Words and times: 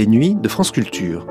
les 0.00 0.06
nuits 0.06 0.34
de 0.34 0.48
France 0.48 0.70
Culture. 0.70 1.26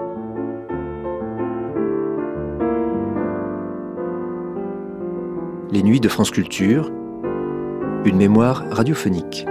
Les 5.71 5.81
nuits 5.81 5.99
de 5.99 6.07
France 6.07 6.29
Culture, 6.29 6.91
une 8.05 8.17
mémoire 8.17 8.63
radiophonique. 8.69 9.47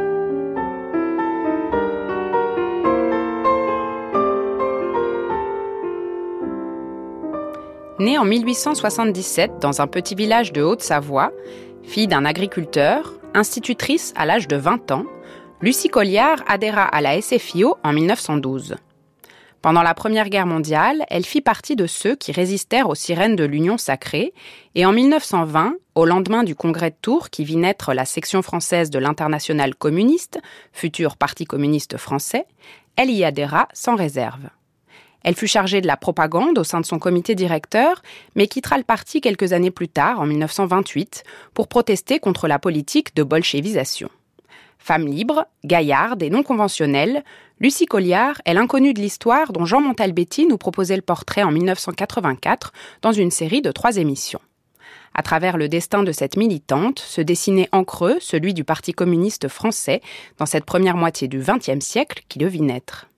Née 7.99 8.19
en 8.19 8.25
1877 8.25 9.59
dans 9.61 9.81
un 9.81 9.89
petit 9.89 10.15
village 10.15 10.53
de 10.53 10.63
Haute-Savoie, 10.63 11.33
fille 11.83 12.07
d'un 12.07 12.25
agriculteur, 12.25 13.15
institutrice 13.35 14.15
à 14.15 14.27
l'âge 14.27 14.47
de 14.47 14.55
20 14.55 14.93
ans, 14.93 15.07
Lucie 15.61 15.89
Colliard 15.89 16.39
adhéra 16.47 16.85
à 16.85 17.01
la 17.01 17.21
SFIO 17.21 17.79
en 17.83 17.93
1912. 17.93 18.77
Pendant 19.61 19.83
la 19.83 19.95
Première 19.95 20.29
Guerre 20.29 20.47
mondiale, 20.47 21.05
elle 21.09 21.25
fit 21.25 21.41
partie 21.41 21.75
de 21.75 21.89
ceux 21.89 22.15
qui 22.15 22.31
résistèrent 22.31 22.89
aux 22.89 22.95
sirènes 22.95 23.35
de 23.35 23.45
l'Union 23.45 23.77
sacrée, 23.77 24.33
et 24.77 24.87
en 24.87 24.93
1920, 24.93 25.75
au 25.97 26.05
lendemain 26.05 26.45
du 26.45 26.55
congrès 26.55 26.91
de 26.91 26.97
Tours 27.03 27.29
qui 27.29 27.45
vit 27.45 27.57
naître 27.57 27.93
la 27.93 28.05
section 28.05 28.41
française 28.43 28.89
de 28.91 29.01
l'Internationale 29.01 29.75
communiste, 29.75 30.39
futur 30.73 31.17
Parti 31.17 31.45
communiste 31.45 31.97
français, 31.97 32.47
elle 32.95 33.11
y 33.11 33.25
adhéra 33.25 33.67
sans 33.73 33.97
réserve. 33.97 34.49
Elle 35.25 35.35
fut 35.35 35.49
chargée 35.49 35.81
de 35.81 35.89
la 35.89 35.97
propagande 35.97 36.57
au 36.59 36.65
sein 36.65 36.81
de 36.81 36.87
son 36.87 37.01
comité 37.01 37.35
directeur, 37.35 38.03
mais 38.37 38.47
quittera 38.47 38.79
le 38.79 38.85
parti 38.85 39.21
quelques 39.21 39.53
années 39.53 39.73
plus 39.73 39.89
tard, 39.89 40.21
en 40.21 40.27
1928, 40.27 41.25
pour 41.53 41.67
protester 41.67 42.21
contre 42.21 42.47
la 42.47 42.61
politique 42.61 43.17
de 43.17 43.25
bolchevisation. 43.25 44.09
Femme 44.79 45.07
libre, 45.07 45.47
gaillarde 45.65 46.23
et 46.23 46.31
non 46.31 46.43
conventionnelle, 46.43 47.25
Lucie 47.61 47.87
Colliard 47.87 48.41
est 48.45 48.55
l'inconnue 48.55 48.95
de 48.95 49.01
l'histoire 49.01 49.53
dont 49.53 49.65
Jean 49.65 49.81
Montalbetti 49.81 50.47
nous 50.47 50.59
proposait 50.59 50.97
le 50.97 51.03
portrait 51.03 51.43
en 51.43 51.51
1984 51.51 52.73
dans 53.03 53.13
une 53.13 53.31
série 53.31 53.63
de 53.63 53.73
trois 53.73 53.97
émissions. 53.97 54.41
À 55.15 55.23
travers 55.23 55.57
le 55.57 55.69
destin 55.69 56.05
de 56.05 56.13
cette 56.13 56.37
militante 56.37 57.01
se 57.01 57.21
dessinait 57.21 57.69
en 57.73 57.83
creux 57.83 58.19
celui 58.21 58.55
du 58.55 58.63
Parti 58.63 58.93
communiste 58.93 59.49
français 59.49 60.01
dans 60.39 60.47
cette 60.47 60.65
première 60.65 60.97
moitié 60.97 61.27
du 61.27 61.41
XXe 61.41 61.85
siècle 61.85 62.23
qui 62.29 62.39
le 62.39 62.49
naître. 62.49 63.09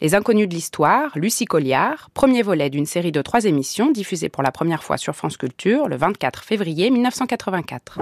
Les 0.00 0.14
Inconnus 0.14 0.48
de 0.48 0.54
l'Histoire, 0.54 1.10
Lucie 1.18 1.44
Colliard, 1.44 2.08
premier 2.14 2.40
volet 2.40 2.70
d'une 2.70 2.86
série 2.86 3.12
de 3.12 3.20
trois 3.20 3.44
émissions 3.44 3.90
diffusée 3.90 4.30
pour 4.30 4.42
la 4.42 4.50
première 4.50 4.82
fois 4.82 4.96
sur 4.96 5.14
France 5.14 5.36
Culture 5.36 5.88
le 5.88 5.96
24 5.96 6.42
février 6.42 6.88
1984. 6.90 7.98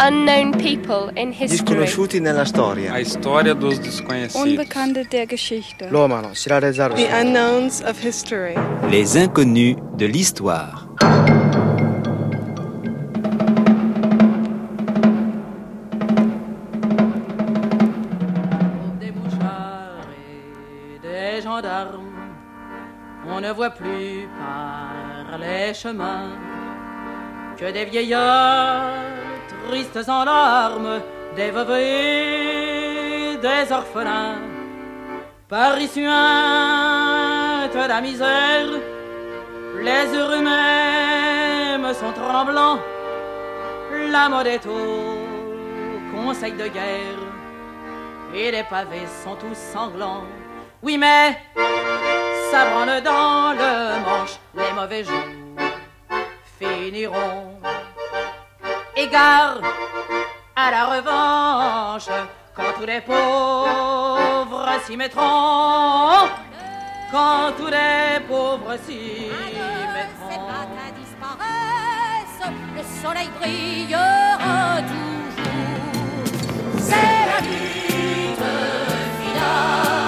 Unknown 0.00 0.52
people 0.52 1.10
in 1.16 1.32
history. 1.32 1.48
Disconosciuti 1.48 2.20
nella 2.20 2.44
storia. 2.44 2.92
A 2.92 3.00
história 3.00 3.52
dos 3.52 3.80
desconhecidos. 3.80 4.46
Unbekannte 4.46 5.04
der 5.10 5.26
Geschichte. 5.26 5.88
L'uomo 5.90 6.34
si 6.34 6.48
la 6.48 6.60
The 6.60 7.08
unknowns 7.20 7.80
of 7.80 7.98
history. 8.00 8.54
Les 8.90 9.16
inconnus 9.16 9.76
de 9.96 10.06
l'histoire. 10.06 10.86
Des 19.00 19.10
mouchards 19.10 20.06
et 20.94 21.00
des 21.02 21.42
gendarmes, 21.42 22.14
on 23.26 23.40
ne 23.40 23.52
voit 23.52 23.70
plus 23.70 24.28
par 24.38 25.38
les 25.38 25.74
chemins 25.74 26.38
que 27.56 27.72
des 27.72 27.84
vieillards 27.84 29.17
tristes 29.68 30.08
en 30.08 30.24
larmes, 30.24 31.02
des 31.36 31.50
veuves 31.50 31.78
et 31.78 33.36
des 33.36 33.72
orphelins. 33.72 34.38
Paris 35.46 35.88
suinte 35.88 36.08
la 37.74 38.00
misère, 38.00 38.70
les 39.86 40.06
heureux 40.16 40.42
mêmes 40.42 41.92
sont 41.92 42.12
tremblants. 42.12 42.78
La 44.10 44.28
mode 44.30 44.46
est 44.46 44.66
au 44.66 45.98
conseil 46.14 46.52
de 46.52 46.68
guerre 46.68 47.22
et 48.34 48.50
les 48.50 48.64
pavés 48.64 49.08
sont 49.22 49.36
tous 49.36 49.56
sanglants. 49.72 50.24
Oui, 50.82 50.96
mais 50.96 51.38
ça 52.50 52.64
branle 52.70 53.02
dans 53.02 53.52
le 53.52 54.00
manche, 54.06 54.38
les 54.54 54.72
mauvais 54.74 55.04
jours 55.04 55.28
finiront. 56.58 57.60
Égard 59.00 59.60
à 60.56 60.72
la 60.72 60.86
revanche, 60.86 62.08
quand 62.52 62.72
tous 62.80 62.84
les 62.84 63.00
pauvres 63.00 64.68
s'y 64.84 64.96
mettront. 64.96 66.26
Quand 67.12 67.52
tous 67.56 67.68
les 67.68 68.18
pauvres 68.26 68.76
s'y 68.84 69.30
mettront. 69.94 70.18
disparaissent, 70.98 72.50
le 72.74 72.82
soleil 73.00 73.30
brillera 73.38 74.82
toujours. 74.90 76.26
C'est 76.80 77.20
la 77.30 77.38
lutte 77.46 78.48
finale, 79.20 80.07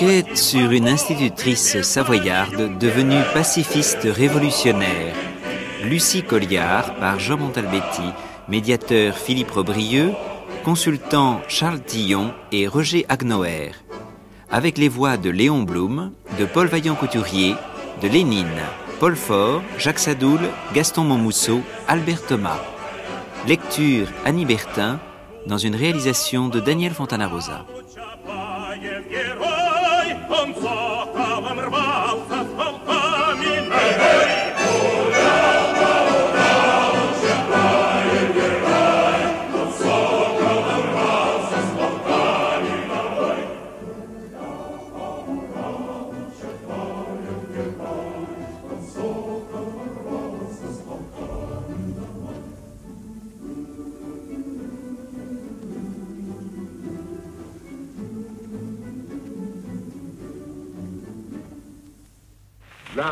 И 0.00 0.04
Enquête 0.04 0.36
sur 0.36 0.70
une 0.70 0.86
institutrice 0.86 1.82
savoyarde 1.82 2.78
devenue 2.78 3.20
pacifiste 3.34 4.04
révolutionnaire. 4.04 5.14
Lucie 5.82 6.22
Colliard 6.22 6.94
par 6.96 7.18
Jean 7.18 7.36
Montalbetti, 7.36 8.02
médiateur 8.48 9.16
Philippe 9.16 9.50
Robrieux, 9.50 10.12
consultant 10.64 11.40
Charles 11.48 11.80
Tillon 11.80 12.32
et 12.52 12.68
Roger 12.68 13.06
Agnoer. 13.08 13.72
Avec 14.50 14.78
les 14.78 14.88
voix 14.88 15.16
de 15.16 15.30
Léon 15.30 15.62
Blum, 15.62 16.12
de 16.38 16.44
Paul 16.44 16.68
Vaillant-Couturier, 16.68 17.54
de 18.00 18.08
Lénine, 18.08 18.46
Paul 19.00 19.16
Faure, 19.16 19.62
Jacques 19.78 19.98
Sadoul, 19.98 20.40
Gaston 20.74 21.04
Monmousseau, 21.04 21.60
Albert 21.88 22.24
Thomas. 22.26 22.60
Lecture 23.48 24.08
Annie 24.24 24.46
Bertin 24.46 25.00
dans 25.46 25.58
une 25.58 25.74
réalisation 25.74 26.48
de 26.48 26.60
Daniel 26.60 26.92
Fontana-Rosa. 26.92 27.64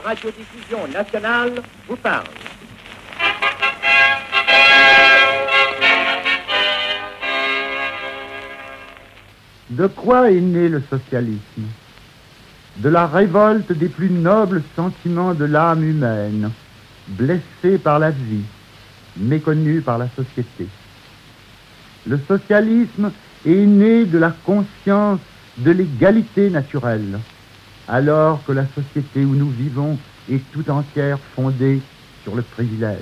Radiodiffusion 0.07 0.87
nationale 0.93 1.53
vous 1.89 1.97
parle. 1.97 2.27
De 9.71 9.87
quoi 9.89 10.31
est 10.31 10.41
né 10.41 10.69
le 10.69 10.81
socialisme? 10.89 11.67
De 12.77 12.89
la 12.89 13.07
révolte 13.07 13.73
des 13.73 13.89
plus 13.89 14.11
nobles 14.11 14.63
sentiments 14.77 15.35
de 15.35 15.45
l'âme 15.45 15.83
humaine, 15.83 16.51
blessée 17.09 17.79
par 17.83 17.99
la 17.99 18.11
vie. 18.11 18.45
méconnue 19.19 19.81
par 19.81 19.99
la 19.99 20.09
société. 20.15 20.67
Le 22.07 22.21
socialisme 22.29 23.11
est 23.47 23.67
né 23.67 24.05
de 24.05 24.19
la 24.19 24.31
conscience 24.45 25.21
de 25.57 25.71
l'égalité 25.71 26.51
naturelle, 26.51 27.19
alors 27.89 28.45
que 28.45 28.53
la 28.53 28.67
société 28.75 29.25
où 29.25 29.35
nous 29.35 29.51
vivons 29.51 29.99
est 30.31 30.43
tout 30.53 30.69
entière 30.71 31.19
fondée 31.35 31.81
sur 32.23 32.35
le 32.35 32.43
privilège. 32.43 32.99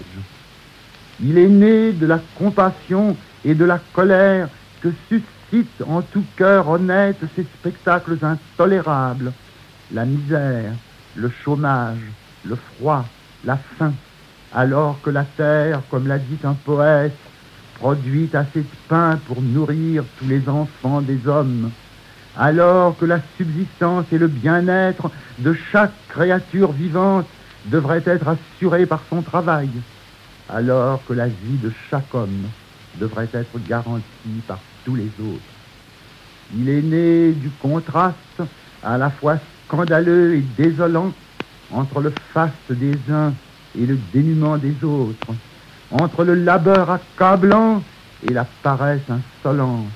Il 1.22 1.38
est 1.38 1.48
né 1.48 1.92
de 1.92 2.06
la 2.06 2.20
compassion 2.36 3.16
et 3.44 3.54
de 3.54 3.64
la 3.64 3.80
colère 3.92 4.48
que 4.82 4.88
suscitent 5.08 5.82
en 5.86 6.02
tout 6.02 6.24
cœur 6.36 6.68
honnête 6.68 7.18
ces 7.36 7.44
spectacles 7.44 8.18
intolérables, 8.22 9.32
la 9.92 10.04
misère, 10.04 10.72
le 11.14 11.30
chômage, 11.30 11.98
le 12.44 12.56
froid, 12.56 13.04
la 13.44 13.56
faim, 13.56 13.94
alors 14.52 15.00
que 15.02 15.10
la 15.10 15.24
terre, 15.24 15.80
comme 15.90 16.06
l'a 16.06 16.18
dit 16.18 16.38
un 16.44 16.54
poète, 16.54 17.16
produit 17.74 18.28
assez 18.32 18.60
de 18.60 18.76
pain 18.88 19.18
pour 19.26 19.40
nourrir 19.40 20.04
tous 20.18 20.26
les 20.26 20.48
enfants 20.48 21.00
des 21.00 21.26
hommes, 21.26 21.70
alors 22.36 22.96
que 22.96 23.04
la 23.04 23.20
subsistance 23.36 24.06
et 24.12 24.18
le 24.18 24.28
bien-être 24.28 25.10
de 25.38 25.54
chaque 25.72 25.92
créature 26.08 26.72
vivante 26.72 27.26
devraient 27.66 28.02
être 28.06 28.26
assurés 28.28 28.86
par 28.86 29.00
son 29.08 29.22
travail, 29.22 29.70
alors 30.48 31.00
que 31.06 31.12
la 31.12 31.28
vie 31.28 31.58
de 31.62 31.72
chaque 31.90 32.12
homme 32.12 32.48
devrait 32.96 33.28
être 33.32 33.58
garantie 33.68 34.42
par 34.46 34.58
tous 34.84 34.94
les 34.96 35.10
autres. 35.20 35.40
Il 36.54 36.68
est 36.68 36.82
né 36.82 37.32
du 37.32 37.50
contraste 37.50 38.42
à 38.82 38.98
la 38.98 39.10
fois 39.10 39.38
scandaleux 39.66 40.36
et 40.36 40.44
désolant 40.58 41.12
entre 41.72 42.00
le 42.00 42.12
faste 42.32 42.70
des 42.70 42.96
uns 43.10 43.32
et 43.76 43.86
le 43.86 43.98
dénuement 44.12 44.58
des 44.58 44.74
autres, 44.84 45.34
entre 45.90 46.24
le 46.24 46.34
labeur 46.34 46.90
accablant 46.90 47.82
et 48.28 48.32
la 48.32 48.44
paresse 48.62 49.00
insolente. 49.08 49.86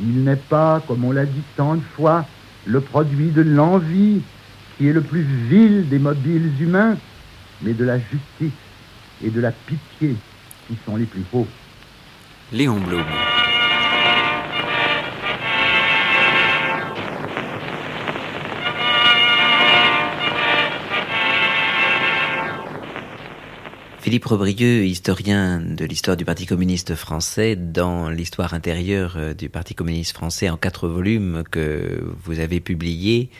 Il 0.00 0.24
n'est 0.24 0.36
pas, 0.36 0.82
comme 0.86 1.04
on 1.04 1.12
l'a 1.12 1.26
dit 1.26 1.42
tant 1.56 1.76
de 1.76 1.82
fois, 1.96 2.24
le 2.66 2.80
produit 2.80 3.30
de 3.30 3.42
l'envie 3.42 4.20
qui 4.76 4.88
est 4.88 4.92
le 4.92 5.02
plus 5.02 5.22
vil 5.22 5.88
des 5.88 5.98
mobiles 5.98 6.50
humains, 6.60 6.96
mais 7.62 7.72
de 7.72 7.84
la 7.84 7.98
justice 7.98 8.58
et 9.22 9.30
de 9.30 9.40
la 9.40 9.52
pitié 9.52 10.16
qui 10.68 10.78
sont 10.84 10.96
les 10.96 11.04
plus 11.06 11.24
hauts. 11.32 11.48
Léon 12.52 12.80
Blum. 12.80 13.04
Philippe 24.12 24.26
Robrieux, 24.26 24.84
historien 24.84 25.58
de 25.58 25.86
l'histoire 25.86 26.18
du 26.18 26.26
Parti 26.26 26.44
communiste 26.44 26.94
français, 26.96 27.56
dans 27.56 28.10
l'histoire 28.10 28.52
intérieure 28.52 29.14
euh, 29.16 29.32
du 29.32 29.48
Parti 29.48 29.74
communiste 29.74 30.12
français 30.12 30.50
en 30.50 30.58
quatre 30.58 30.86
volumes 30.86 31.44
que 31.50 31.98
vous 32.22 32.38
avez 32.38 32.60
publiés, 32.60 33.30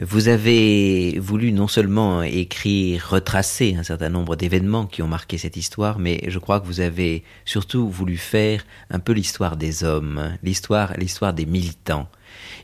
vous 0.00 0.26
avez 0.26 1.16
voulu 1.20 1.52
non 1.52 1.68
seulement 1.68 2.24
écrire, 2.24 3.06
retracer 3.08 3.76
un 3.78 3.84
certain 3.84 4.08
nombre 4.08 4.34
d'événements 4.34 4.86
qui 4.86 5.00
ont 5.00 5.06
marqué 5.06 5.38
cette 5.38 5.56
histoire, 5.56 6.00
mais 6.00 6.24
je 6.26 6.40
crois 6.40 6.58
que 6.58 6.66
vous 6.66 6.80
avez 6.80 7.22
surtout 7.44 7.88
voulu 7.88 8.16
faire 8.16 8.66
un 8.90 8.98
peu 8.98 9.12
l'histoire 9.12 9.56
des 9.56 9.84
hommes, 9.84 10.36
l'histoire, 10.42 10.94
l'histoire 10.98 11.34
des 11.34 11.46
militants. 11.46 12.08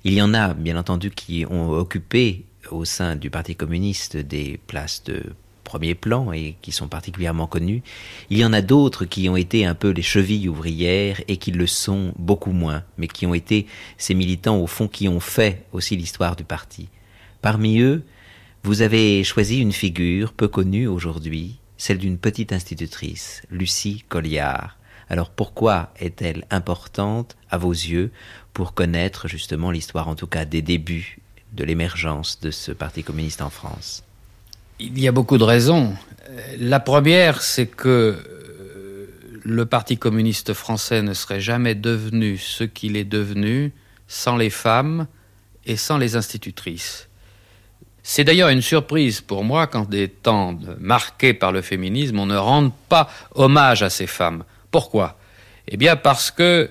Il 0.03 0.15
y 0.15 0.21
en 0.21 0.35
a, 0.35 0.53
bien 0.53 0.77
entendu, 0.77 1.13
qui 1.13 1.47
ont 1.49 1.71
occupé 1.71 2.45
au 2.73 2.85
sein 2.85 3.15
du 3.15 3.31
Parti 3.31 3.55
communiste 3.55 4.17
des 4.17 4.59
places 4.67 5.05
de 5.05 5.23
premier 5.71 5.95
plan 5.95 6.33
et 6.33 6.57
qui 6.63 6.73
sont 6.73 6.89
particulièrement 6.89 7.47
connus. 7.47 7.85
Il 8.29 8.39
y 8.39 8.45
en 8.45 8.53
a 8.53 8.61
d'autres 8.61 9.05
qui 9.05 9.29
ont 9.29 9.37
été 9.37 9.65
un 9.65 9.77
peu 9.77 9.91
les 9.91 10.03
chevilles 10.03 10.49
ouvrières 10.49 11.23
et 11.29 11.37
qui 11.37 11.53
le 11.53 11.69
sont 11.69 12.13
beaucoup 12.19 12.51
moins, 12.51 12.83
mais 12.99 13.07
qui 13.07 13.25
ont 13.25 13.35
été 13.35 13.67
ces 13.97 14.15
militants 14.15 14.59
au 14.59 14.67
fond 14.67 14.89
qui 14.89 15.07
ont 15.09 15.21
fait 15.21 15.65
aussi 15.73 15.95
l'histoire 15.97 16.35
du 16.35 16.43
parti. 16.43 16.89
Parmi 17.41 17.79
eux, 17.79 18.03
vous 18.65 18.83
avez 18.83 19.23
choisi 19.23 19.61
une 19.61 19.71
figure 19.71 20.33
peu 20.33 20.49
connue 20.49 20.89
aujourd'hui, 20.89 21.61
celle 21.77 21.99
d'une 21.99 22.19
petite 22.19 22.53
institutrice, 22.53 23.43
Lucie 23.49 24.03
Colliard. 24.09 24.77
Alors 25.09 25.31
pourquoi 25.31 25.95
est-elle 26.01 26.47
importante 26.51 27.37
à 27.49 27.59
vos 27.59 27.71
yeux 27.71 28.11
pour 28.55 28.75
connaître 28.75 29.29
justement 29.29 29.71
l'histoire 29.71 30.09
en 30.09 30.17
tout 30.17 30.27
cas 30.27 30.45
des 30.45 30.63
débuts 30.63 31.21
de 31.53 31.63
l'émergence 31.63 32.41
de 32.41 32.51
ce 32.51 32.73
Parti 32.73 33.05
communiste 33.05 33.41
en 33.41 33.51
France? 33.51 34.03
Il 34.81 34.99
y 34.99 35.07
a 35.07 35.13
beaucoup 35.13 35.39
de 35.39 35.45
raisons. 35.45 35.95
La 36.59 36.81
première, 36.81 37.43
c'est 37.43 37.67
que 37.67 38.17
euh, 38.17 39.07
le 39.43 39.67
Parti 39.67 39.99
communiste 39.99 40.55
français 40.55 41.03
ne 41.03 41.13
serait 41.13 41.41
jamais 41.41 41.75
devenu 41.75 42.39
ce 42.39 42.65
qu'il 42.65 42.97
est 42.97 43.05
devenu 43.05 43.73
sans 44.09 44.37
les 44.37 44.51
femmes 44.51 45.07
et 45.67 45.77
sans 45.77 45.99
les 45.99 46.17
institutrices. 46.17 47.09
C'est 48.03 48.25
d'ailleurs 48.25 48.49
une 48.49 48.63
surprise 48.63 49.21
pour 49.21 49.45
moi 49.45 49.67
quand 49.67 49.89
des 49.89 50.09
temps 50.09 50.59
marqués 50.79 51.35
par 51.35 51.53
le 51.53 51.61
féminisme, 51.61 52.19
on 52.19 52.27
ne 52.27 52.37
rende 52.37 52.73
pas 52.89 53.09
hommage 53.35 53.83
à 53.83 53.91
ces 53.91 54.07
femmes. 54.07 54.45
Pourquoi? 54.71 55.19
Eh 55.69 55.77
bien 55.77 55.97
parce 55.97 56.31
que 56.31 56.71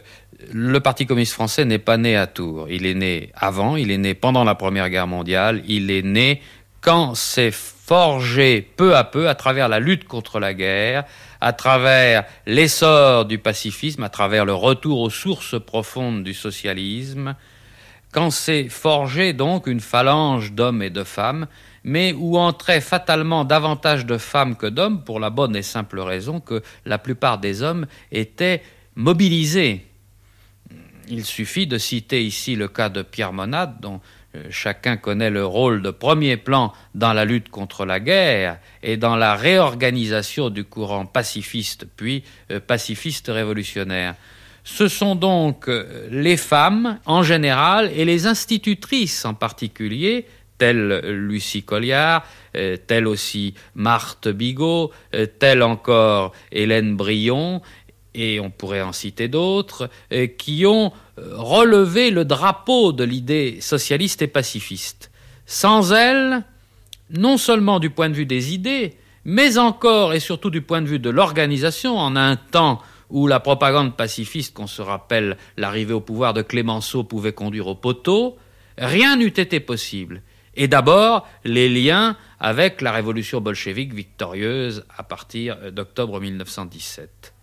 le 0.51 0.79
Parti 0.79 1.05
communiste 1.05 1.33
français 1.33 1.65
n'est 1.65 1.79
pas 1.79 1.97
né 1.97 2.15
à 2.15 2.25
Tours. 2.25 2.67
Il 2.69 2.85
est 2.85 2.95
né 2.95 3.31
avant, 3.35 3.75
il 3.75 3.91
est 3.91 3.97
né 3.97 4.15
pendant 4.15 4.43
la 4.43 4.55
Première 4.55 4.89
Guerre 4.89 5.07
mondiale, 5.07 5.61
il 5.67 5.91
est 5.91 6.01
né 6.01 6.41
quand 6.81 7.13
s'est 7.13 7.51
forgé 7.89 8.61
peu 8.61 8.95
à 8.95 9.03
peu 9.03 9.27
à 9.29 9.33
travers 9.33 9.67
la 9.67 9.79
lutte 9.79 10.07
contre 10.07 10.39
la 10.39 10.53
guerre, 10.53 11.05
à 11.41 11.53
travers 11.53 12.23
l'essor 12.45 13.25
du 13.25 13.39
pacifisme, 13.39 14.03
à 14.03 14.09
travers 14.09 14.45
le 14.45 14.53
retour 14.53 14.99
aux 14.99 15.09
sources 15.09 15.59
profondes 15.59 16.23
du 16.23 16.35
socialisme, 16.35 17.35
quand 18.11 18.29
s'est 18.29 18.69
forgé 18.69 19.33
donc 19.33 19.65
une 19.65 19.79
phalange 19.79 20.51
d'hommes 20.51 20.83
et 20.83 20.91
de 20.91 21.03
femmes, 21.03 21.47
mais 21.83 22.13
où 22.13 22.37
entraient 22.37 22.79
fatalement 22.79 23.43
davantage 23.43 24.05
de 24.05 24.19
femmes 24.19 24.55
que 24.55 24.67
d'hommes, 24.67 25.03
pour 25.03 25.19
la 25.19 25.31
bonne 25.31 25.55
et 25.55 25.63
simple 25.63 25.99
raison 25.99 26.39
que 26.39 26.61
la 26.85 26.99
plupart 26.99 27.39
des 27.39 27.63
hommes 27.63 27.87
étaient 28.11 28.61
mobilisés. 28.93 29.87
Il 31.07 31.25
suffit 31.25 31.65
de 31.65 31.79
citer 31.79 32.23
ici 32.23 32.55
le 32.55 32.67
cas 32.67 32.89
de 32.89 33.01
Pierre 33.01 33.33
Monade, 33.33 33.81
dont 33.81 33.99
chacun 34.49 34.97
connaît 34.97 35.29
le 35.29 35.45
rôle 35.45 35.81
de 35.81 35.91
premier 35.91 36.37
plan 36.37 36.73
dans 36.93 37.13
la 37.13 37.25
lutte 37.25 37.49
contre 37.49 37.85
la 37.85 37.99
guerre 37.99 38.59
et 38.83 38.97
dans 38.97 39.15
la 39.15 39.35
réorganisation 39.35 40.49
du 40.49 40.63
courant 40.63 41.05
pacifiste 41.05 41.85
puis 41.95 42.23
euh, 42.51 42.59
pacifiste 42.59 43.27
révolutionnaire. 43.27 44.15
Ce 44.63 44.87
sont 44.87 45.15
donc 45.15 45.67
euh, 45.67 46.07
les 46.11 46.37
femmes 46.37 46.99
en 47.05 47.23
général 47.23 47.91
et 47.95 48.05
les 48.05 48.27
institutrices 48.27 49.25
en 49.25 49.33
particulier, 49.33 50.27
telles 50.57 50.99
Lucie 51.05 51.63
Colliard, 51.63 52.25
telle 52.51 53.07
aussi 53.07 53.53
Marthe 53.75 54.27
Bigot, 54.27 54.91
telle 55.39 55.63
encore 55.63 56.33
Hélène 56.51 56.97
Brion, 56.97 57.61
et 58.19 58.39
on 58.39 58.49
pourrait 58.49 58.81
en 58.81 58.91
citer 58.91 59.27
d'autres, 59.27 59.89
euh, 60.11 60.27
qui 60.27 60.65
ont 60.65 60.91
euh, 61.17 61.31
relevé 61.35 62.11
le 62.11 62.25
drapeau 62.25 62.91
de 62.91 63.03
l'idée 63.03 63.61
socialiste 63.61 64.21
et 64.21 64.27
pacifiste. 64.27 65.11
Sans 65.45 65.93
elles, 65.93 66.43
non 67.09 67.37
seulement 67.37 67.79
du 67.79 67.89
point 67.89 68.09
de 68.09 68.15
vue 68.15 68.25
des 68.25 68.53
idées, 68.53 68.95
mais 69.25 69.57
encore 69.57 70.13
et 70.13 70.19
surtout 70.19 70.49
du 70.49 70.61
point 70.61 70.81
de 70.81 70.87
vue 70.87 70.99
de 70.99 71.09
l'organisation, 71.09 71.97
en 71.97 72.15
un 72.15 72.35
temps 72.35 72.81
où 73.09 73.25
la 73.25 73.39
propagande 73.39 73.95
pacifiste, 73.95 74.53
qu'on 74.53 74.67
se 74.67 74.81
rappelle 74.81 75.37
l'arrivée 75.57 75.93
au 75.93 76.01
pouvoir 76.01 76.33
de 76.33 76.41
Clémenceau, 76.41 77.03
pouvait 77.03 77.33
conduire 77.33 77.67
au 77.67 77.75
poteau, 77.75 78.37
rien 78.77 79.15
n'eût 79.15 79.27
été 79.27 79.59
possible. 79.59 80.21
Et 80.55 80.67
d'abord, 80.67 81.27
les 81.43 81.69
liens 81.69 82.17
avec 82.39 82.81
la 82.81 82.91
révolution 82.91 83.41
bolchevique 83.41 83.93
victorieuse 83.93 84.83
à 84.95 85.03
partir 85.03 85.71
d'octobre 85.71 86.19
1917. 86.19 87.33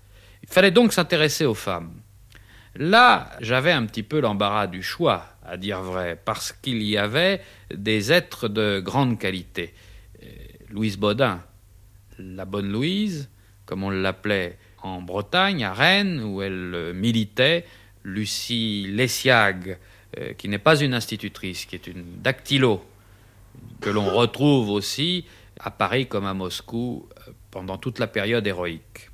Il 0.49 0.53
fallait 0.53 0.71
donc 0.71 0.93
s'intéresser 0.93 1.45
aux 1.45 1.55
femmes. 1.55 1.93
Là, 2.77 3.31
j'avais 3.41 3.73
un 3.73 3.87
petit 3.87 4.03
peu 4.03 4.21
l'embarras 4.21 4.67
du 4.67 4.83
choix, 4.83 5.27
à 5.45 5.57
dire 5.57 5.83
vrai, 5.83 6.21
parce 6.23 6.53
qu'il 6.53 6.83
y 6.83 6.99
avait 6.99 7.41
des 7.75 8.13
êtres 8.13 8.49
de 8.49 8.81
grande 8.81 9.19
qualité. 9.19 9.73
Euh, 10.23 10.27
Louise 10.71 10.99
Baudin, 10.99 11.43
la 12.19 12.45
bonne 12.45 12.71
Louise, 12.71 13.31
comme 13.65 13.83
on 13.83 13.91
l'appelait 13.91 14.59
en 14.83 15.01
Bretagne, 15.01 15.65
à 15.65 15.73
Rennes, 15.73 16.23
où 16.23 16.43
elle 16.43 16.93
militait, 16.95 17.65
Lucie 18.05 18.87
Lessiag, 18.89 19.79
euh, 20.19 20.33
qui 20.35 20.49
n'est 20.49 20.59
pas 20.59 20.81
une 20.81 20.95
institutrice, 20.95 21.65
qui 21.67 21.75
est 21.75 21.87
une 21.87 22.21
dactylo, 22.23 22.85
que 23.81 23.91
l'on 23.91 24.09
retrouve 24.09 24.71
aussi 24.71 25.25
à 25.59 25.71
Paris 25.71 26.07
comme 26.07 26.27
à 26.27 26.35
Moscou 26.35 27.09
euh, 27.27 27.33
pendant 27.51 27.79
toute 27.79 27.99
la 27.99 28.07
période 28.07 28.47
héroïque. 28.47 29.11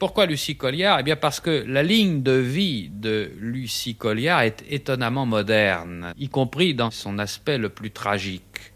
Pourquoi 0.00 0.24
Lucie 0.24 0.56
Colliard 0.56 0.98
Eh 0.98 1.02
bien 1.02 1.14
parce 1.14 1.40
que 1.40 1.62
la 1.68 1.82
ligne 1.82 2.22
de 2.22 2.32
vie 2.32 2.88
de 2.88 3.32
Lucie 3.38 3.96
Colliard 3.96 4.40
est 4.40 4.64
étonnamment 4.70 5.26
moderne, 5.26 6.14
y 6.18 6.30
compris 6.30 6.72
dans 6.72 6.90
son 6.90 7.18
aspect 7.18 7.58
le 7.58 7.68
plus 7.68 7.90
tragique. 7.90 8.72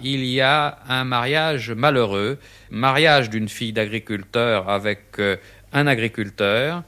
il 0.00 0.24
y 0.24 0.40
a 0.40 0.78
un 0.88 1.02
mariage 1.02 1.72
malheureux, 1.72 2.38
mariage 2.70 3.30
d'une 3.30 3.48
fille 3.48 3.72
d'agriculteur 3.72 4.68
avec 4.68 5.18
euh, 5.18 5.36
un 5.72 5.88
agriculteur, 5.88 6.84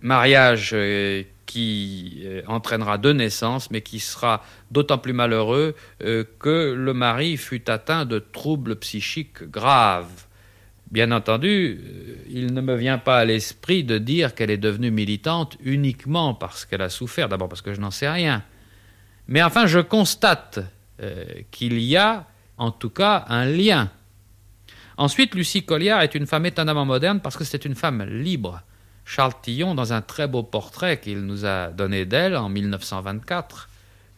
mariage 0.00 0.70
euh, 0.72 1.24
qui 1.44 2.22
euh, 2.24 2.40
entraînera 2.46 2.96
deux 2.96 3.12
naissances, 3.12 3.70
mais 3.70 3.82
qui 3.82 4.00
sera 4.00 4.42
d'autant 4.70 4.96
plus 4.96 5.12
malheureux 5.12 5.74
que 6.00 6.72
le 6.72 6.94
mari 6.94 7.36
fut 7.36 7.68
atteint 7.68 8.06
de 8.06 8.18
troubles 8.18 8.76
psychiques 8.76 9.42
graves. 9.42 10.27
Bien 10.90 11.12
entendu, 11.12 11.80
il 12.30 12.54
ne 12.54 12.60
me 12.60 12.74
vient 12.74 12.98
pas 12.98 13.18
à 13.18 13.24
l'esprit 13.24 13.84
de 13.84 13.98
dire 13.98 14.34
qu'elle 14.34 14.50
est 14.50 14.56
devenue 14.56 14.90
militante 14.90 15.56
uniquement 15.62 16.34
parce 16.34 16.64
qu'elle 16.64 16.82
a 16.82 16.88
souffert, 16.88 17.28
d'abord 17.28 17.48
parce 17.48 17.62
que 17.62 17.74
je 17.74 17.80
n'en 17.80 17.90
sais 17.90 18.08
rien. 18.08 18.42
Mais 19.26 19.42
enfin, 19.42 19.66
je 19.66 19.80
constate 19.80 20.60
qu'il 21.50 21.78
y 21.78 21.96
a 21.96 22.26
en 22.56 22.70
tout 22.70 22.90
cas 22.90 23.24
un 23.28 23.44
lien. 23.44 23.90
Ensuite, 24.98 25.34
Lucie 25.34 25.64
Colliard 25.64 26.02
est 26.02 26.14
une 26.16 26.26
femme 26.26 26.44
étonnamment 26.46 26.84
moderne 26.84 27.20
parce 27.20 27.36
que 27.36 27.44
c'est 27.44 27.64
une 27.64 27.76
femme 27.76 28.02
libre. 28.02 28.62
Charles 29.04 29.34
Tillon, 29.40 29.74
dans 29.74 29.92
un 29.92 30.02
très 30.02 30.26
beau 30.26 30.42
portrait 30.42 31.00
qu'il 31.00 31.20
nous 31.20 31.46
a 31.46 31.68
donné 31.68 32.04
d'elle 32.04 32.36
en 32.36 32.48
1924, 32.48 33.68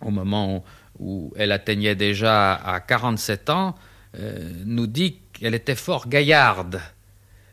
au 0.01 0.11
moment 0.11 0.65
où 0.99 1.33
elle 1.37 1.53
atteignait 1.53 1.95
déjà 1.95 2.55
à 2.55 2.81
47 2.81 3.51
ans, 3.51 3.75
euh, 4.19 4.53
nous 4.65 4.87
dit 4.87 5.19
qu'elle 5.41 5.55
était 5.55 5.75
fort 5.75 6.09
gaillarde. 6.09 6.83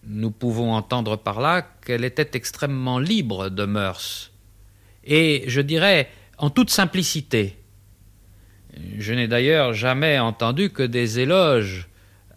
Nous 0.03 0.29
pouvons 0.29 0.73
entendre 0.73 1.15
par 1.15 1.39
là 1.39 1.61
qu'elle 1.85 2.03
était 2.03 2.31
extrêmement 2.33 2.99
libre 2.99 3.49
de 3.49 3.63
mœurs. 3.63 4.33
Et 5.05 5.45
je 5.47 5.61
dirais 5.61 6.09
en 6.37 6.49
toute 6.49 6.69
simplicité. 6.69 7.57
Je 8.97 9.13
n'ai 9.13 9.29
d'ailleurs 9.29 9.73
jamais 9.73 10.19
entendu 10.19 10.69
que 10.69 10.83
des 10.83 11.19
éloges 11.19 11.87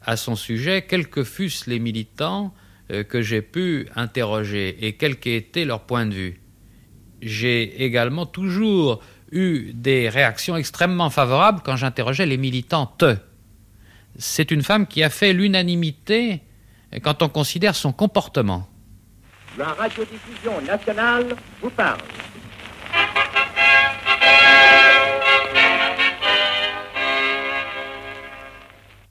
à 0.03 0.17
son 0.17 0.37
sujet, 0.37 0.83
quels 0.83 1.09
que 1.09 1.25
fussent 1.25 1.67
les 1.67 1.81
militants 1.81 2.55
euh, 2.93 3.03
que 3.03 3.21
j'ai 3.21 3.43
pu 3.43 3.89
interroger 3.97 4.87
et 4.87 4.93
quel 4.95 5.19
qu'ait 5.19 5.37
été 5.37 5.65
leur 5.65 5.81
point 5.81 6.07
de 6.07 6.15
vue. 6.15 6.41
J'ai 7.21 7.85
également 7.85 8.25
toujours 8.25 9.03
eu 9.33 9.73
des 9.75 10.09
réactions 10.09 10.57
extrêmement 10.57 11.11
favorables 11.11 11.61
quand 11.65 11.77
j'interrogeais 11.77 12.25
les 12.25 12.39
militantes. 12.39 13.05
C'est 14.23 14.51
une 14.51 14.63
femme 14.63 14.87
qui 14.87 15.03
a 15.03 15.09
fait 15.09 15.33
l'unanimité 15.33 16.43
quand 17.03 17.23
on 17.23 17.31
considère 17.31 17.75
son 17.75 17.91
comportement. 17.91 18.69
La 19.57 19.69
radiodiffusion 19.69 20.61
nationale 20.61 21.35
vous 21.63 21.71
parle. 21.71 22.01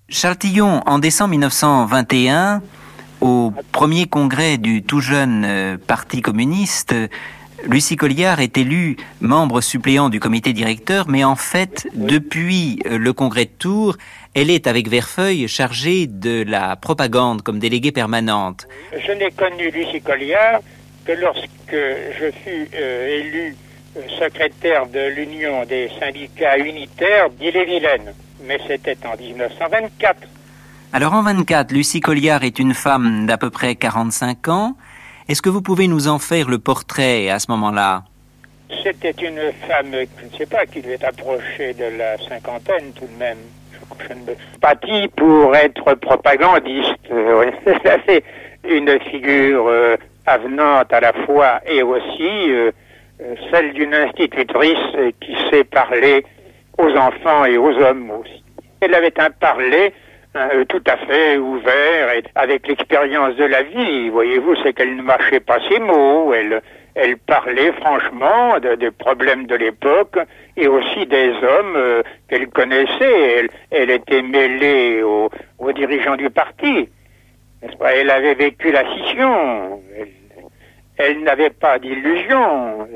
Chartillon, 0.09 0.83
en 0.85 0.99
décembre 0.99 1.31
1921, 1.31 2.61
au 3.21 3.51
premier 3.71 4.05
congrès 4.05 4.59
du 4.59 4.83
tout 4.83 5.01
jeune 5.01 5.43
euh, 5.43 5.77
Parti 5.77 6.21
communiste, 6.21 6.93
Lucie 7.67 7.97
Colliard 7.97 8.39
est 8.39 8.57
élue 8.57 8.97
membre 9.21 9.61
suppléant 9.61 10.09
du 10.09 10.19
comité 10.19 10.53
directeur, 10.53 11.09
mais 11.09 11.23
en 11.23 11.35
fait, 11.35 11.87
depuis 11.93 12.79
euh, 12.85 12.97
le 12.97 13.11
congrès 13.11 13.45
de 13.45 13.51
Tours, 13.51 13.97
elle 14.35 14.49
est 14.49 14.67
avec 14.67 14.87
Verfeuille 14.87 15.47
chargée 15.47 16.07
de 16.07 16.43
la 16.47 16.75
propagande 16.75 17.41
comme 17.41 17.59
déléguée 17.59 17.91
permanente. 17.91 18.67
Je 18.93 19.11
n'ai 19.13 19.31
connu 19.31 19.71
Lucie 19.71 20.01
Colliard 20.01 20.61
que 21.05 21.13
lorsque 21.13 21.47
je 21.71 22.31
fus 22.43 22.69
euh, 22.75 23.19
élu 23.19 23.55
secrétaire 24.19 24.87
de 24.87 25.09
l'Union 25.15 25.65
des 25.65 25.89
syndicats 25.99 26.57
unitaires 26.57 27.29
d'Ille-et-Vilaine 27.31 28.13
mais 28.45 28.59
c'était 28.67 28.97
en 29.05 29.15
1924. 29.15 30.17
Alors 30.93 31.13
en 31.13 31.21
24, 31.21 31.71
Lucie 31.71 31.99
Colliard 31.99 32.43
est 32.43 32.59
une 32.59 32.73
femme 32.73 33.25
d'à 33.27 33.37
peu 33.37 33.49
près 33.49 33.75
45 33.75 34.47
ans. 34.47 34.75
Est-ce 35.27 35.41
que 35.41 35.49
vous 35.49 35.61
pouvez 35.61 35.87
nous 35.87 36.07
en 36.07 36.17
faire 36.17 36.49
le 36.49 36.57
portrait 36.57 37.29
à 37.29 37.39
ce 37.39 37.51
moment-là? 37.51 38.03
C'était 38.83 39.11
une 39.11 39.51
femme, 39.67 39.91
je 39.91 40.25
ne 40.25 40.37
sais 40.37 40.45
pas, 40.45 40.65
qui 40.65 40.81
devait 40.81 41.03
approcher 41.03 41.73
de 41.73 41.97
la 41.97 42.17
cinquantaine 42.17 42.91
tout 42.95 43.05
de 43.05 43.19
même. 43.19 43.37
Dit 44.83 45.07
pour 45.15 45.55
être 45.55 45.93
propagandiste. 45.95 46.95
C'est 48.07 48.23
une 48.67 48.99
figure 49.01 49.67
euh, 49.67 49.97
avenante 50.25 50.91
à 50.93 50.99
la 50.99 51.13
fois 51.25 51.59
et 51.65 51.83
aussi 51.83 52.51
euh, 52.51 52.71
euh, 53.21 53.35
celle 53.51 53.73
d'une 53.73 53.93
institutrice 53.93 54.95
qui 55.19 55.35
sait 55.49 55.63
parler 55.63 56.23
aux 56.77 56.95
enfants 56.95 57.45
et 57.45 57.57
aux 57.57 57.73
hommes 57.77 58.11
aussi. 58.11 58.43
Elle 58.81 58.93
avait 58.93 59.19
un 59.19 59.29
parler 59.31 59.93
euh, 60.35 60.63
tout 60.65 60.83
à 60.85 60.95
fait 60.97 61.37
ouvert 61.37 62.13
et 62.13 62.23
avec 62.35 62.67
l'expérience 62.67 63.35
de 63.35 63.45
la 63.45 63.63
vie. 63.63 64.09
Voyez-vous, 64.09 64.55
c'est 64.63 64.73
qu'elle 64.73 64.95
ne 64.95 65.01
mâchait 65.01 65.39
pas 65.39 65.57
ses 65.67 65.79
mots. 65.79 66.33
Elle 66.95 67.17
parlait 67.17 67.71
franchement 67.73 68.59
des 68.59 68.91
problèmes 68.91 69.45
de 69.45 69.55
l'époque 69.55 70.17
et 70.57 70.67
aussi 70.67 71.05
des 71.05 71.29
hommes 71.29 71.75
euh, 71.75 72.03
qu'elle 72.27 72.47
connaissait. 72.47 73.47
Elle, 73.71 73.89
était 73.91 74.21
mêlée 74.21 75.01
aux, 75.03 75.29
dirigeants 75.73 76.15
du 76.15 76.29
parti. 76.29 76.89
Elle 77.61 78.09
avait 78.09 78.35
vécu 78.35 78.71
la 78.71 78.83
scission. 78.91 79.81
Elle, 79.97 80.09
elle 80.97 81.23
n'avait 81.23 81.51
pas 81.51 81.79
d'illusion. 81.79 82.87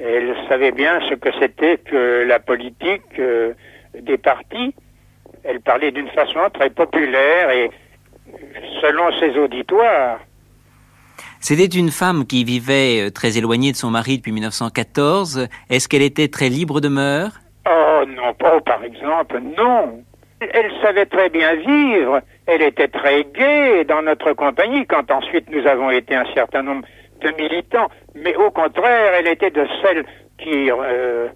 Elle 0.00 0.34
savait 0.48 0.72
bien 0.72 1.00
ce 1.08 1.14
que 1.14 1.30
c'était 1.38 1.78
que 1.78 2.24
la 2.26 2.40
politique 2.40 3.18
euh, 3.18 3.52
des 4.00 4.18
partis. 4.18 4.74
Elle 5.44 5.60
parlait 5.60 5.92
d'une 5.92 6.08
façon 6.08 6.40
très 6.52 6.70
populaire 6.70 7.50
et 7.50 7.70
selon 8.80 9.12
ses 9.20 9.38
auditoires. 9.38 10.18
C'était 11.46 11.78
une 11.78 11.90
femme 11.90 12.24
qui 12.26 12.42
vivait 12.42 13.02
euh, 13.02 13.10
très 13.10 13.36
éloignée 13.36 13.70
de 13.70 13.76
son 13.76 13.90
mari 13.90 14.16
depuis 14.16 14.32
1914. 14.32 15.46
Est-ce 15.68 15.90
qu'elle 15.90 16.00
était 16.00 16.28
très 16.28 16.48
libre 16.48 16.80
de 16.80 16.88
mœurs? 16.88 17.38
Oh 17.68 18.02
non, 18.08 18.32
pas 18.32 18.58
par 18.62 18.82
exemple, 18.82 19.38
non. 19.54 20.02
Elle 20.40 20.72
savait 20.80 21.04
très 21.04 21.28
bien 21.28 21.54
vivre. 21.56 22.22
Elle 22.46 22.62
était 22.62 22.88
très 22.88 23.24
gaie 23.24 23.84
dans 23.84 24.00
notre 24.00 24.32
compagnie 24.32 24.86
quand 24.86 25.10
ensuite 25.10 25.44
nous 25.50 25.66
avons 25.66 25.90
été 25.90 26.14
un 26.14 26.24
certain 26.32 26.62
nombre 26.62 26.86
de 27.20 27.30
militants, 27.32 27.90
mais 28.14 28.34
au 28.36 28.50
contraire, 28.50 29.12
elle 29.18 29.28
était 29.28 29.50
de 29.50 29.66
celles 29.82 30.06
qui 30.38 30.70
euh, 30.70 31.28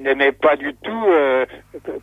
n'aimaient 0.00 0.32
pas 0.32 0.56
du 0.56 0.72
tout 0.82 1.04
euh, 1.06 1.44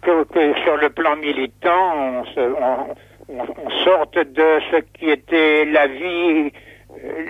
que, 0.04 0.54
sur 0.64 0.78
le 0.78 0.90
plan 0.92 1.16
militant, 1.16 2.24
on, 2.38 2.94
on, 3.30 3.70
sorte 3.84 4.16
de 4.16 4.60
ce 4.72 4.78
qui 4.94 5.10
était 5.10 5.66
la 5.66 5.88
vie, 5.88 6.52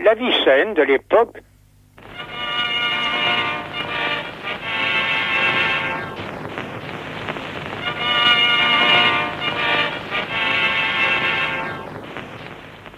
la 0.03 0.13
vie 0.15 0.31
saine 0.43 0.73
de 0.73 0.83
l'époque. 0.83 1.41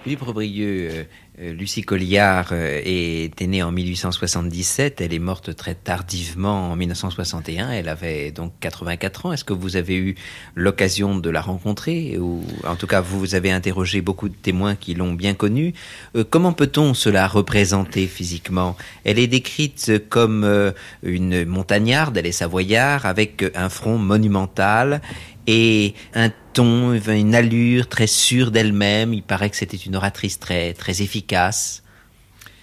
Philippe 0.04 0.22
Robrieux, 0.22 0.90
euh, 0.92 1.04
Lucie 1.42 1.84
Colliard 1.84 2.50
euh, 2.52 2.82
est, 2.84 3.40
née 3.42 3.64
en 3.64 3.72
1877, 3.72 5.00
elle 5.00 5.14
est 5.14 5.20
morte 5.20 5.56
très 5.56 5.74
tardivement 5.74 6.72
en 6.72 6.76
1961, 6.76 7.72
elle 7.72 7.88
avait 7.88 8.32
donc 8.32 8.52
84 8.60 9.26
ans. 9.26 9.32
Est-ce 9.32 9.46
que 9.46 9.54
vous 9.54 9.78
avez 9.78 9.96
eu 9.96 10.16
l'occasion 10.56 11.18
de 11.18 11.30
la 11.30 11.40
rencontrer 11.40 12.18
ou 12.18 12.44
en 12.68 12.76
tout 12.76 12.88
cas 12.88 13.00
vous 13.00 13.36
avez 13.36 13.52
interrogé 13.52 14.02
beaucoup 14.02 14.28
de 14.28 14.36
témoins 14.36 14.76
qui 14.76 14.96
l'ont 14.96 15.14
bien 15.14 15.34
connue. 15.34 15.74
Euh, 16.18 16.26
Comment 16.30 16.52
peut-on 16.52 16.94
se 16.94 17.08
la 17.08 17.26
représenter 17.26 18.08
physiquement? 18.08 18.76
Elle 19.06 19.18
est 19.18 19.28
décrite 19.28 20.10
comme 20.10 20.74
une 21.04 21.46
montagnarde, 21.46 22.18
elle 22.18 22.28
est 22.28 22.34
savoyarde 22.34 23.06
avec 23.06 23.46
un 23.56 23.70
front 23.70 23.98
monumental 23.98 25.02
et 25.48 25.94
un 26.14 26.30
ton, 26.54 26.94
une 26.94 27.36
allure 27.36 27.88
très 27.88 28.08
sûre 28.08 28.52
d'elle-même. 28.52 29.14
Il 29.14 29.24
paraît 29.24 29.50
que 29.50 29.56
c'était 29.56 29.78
une 29.78 29.96
oratrice 29.96 30.40
très, 30.40 30.74
très 30.74 31.02
efficace. 31.02 31.84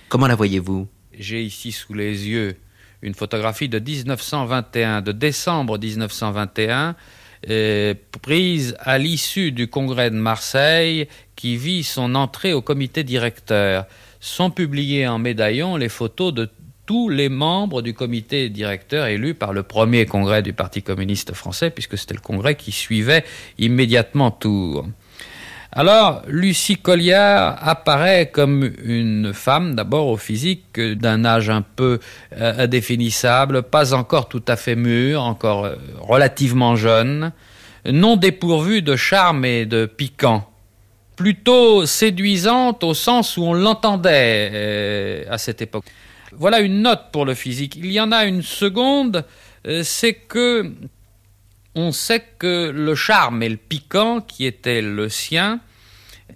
Comment 0.09 0.27
la 0.27 0.35
voyez-vous? 0.35 0.87
J'ai 1.19 1.43
ici 1.43 1.73
sous 1.73 1.95
les 1.95 2.29
yeux 2.29 2.57
une 3.03 3.15
photographie 3.15 3.69
de 3.69 3.79
1921, 3.79 5.03
de 5.03 5.13
décembre 5.13 5.79
1921, 5.79 6.97
euh, 7.49 7.95
prise 8.23 8.77
à 8.81 8.99
l'issue 8.99 9.53
du 9.53 9.69
congrès 9.69 10.11
de 10.11 10.17
Marseille 10.17 11.07
qui 11.37 11.57
vit 11.57 11.85
son 11.85 12.15
entrée 12.15 12.53
au 12.53 12.63
comité 12.63 13.05
directeur. 13.05 13.87
Sont 14.19 14.51
publiées 14.51 15.07
en 15.07 15.19
médaillon 15.19 15.77
les 15.77 15.89
photos 15.89 16.33
de 16.33 16.49
tous 16.87 17.09
les 17.09 17.29
membres 17.29 17.83
du 17.83 17.93
comité 17.93 18.49
directeur 18.49 19.07
élus 19.07 19.35
par 19.35 19.53
le 19.53 19.65
premier 19.65 20.07
congrès 20.07 20.43
du 20.43 20.53
Parti 20.53 20.83
communiste 20.83 21.35
français, 21.35 21.71
puisque 21.71 21.99
c'était 21.99 22.15
le 22.15 22.21
congrès 22.21 22.55
qui 22.55 22.73
suivait 22.73 23.25
immédiatement 23.59 24.31
Tours. 24.31 24.87
Alors, 25.73 26.23
Lucie 26.27 26.77
Colliard 26.77 27.59
apparaît 27.61 28.31
comme 28.33 28.73
une 28.83 29.33
femme, 29.35 29.75
d'abord 29.75 30.07
au 30.07 30.17
physique, 30.17 30.81
d'un 30.81 31.25
âge 31.27 31.51
un 31.51 31.61
peu 31.61 31.99
euh, 32.39 32.65
indéfinissable, 32.65 33.63
pas 33.63 33.93
encore 33.93 34.29
tout 34.29 34.45
à 34.49 34.57
fait 34.57 34.77
mûr, 34.77 35.23
encore 35.23 35.67
euh, 35.67 35.75
relativement 36.01 36.77
jeune, 36.77 37.33
non 37.85 38.17
dépourvue 38.17 38.81
de 38.81 38.97
charme 38.97 39.45
et 39.45 39.67
de 39.67 39.85
piquant, 39.85 40.49
plutôt 41.15 41.85
séduisante 41.85 42.83
au 42.83 42.95
sens 42.95 43.37
où 43.37 43.43
on 43.43 43.53
l'entendait 43.53 44.51
euh, 44.53 45.25
à 45.29 45.37
cette 45.37 45.61
époque. 45.61 45.85
Voilà 46.33 46.61
une 46.61 46.83
note 46.83 47.13
pour 47.13 47.25
le 47.25 47.35
physique. 47.35 47.77
Il 47.77 47.91
y 47.93 48.01
en 48.01 48.13
a 48.13 48.25
une 48.25 48.43
seconde, 48.43 49.25
euh, 49.67 49.83
c'est 49.83 50.15
que 50.15 50.73
on 51.75 51.93
sait 51.93 52.25
que 52.39 52.71
le 52.71 52.95
charme 52.95 53.43
et 53.43 53.49
le 53.49 53.59
piquant 53.59 54.21
qui 54.21 54.47
était 54.47 54.81
le 54.81 55.09
sien 55.09 55.61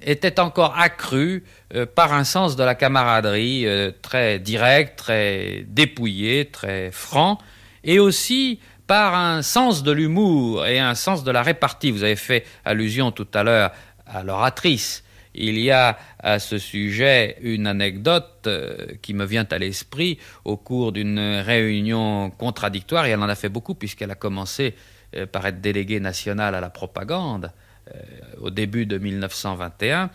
était 0.02 0.38
encore 0.38 0.78
accru 0.78 1.44
euh, 1.74 1.86
par 1.86 2.12
un 2.12 2.24
sens 2.24 2.56
de 2.56 2.62
la 2.62 2.74
camaraderie 2.74 3.66
euh, 3.66 3.90
très 4.02 4.38
direct, 4.38 4.98
très 4.98 5.64
dépouillé, 5.66 6.46
très 6.46 6.90
franc, 6.90 7.38
et 7.82 7.98
aussi 7.98 8.60
par 8.86 9.14
un 9.14 9.42
sens 9.42 9.82
de 9.82 9.92
l'humour 9.92 10.66
et 10.66 10.78
un 10.78 10.94
sens 10.94 11.24
de 11.24 11.30
la 11.30 11.42
répartie. 11.42 11.90
Vous 11.90 12.04
avez 12.04 12.16
fait 12.16 12.44
allusion 12.64 13.12
tout 13.12 13.28
à 13.34 13.42
l'heure 13.42 13.70
à 14.06 14.22
l'oratrice. 14.22 15.04
Il 15.34 15.58
y 15.58 15.70
a 15.70 15.96
à 16.18 16.38
ce 16.38 16.58
sujet 16.58 17.36
une 17.40 17.66
anecdote 17.66 18.46
euh, 18.46 18.86
qui 19.00 19.14
me 19.14 19.24
vient 19.24 19.46
à 19.50 19.58
l'esprit 19.58 20.18
au 20.44 20.56
cours 20.56 20.92
d'une 20.92 21.20
réunion 21.20 22.30
contradictoire, 22.30 23.06
et 23.06 23.10
elle 23.10 23.20
en 23.20 23.28
a 23.28 23.36
fait 23.36 23.48
beaucoup 23.48 23.74
puisqu'elle 23.74 24.10
a 24.10 24.16
commencé 24.16 24.74
euh, 25.16 25.26
par 25.26 25.46
être 25.46 25.60
déléguée 25.60 26.00
nationale 26.00 26.54
à 26.54 26.60
la 26.60 26.70
propagande 26.70 27.52
euh, 27.94 28.00
au 28.40 28.50
début 28.50 28.86
de 28.86 28.98
1921. 28.98 30.10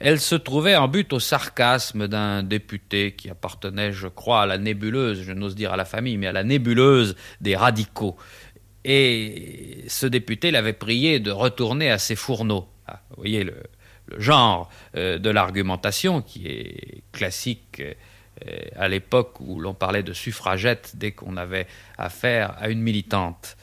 Elle 0.00 0.20
se 0.20 0.36
trouvait 0.36 0.76
en 0.76 0.86
but 0.86 1.12
au 1.12 1.18
sarcasme 1.18 2.06
d'un 2.06 2.42
député 2.44 3.12
qui 3.12 3.30
appartenait, 3.30 3.92
je 3.92 4.06
crois, 4.06 4.42
à 4.42 4.46
la 4.46 4.58
nébuleuse, 4.58 5.22
je 5.22 5.32
n'ose 5.32 5.56
dire 5.56 5.72
à 5.72 5.76
la 5.76 5.84
famille, 5.84 6.16
mais 6.18 6.28
à 6.28 6.32
la 6.32 6.44
nébuleuse 6.44 7.16
des 7.40 7.56
radicaux. 7.56 8.16
Et 8.84 9.84
ce 9.88 10.06
député 10.06 10.52
l'avait 10.52 10.72
prié 10.72 11.18
de 11.18 11.32
retourner 11.32 11.90
à 11.90 11.98
ses 11.98 12.14
fourneaux. 12.14 12.68
Ah, 12.86 13.00
vous 13.10 13.16
voyez 13.18 13.42
le, 13.42 13.54
le 14.08 14.20
genre 14.20 14.70
euh, 14.96 15.18
de 15.18 15.30
l'argumentation 15.30 16.22
qui 16.22 16.46
est 16.46 17.02
classique 17.12 17.80
euh, 17.80 18.56
à 18.76 18.88
l'époque 18.88 19.40
où 19.40 19.60
l'on 19.60 19.74
parlait 19.74 20.02
de 20.02 20.12
suffragette 20.12 20.92
dès 20.94 21.12
qu'on 21.12 21.36
avait 21.36 21.66
affaire 21.96 22.54
à 22.58 22.68
une 22.68 22.80
militante. 22.80 23.56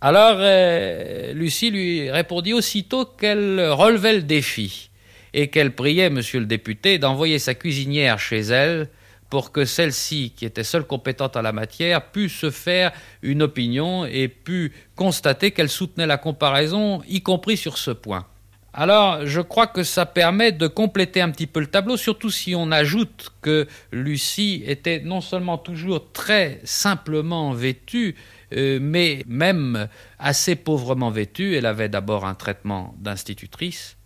Alors 0.00 0.36
euh, 0.38 1.32
Lucie 1.32 1.70
lui 1.70 2.10
répondit 2.10 2.54
aussitôt 2.54 3.04
qu'elle 3.04 3.60
relevait 3.70 4.14
le 4.14 4.22
défi 4.22 4.90
et 5.32 5.48
qu'elle 5.48 5.74
priait 5.74 6.10
monsieur 6.10 6.40
le 6.40 6.46
député 6.46 6.98
d'envoyer 6.98 7.38
sa 7.38 7.54
cuisinière 7.54 8.18
chez 8.18 8.40
elle 8.40 8.88
pour 9.30 9.50
que 9.50 9.64
celle-ci, 9.64 10.34
qui 10.36 10.44
était 10.44 10.62
seule 10.62 10.84
compétente 10.84 11.38
en 11.38 11.40
la 11.40 11.52
matière, 11.52 12.10
pût 12.10 12.28
se 12.28 12.50
faire 12.50 12.92
une 13.22 13.40
opinion 13.40 14.04
et 14.04 14.28
pût 14.28 14.74
constater 14.94 15.52
qu'elle 15.52 15.70
soutenait 15.70 16.06
la 16.06 16.18
comparaison, 16.18 17.00
y 17.08 17.22
compris 17.22 17.56
sur 17.56 17.78
ce 17.78 17.92
point. 17.92 18.26
Alors, 18.74 19.26
je 19.26 19.42
crois 19.42 19.66
que 19.66 19.82
ça 19.82 20.06
permet 20.06 20.50
de 20.50 20.66
compléter 20.66 21.20
un 21.20 21.30
petit 21.30 21.46
peu 21.46 21.60
le 21.60 21.66
tableau, 21.66 21.98
surtout 21.98 22.30
si 22.30 22.54
on 22.54 22.72
ajoute 22.72 23.30
que 23.42 23.68
Lucie 23.92 24.62
était 24.66 25.00
non 25.00 25.20
seulement 25.20 25.58
toujours 25.58 26.10
très 26.12 26.58
simplement 26.64 27.52
vêtue, 27.52 28.16
euh, 28.54 28.78
mais 28.80 29.24
même 29.26 29.88
assez 30.18 30.56
pauvrement 30.56 31.10
vêtue. 31.10 31.54
Elle 31.54 31.66
avait 31.66 31.90
d'abord 31.90 32.24
un 32.24 32.34
traitement 32.34 32.94
d'institutrice. 32.98 33.98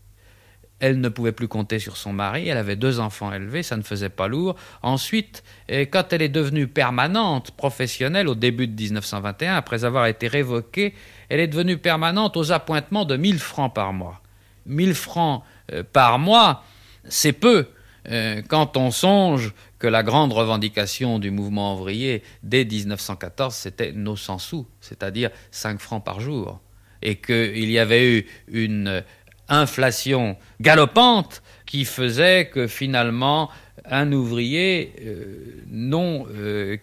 Elle 0.80 1.00
ne 1.00 1.08
pouvait 1.08 1.32
plus 1.32 1.49
compter 1.49 1.78
sur 1.78 1.96
son 1.96 2.12
mari, 2.12 2.49
elle 2.49 2.58
avait 2.58 2.76
deux 2.76 2.99
enfants 2.99 3.32
élevés, 3.32 3.62
ça 3.62 3.76
ne 3.76 3.82
faisait 3.82 4.11
pas 4.11 4.26
lourd. 4.26 4.56
Ensuite, 4.82 5.44
euh, 5.70 5.87
quand 5.88 6.12
elle 6.12 6.23
est 6.23 6.28
devenue 6.28 6.66
permanente, 6.66 7.52
professionnelle, 7.52 8.26
au 8.26 8.35
début 8.35 8.66
de 8.66 8.75
1921, 8.75 9.54
après 9.54 9.85
avoir 9.85 10.06
été 10.06 10.26
révoquée, 10.26 10.92
elle 11.28 11.38
est 11.38 11.46
devenue 11.46 11.78
permanente 11.78 12.36
aux 12.36 12.50
appointements 12.50 13.04
de 13.04 13.17
1000 13.17 13.38
francs 13.38 13.73
par 13.73 13.93
mois. 13.93 14.21
1000 14.67 14.95
francs 14.95 15.43
euh, 15.73 15.83
par 15.91 16.19
mois, 16.19 16.63
c'est 17.09 17.33
peu 17.33 17.69
euh, 18.09 18.43
quand 18.49 18.76
on 18.76 18.91
songe 18.91 19.52
que 19.79 19.87
la 19.87 20.02
grande 20.02 20.33
revendication 20.33 21.19
du 21.19 21.31
mouvement 21.31 21.75
ouvrier 21.75 22.23
dès 22.43 22.65
1914, 22.65 23.55
c'était 23.55 23.93
nos 23.93 24.17
100 24.17 24.39
sous, 24.39 24.67
c'est-à-dire 24.81 25.31
5 25.50 25.81
francs 25.81 26.05
par 26.05 26.21
jour, 26.21 26.61
et 27.02 27.17
qu'il 27.17 27.71
y 27.71 27.79
avait 27.79 28.19
eu 28.19 28.26
une 28.49 29.02
inflation 29.49 30.37
galopante 30.61 31.43
qui 31.67 31.85
faisait 31.85 32.49
que 32.49 32.67
finalement 32.67 33.50
un 33.85 34.13
ouvrier 34.13 34.95
euh, 35.05 35.63
non 35.71 36.26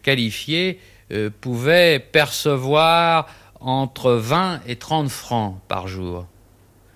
qualifié 0.02 0.80
pouvait 1.42 2.00
percevoir 2.00 3.28
entre 3.60 4.14
20 4.14 4.62
et 4.68 4.76
30 4.76 5.10
francs 5.10 5.58
par 5.68 5.88
jour. 5.88 6.28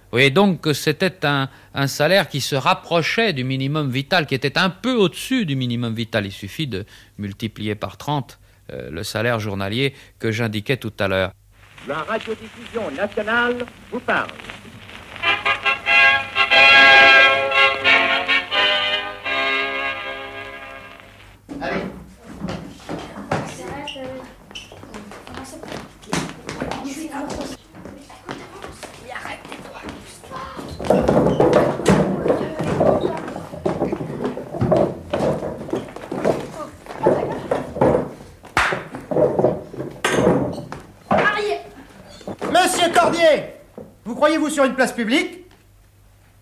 Vous 0.10 0.12
voyez 0.12 0.32
donc 0.32 0.62
que 0.62 0.72
c'était 0.72 1.26
un, 1.26 1.50
un, 1.74 1.88
salaire 1.88 2.30
qui 2.30 2.40
se 2.40 2.56
rapprochait 2.56 3.34
du 3.34 3.44
minimum 3.44 3.92
vital, 3.92 4.26
qui 4.26 4.36
était 4.36 4.58
un 4.58 4.70
peu 4.70 4.94
au-dessus 4.94 5.46
du 5.46 5.58
minimum 5.58 5.94
vital. 5.94 6.26
Il 6.26 6.32
suffit 6.32 6.66
de 6.66 6.86
multiplier 7.18 7.76
par 7.76 7.98
30 7.98 8.40
euh, 8.72 8.90
le 8.90 9.04
salaire 9.04 9.40
journalier 9.40 9.94
que 10.18 10.32
j'indiquais 10.32 10.78
tout 10.78 10.94
à 11.00 11.10
l'heure. 11.10 11.32
La 11.88 12.04
radiodiffusion 12.04 12.90
nationale 12.92 13.66
vous 13.92 14.00
parle. 14.00 14.30
Allez. 21.62 21.97
Monsieur 30.90 31.04
Cordier, 42.94 43.54
vous 44.06 44.16
croyez-vous 44.16 44.50
sur 44.50 44.64
une 44.64 44.76
place 44.76 44.94
publique? 44.94 45.46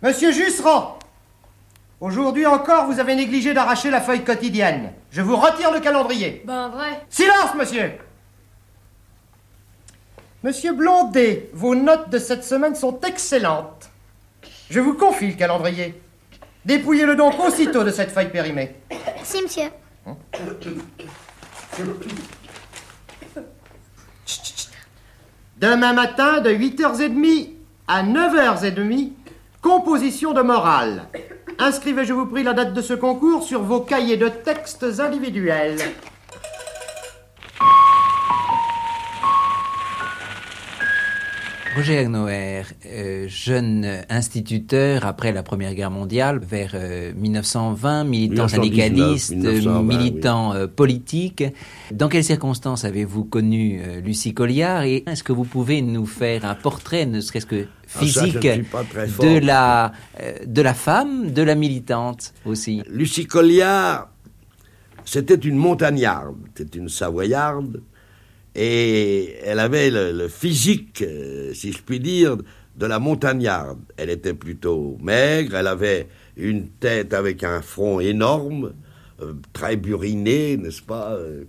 Monsieur 0.04 0.32
Jusserand, 0.32 1.00
aujourd'hui 2.00 2.46
encore, 2.46 2.86
vous 2.86 3.00
avez 3.00 3.16
négligé 3.16 3.56
d'arracher 3.56 3.90
la 3.90 4.02
feuille 4.02 4.24
quotidienne. 4.24 4.94
Je 5.10 5.24
vous 5.24 5.38
retire 5.38 5.72
le 5.72 5.80
calendrier. 5.80 6.44
Ben 6.46 6.70
vrai. 6.70 7.02
Silence, 7.10 7.56
monsieur 7.58 7.94
Monsieur 10.44 10.74
Blondet, 10.74 11.50
vos 11.54 11.74
notes 11.74 12.12
de 12.12 12.20
cette 12.20 12.44
semaine 12.44 12.76
sont 12.76 13.00
excellentes. 13.02 13.90
Je 14.70 14.80
vous 14.80 14.94
confie 14.94 15.28
le 15.28 15.34
calendrier. 15.34 16.02
Dépouillez-le 16.66 17.16
donc 17.16 17.40
aussitôt 17.40 17.84
de 17.84 17.92
cette 17.92 18.12
feuille 18.12 18.30
périmée. 18.30 18.76
Si, 19.24 19.42
monsieur. 19.42 19.70
Demain 25.58 25.94
matin, 25.94 26.42
de 26.42 26.50
8h30 26.50 27.50
à 27.88 28.04
9h30, 28.04 29.12
composition 29.62 30.34
de 30.34 30.42
morale. 30.42 31.08
Inscrivez, 31.60 32.06
je 32.06 32.14
vous 32.14 32.26
prie, 32.26 32.44
la 32.44 32.54
date 32.54 32.74
de 32.74 32.82
ce 32.82 32.94
concours 32.94 33.44
sur 33.44 33.62
vos 33.62 33.82
cahiers 33.82 34.18
de 34.18 34.28
textes 34.28 34.86
individuels. 35.00 35.80
Roger 41.76 42.08
Noer, 42.08 42.64
euh, 42.86 43.26
jeune 43.28 43.86
instituteur 44.10 45.06
après 45.06 45.34
la 45.34 45.44
Première 45.44 45.74
Guerre 45.74 45.92
mondiale, 45.92 46.40
vers 46.40 46.72
euh, 46.74 47.12
1920, 47.16 48.06
militant 48.06 48.46
1919, 48.46 48.50
syndicaliste, 48.50 49.32
1920, 49.32 49.84
militant 49.84 50.54
euh, 50.54 50.68
politique. 50.68 51.44
Dans 51.92 52.08
quelles 52.08 52.24
circonstances 52.24 52.86
avez-vous 52.86 53.26
connu 53.26 53.82
euh, 53.84 54.00
Lucie 54.00 54.34
Colliard 54.34 54.84
et 54.84 55.04
est-ce 55.06 55.22
que 55.22 55.34
vous 55.34 55.44
pouvez 55.44 55.82
nous 55.82 56.06
faire 56.06 56.46
un 56.46 56.56
portrait, 56.56 57.06
ne 57.06 57.20
serait-ce 57.20 57.46
que 57.46 57.66
Ah, 57.66 57.88
ça, 57.88 58.00
physique, 58.00 58.40
de 58.40 59.40
la 59.40 59.92
euh, 60.22 60.34
de 60.46 60.62
la 60.62 60.74
femme, 60.74 61.32
de 61.32 61.42
la 61.42 61.56
militante 61.56 62.34
aussi? 62.46 62.84
Lucie 62.90 63.26
Colliard, 63.26 64.08
c'était 65.04 65.36
une 65.36 65.58
montagnarde, 65.58 66.38
c'était 66.56 66.78
une 66.80 66.88
savoyarde, 66.88 67.82
et 68.56 69.36
elle 69.44 69.60
avait 69.60 69.90
le, 69.92 70.28
physique, 70.30 71.02
euh, 71.02 71.54
si 71.54 71.74
je 71.74 71.82
puis 71.82 72.00
dire, 72.00 72.38
de 72.78 72.86
la 72.86 73.00
montagnarde. 73.00 73.80
Elle 73.98 74.10
était 74.10 74.34
plutôt 74.34 74.98
maigre, 75.02 75.56
elle 75.56 75.68
avait 75.68 76.08
une 76.38 76.68
tête 76.68 77.14
avec 77.14 77.44
un 77.44 77.62
front 77.62 78.00
énorme, 78.00 78.74
euh, 79.22 79.34
très 79.52 79.76
buriné, 79.76 80.56
n'est-ce 80.58 80.82
pas 80.82 81.14
euh, 81.14 81.44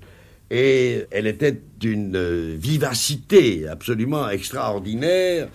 Et 0.50 1.04
elle 1.12 1.28
était 1.28 1.60
d'une 1.78 2.56
vivacité 2.56 3.68
absolument 3.68 4.28
extraordinaire. 4.28 5.48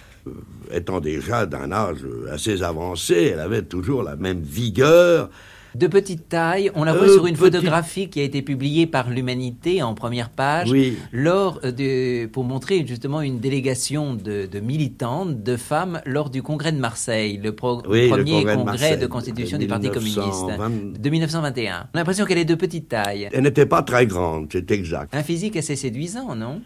Étant 0.72 1.02
déjà 1.02 1.46
d'un 1.46 1.72
âge 1.72 2.06
assez 2.32 2.64
avancé, 2.64 3.32
elle 3.34 3.40
avait 3.40 3.64
toujours 3.64 4.04
la 4.04 4.16
même 4.16 4.42
vigueur. 4.42 5.30
De 5.74 5.88
petite 5.88 6.28
taille, 6.28 6.70
on 6.76 6.84
la 6.84 6.92
voit 6.94 7.08
Euh, 7.08 7.14
sur 7.14 7.28
une 7.28 7.38
photographie 7.38 8.10
qui 8.10 8.20
a 8.20 8.24
été 8.24 8.42
publiée 8.42 8.88
par 8.88 9.10
l'Humanité 9.10 9.82
en 9.82 9.94
première 9.94 10.30
page, 10.30 10.70
Oui. 10.70 10.98
lors 11.14 11.62
de, 11.62 12.26
pour 12.26 12.44
montrer 12.44 12.86
justement 12.86 13.22
une 13.22 13.40
délégation 13.40 14.14
de, 14.14 14.48
de 14.48 14.60
militantes, 14.60 15.42
de 15.44 15.56
femmes, 15.56 16.02
lors 16.06 16.30
du 16.30 16.44
congrès 16.44 16.74
de 16.74 16.78
Marseille, 16.78 17.40
le, 17.42 17.56
pro- 17.56 17.82
Oui, 17.88 18.04
le 18.04 18.10
premier 18.10 18.44
congrès 18.44 18.98
de 18.98 19.02
de 19.02 19.08
constitution 19.08 19.58
de 19.58 19.64
du 19.64 19.68
Parti 19.70 19.88
1920. 19.90 20.58
communiste 20.58 21.02
de 21.02 21.10
1921. 21.10 21.88
On 21.94 21.96
a 21.96 22.00
l'impression 22.00 22.26
qu'elle 22.26 22.38
est 22.40 22.46
de 22.46 22.56
petite 22.56 22.90
taille. 22.90 23.30
Elle 23.32 23.44
n'était 23.44 23.66
pas 23.66 23.82
très 23.82 24.06
grande, 24.06 24.50
c'est 24.52 24.70
exact. 24.72 25.16
Un 25.16 25.24
physique 25.24 25.56
assez 25.56 25.78
séduisant, 25.78 26.36
non? 26.36 26.62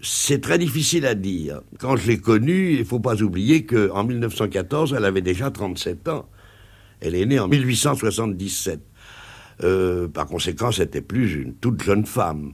C'est 0.00 0.40
très 0.42 0.58
difficile 0.58 1.06
à 1.06 1.14
dire. 1.14 1.60
Quand 1.78 1.96
je 1.96 2.08
l'ai 2.08 2.18
connue, 2.18 2.72
il 2.74 2.80
ne 2.80 2.84
faut 2.84 3.00
pas 3.00 3.22
oublier 3.22 3.64
qu'en 3.64 4.04
1914, 4.04 4.92
elle 4.98 5.04
avait 5.04 5.22
déjà 5.22 5.50
37 5.50 6.08
ans. 6.08 6.26
Elle 7.00 7.14
est 7.14 7.26
née 7.26 7.38
en 7.38 7.48
1877. 7.48 8.80
Euh, 9.62 10.08
par 10.08 10.26
conséquent, 10.26 10.72
c'était 10.72 11.00
plus 11.00 11.34
une 11.34 11.54
toute 11.54 11.82
jeune 11.82 12.06
femme. 12.06 12.52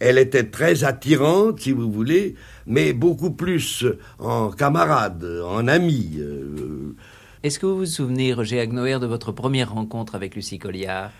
Elle 0.00 0.18
était 0.18 0.44
très 0.44 0.84
attirante, 0.84 1.60
si 1.60 1.72
vous 1.72 1.90
voulez, 1.92 2.34
mais 2.66 2.92
beaucoup 2.92 3.30
plus 3.30 3.84
en 4.18 4.50
camarade, 4.50 5.24
en 5.44 5.68
amie. 5.68 6.16
euh, 6.18 6.94
Est-ce 7.42 7.58
que 7.58 7.66
vous 7.66 7.78
vous 7.78 7.86
souvenez, 7.86 8.32
Roger 8.32 8.60
Agnoer, 8.60 8.98
de 8.98 9.06
votre 9.06 9.32
première 9.32 9.72
rencontre 9.72 10.14
avec 10.14 10.34
Lucie 10.34 10.58
Colliard? 10.58 11.10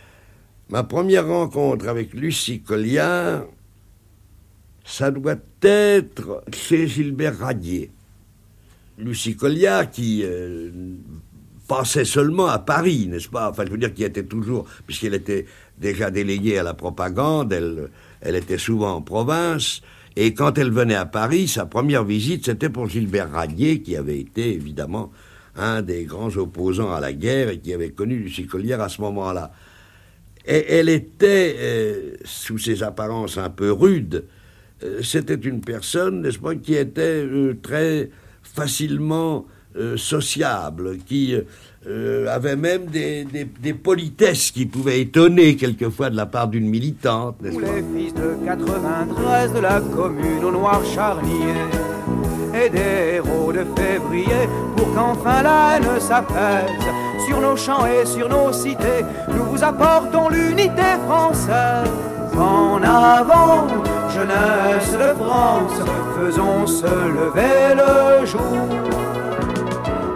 Ma 0.71 0.83
première 0.83 1.27
rencontre 1.27 1.89
avec 1.89 2.15
Lucie 2.15 2.61
Colliard, 2.63 3.45
ça 4.85 5.11
doit 5.11 5.37
être 5.63 6.43
chez 6.55 6.87
Gilbert 6.87 7.39
Radier. 7.39 7.91
Lucie 8.99 9.37
Colliard 9.37 9.91
qui 9.91 10.23
euh, 10.25 10.71
passait 11.71 12.05
seulement 12.05 12.49
à 12.49 12.59
Paris, 12.59 13.07
n'est-ce 13.07 13.29
pas? 13.29 13.49
Enfin, 13.49 13.63
je 13.65 13.71
veux 13.71 13.79
dire 13.79 13.95
qui 13.95 14.03
était 14.03 14.25
toujours, 14.25 14.67
puisqu'elle 14.89 15.15
était 15.15 15.47
déjà 15.79 16.11
déléguée 16.11 16.59
à 16.59 16.65
la 16.65 16.75
propagande, 16.75 17.53
elle, 17.53 17.91
elle 18.21 18.35
était 18.35 18.59
souvent 18.59 18.95
en 18.97 19.03
province. 19.03 19.81
Et 20.17 20.35
quand 20.35 20.59
elle 20.59 20.73
venait 20.73 20.97
à 20.97 21.07
Paris, 21.07 21.47
sa 21.47 21.67
première 21.67 22.03
visite, 22.03 22.47
c'était 22.47 22.71
pour 22.71 22.89
Gilbert 22.89 23.31
Radier, 23.31 23.83
qui 23.83 23.95
avait 23.95 24.19
été 24.19 24.53
évidemment 24.53 25.13
un 25.55 25.83
des 25.83 26.03
grands 26.07 26.37
opposants 26.37 26.93
à 26.93 26.99
la 26.99 27.13
guerre 27.13 27.51
et 27.51 27.61
qui 27.61 27.73
avait 27.73 27.91
connu 27.91 28.17
Lucie 28.17 28.49
Colliard 28.49 28.81
à 28.81 28.89
ce 28.89 29.01
moment-là. 29.03 29.53
Et 30.47 30.73
elle 30.73 30.89
était, 30.89 31.55
euh, 31.57 32.15
sous 32.25 32.59
ses 32.59 32.83
apparences 32.83 33.39
un 33.39 33.51
peu 33.51 33.71
rudes, 33.71 34.25
euh, 34.83 35.03
c'était 35.05 35.35
une 35.35 35.61
personne, 35.61 36.23
n'est-ce 36.23 36.41
pas, 36.41 36.57
qui 36.57 36.75
était 36.75 37.23
euh, 37.25 37.57
très 37.63 38.11
facilement 38.43 39.47
euh, 39.77 39.97
sociable, 39.97 40.99
qui 41.07 41.35
euh, 41.87 42.27
avait 42.29 42.57
même 42.57 42.87
des, 42.87 43.25
des- 43.25 43.45
des 43.45 43.75
politesses 43.75 44.51
qui 44.51 44.67
pouvaient 44.67 45.01
étonner 45.01 45.57
quelquefois 45.57 46.11
de 46.11 46.17
la 46.17 46.27
part 46.27 46.49
d'une 46.49 46.69
militante, 46.69 47.41
n'est-ce 47.41 47.55
Tous 47.57 47.61
pas 47.63 47.73
les 47.77 48.01
fils 48.03 48.15
de 48.15 48.37
93 48.45 49.53
de 49.55 49.61
la 49.61 49.81
commune 49.81 50.45
au 50.45 50.51
noir 50.51 50.81
charnier 50.85 51.55
et 52.53 52.69
des 52.69 53.15
héros 53.17 53.53
de 53.53 53.65
février 53.77 54.49
pour 54.77 54.93
qu'enfin 54.95 55.43
la 55.43 55.77
haine 55.77 56.01
s'apaise 56.01 56.69
sur 57.27 57.41
nos 57.41 57.57
champs 57.57 57.87
et 57.87 58.05
sur 58.05 58.29
nos 58.29 58.53
cités. 58.53 59.05
Nous 59.29 59.45
vous 59.45 59.63
apportons 59.63 60.29
l'unité 60.31 60.83
française. 61.07 61.89
En 62.37 62.81
avant 62.83 63.67
jeunesse 64.13 64.93
de 64.93 65.15
France 65.23 65.81
faisons 66.19 66.67
se 66.67 66.87
lever 66.87 67.75
le 67.77 68.25
jour 68.27 68.69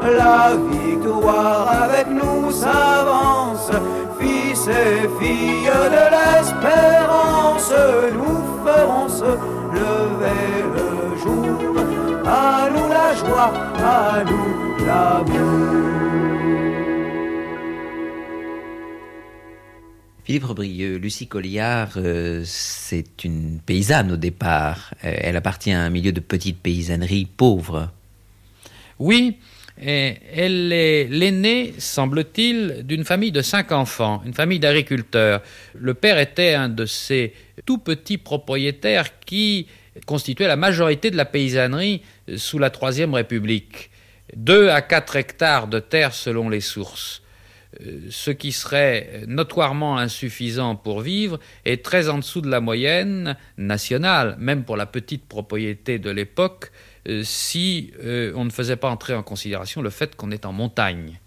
la 0.04 0.56
victoire 0.70 1.82
avec 1.82 2.08
nous 2.08 2.50
s'avance, 2.50 3.70
fils 4.18 4.68
et 4.68 5.08
filles 5.18 5.70
de 5.96 6.04
l'espérance, 6.14 7.72
nous 8.12 8.64
ferons 8.64 9.08
se 9.08 9.32
lever 9.72 10.62
le 10.74 11.16
jour. 11.22 11.74
À 12.26 12.68
nous 12.70 12.88
la 12.88 13.14
joie, 13.14 13.52
à 13.78 14.24
nous 14.24 14.86
l'amour. 14.86 15.94
Philippe 20.24 20.44
Rebrieux, 20.44 20.96
Lucie 20.96 21.26
Colliard, 21.26 21.90
euh, 21.96 22.42
c'est 22.46 23.24
une 23.24 23.60
paysanne 23.60 24.12
au 24.12 24.16
départ. 24.16 24.94
Euh, 25.04 25.14
elle 25.18 25.36
appartient 25.36 25.70
à 25.70 25.82
un 25.82 25.90
milieu 25.90 26.12
de 26.12 26.20
petite 26.20 26.58
paysannerie 26.60 27.26
pauvre. 27.26 27.90
Oui, 28.98 29.36
elle 29.76 30.72
est 30.72 31.08
l'aînée, 31.10 31.74
semble-t-il, 31.78 32.82
d'une 32.84 33.04
famille 33.04 33.32
de 33.32 33.42
cinq 33.42 33.72
enfants, 33.72 34.22
une 34.24 34.34
famille 34.34 34.60
d'agriculteurs. 34.60 35.42
Le 35.74 35.94
père 35.94 36.18
était 36.18 36.54
un 36.54 36.68
de 36.68 36.86
ces 36.86 37.34
tout 37.66 37.78
petits 37.78 38.18
propriétaires 38.18 39.18
qui 39.20 39.66
constituaient 40.06 40.46
la 40.46 40.56
majorité 40.56 41.10
de 41.10 41.16
la 41.16 41.24
paysannerie 41.24 42.02
sous 42.36 42.58
la 42.58 42.70
Troisième 42.70 43.14
République. 43.14 43.90
Deux 44.36 44.68
à 44.68 44.80
quatre 44.80 45.16
hectares 45.16 45.66
de 45.66 45.80
terre 45.80 46.14
selon 46.14 46.48
les 46.48 46.60
sources. 46.60 47.22
Euh, 47.82 48.06
ce 48.10 48.30
qui 48.30 48.52
serait 48.52 49.22
notoirement 49.26 49.98
insuffisant 49.98 50.76
pour 50.76 51.00
vivre 51.00 51.38
et 51.64 51.78
très 51.78 52.08
en 52.08 52.18
dessous 52.18 52.40
de 52.40 52.48
la 52.48 52.60
moyenne 52.60 53.36
nationale, 53.58 54.36
même 54.38 54.64
pour 54.64 54.76
la 54.76 54.86
petite 54.86 55.26
propriété 55.26 55.98
de 55.98 56.10
l'époque, 56.10 56.70
si 57.22 57.92
euh, 58.02 58.32
on 58.34 58.44
ne 58.44 58.50
faisait 58.50 58.76
pas 58.76 58.90
entrer 58.90 59.14
en 59.14 59.22
considération 59.22 59.82
le 59.82 59.90
fait 59.90 60.16
qu'on 60.16 60.30
est 60.30 60.46
en 60.46 60.52
montagne 60.52 61.18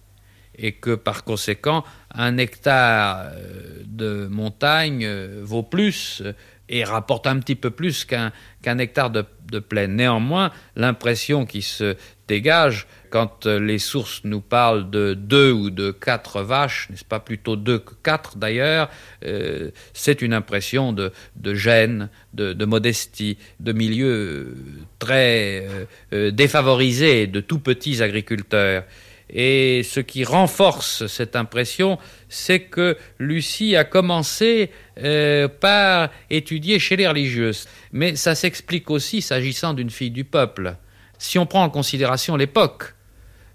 et 0.57 0.73
que 0.73 0.95
par 0.95 1.23
conséquent 1.23 1.83
un 2.13 2.37
hectare 2.37 3.31
euh, 3.33 3.83
de 3.85 4.27
montagne 4.27 5.05
euh, 5.05 5.41
vaut 5.43 5.63
plus 5.63 6.21
euh, 6.25 6.33
et 6.69 6.83
rapporte 6.83 7.27
un 7.27 7.39
petit 7.39 7.55
peu 7.55 7.69
plus 7.69 8.05
qu'un 8.05 8.31
hectare 8.77 9.09
de, 9.09 9.25
plaine. 9.59 9.95
Néanmoins, 9.95 10.51
l'impression 10.75 11.45
qui 11.45 11.61
se 11.61 11.95
dégage 12.27 12.85
quand 13.09 13.45
euh, 13.45 13.59
les 13.59 13.79
sources 13.79 14.21
nous 14.25 14.41
parlent 14.41 14.89
de 14.89 15.13
deux 15.13 15.53
ou 15.53 15.69
de 15.69 15.91
quatre 15.91 16.41
vaches, 16.41 16.89
n'est-ce 16.89 17.05
pas 17.05 17.21
plutôt 17.21 17.55
deux 17.55 17.79
que 17.79 17.93
quatre 18.03 18.37
d'ailleurs, 18.37 18.89
euh, 19.25 19.71
c'est 19.93 20.21
une 20.21 20.33
impression 20.33 20.91
de, 20.91 21.11
gêne, 21.53 22.09
de, 22.33 22.51
de 22.51 22.65
modestie, 22.65 23.37
de 23.61 23.71
milieu 23.71 24.07
euh, 24.07 24.55
très 24.99 25.67
euh, 26.11 26.31
défavorisé, 26.31 27.27
de 27.27 27.39
tout 27.39 27.59
petits 27.59 28.03
agriculteurs. 28.03 28.83
Et 29.29 29.83
ce 29.83 29.99
qui 29.99 30.23
renforce 30.23 31.07
cette 31.07 31.35
impression, 31.35 31.97
c'est 32.29 32.61
que 32.61 32.97
Lucie 33.19 33.75
a 33.75 33.83
commencé 33.83 34.71
euh, 34.99 35.47
par 35.47 36.09
étudier 36.29 36.79
chez 36.79 36.95
les 36.95 37.07
religieuses. 37.07 37.67
Mais 37.91 38.15
ça 38.15 38.35
s'explique 38.35 38.89
aussi 38.89 39.21
s'agissant 39.21 39.73
d'une 39.73 39.89
fille 39.89 40.11
du 40.11 40.23
peuple. 40.23 40.75
Si 41.17 41.37
on 41.39 41.45
prend 41.45 41.63
en 41.63 41.69
considération 41.69 42.35
l'époque, 42.35 42.93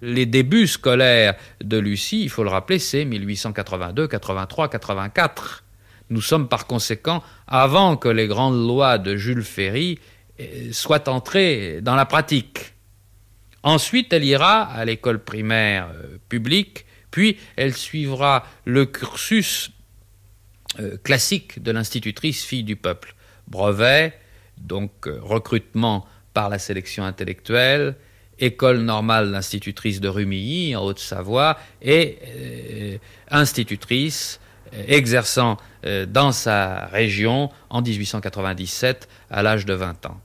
les 0.02 0.26
débuts 0.26 0.66
scolaires 0.66 1.36
de 1.62 1.78
Lucie, 1.78 2.22
il 2.22 2.28
faut 2.28 2.42
le 2.42 2.50
rappeler, 2.50 2.78
c'est 2.78 3.04
1882, 3.04 4.08
83, 4.08 4.68
84. 4.68 5.64
Nous 6.10 6.20
sommes 6.20 6.48
par 6.48 6.66
conséquent 6.66 7.22
avant 7.46 7.96
que 7.96 8.08
les 8.08 8.26
grandes 8.26 8.66
lois 8.66 8.98
de 8.98 9.16
Jules 9.16 9.44
Ferry 9.44 9.98
euh, 10.40 10.72
soient 10.72 11.08
entrées 11.08 11.80
dans 11.80 11.94
la 11.94 12.04
pratique. 12.04 12.74
Ensuite, 13.62 14.12
elle 14.12 14.24
ira 14.24 14.62
à 14.62 14.84
l'école 14.84 15.22
primaire 15.22 15.88
euh, 15.94 16.18
publique, 16.28 16.84
puis 17.10 17.36
elle 17.56 17.74
suivra 17.74 18.44
le 18.64 18.86
cursus 18.86 19.70
euh, 20.80 20.96
classique 21.02 21.62
de 21.62 21.70
l'institutrice 21.70 22.44
fille 22.44 22.64
du 22.64 22.76
peuple. 22.76 23.14
Brevet, 23.46 24.14
donc 24.58 25.06
euh, 25.06 25.18
recrutement 25.22 26.06
par 26.34 26.48
la 26.48 26.58
sélection 26.58 27.04
intellectuelle, 27.04 27.94
école 28.38 28.78
normale 28.78 29.30
d'institutrice 29.30 30.00
de 30.00 30.08
Rumilly 30.08 30.74
en 30.74 30.84
Haute-Savoie 30.84 31.58
et 31.82 32.98
institutrice 33.30 34.40
exerçant 34.88 35.58
dans 36.08 36.32
sa 36.32 36.86
région 36.86 37.50
en 37.68 37.82
1897 37.82 39.08
à 39.30 39.42
l'âge 39.42 39.66
de 39.66 39.74
20 39.74 40.06
ans. 40.06 40.20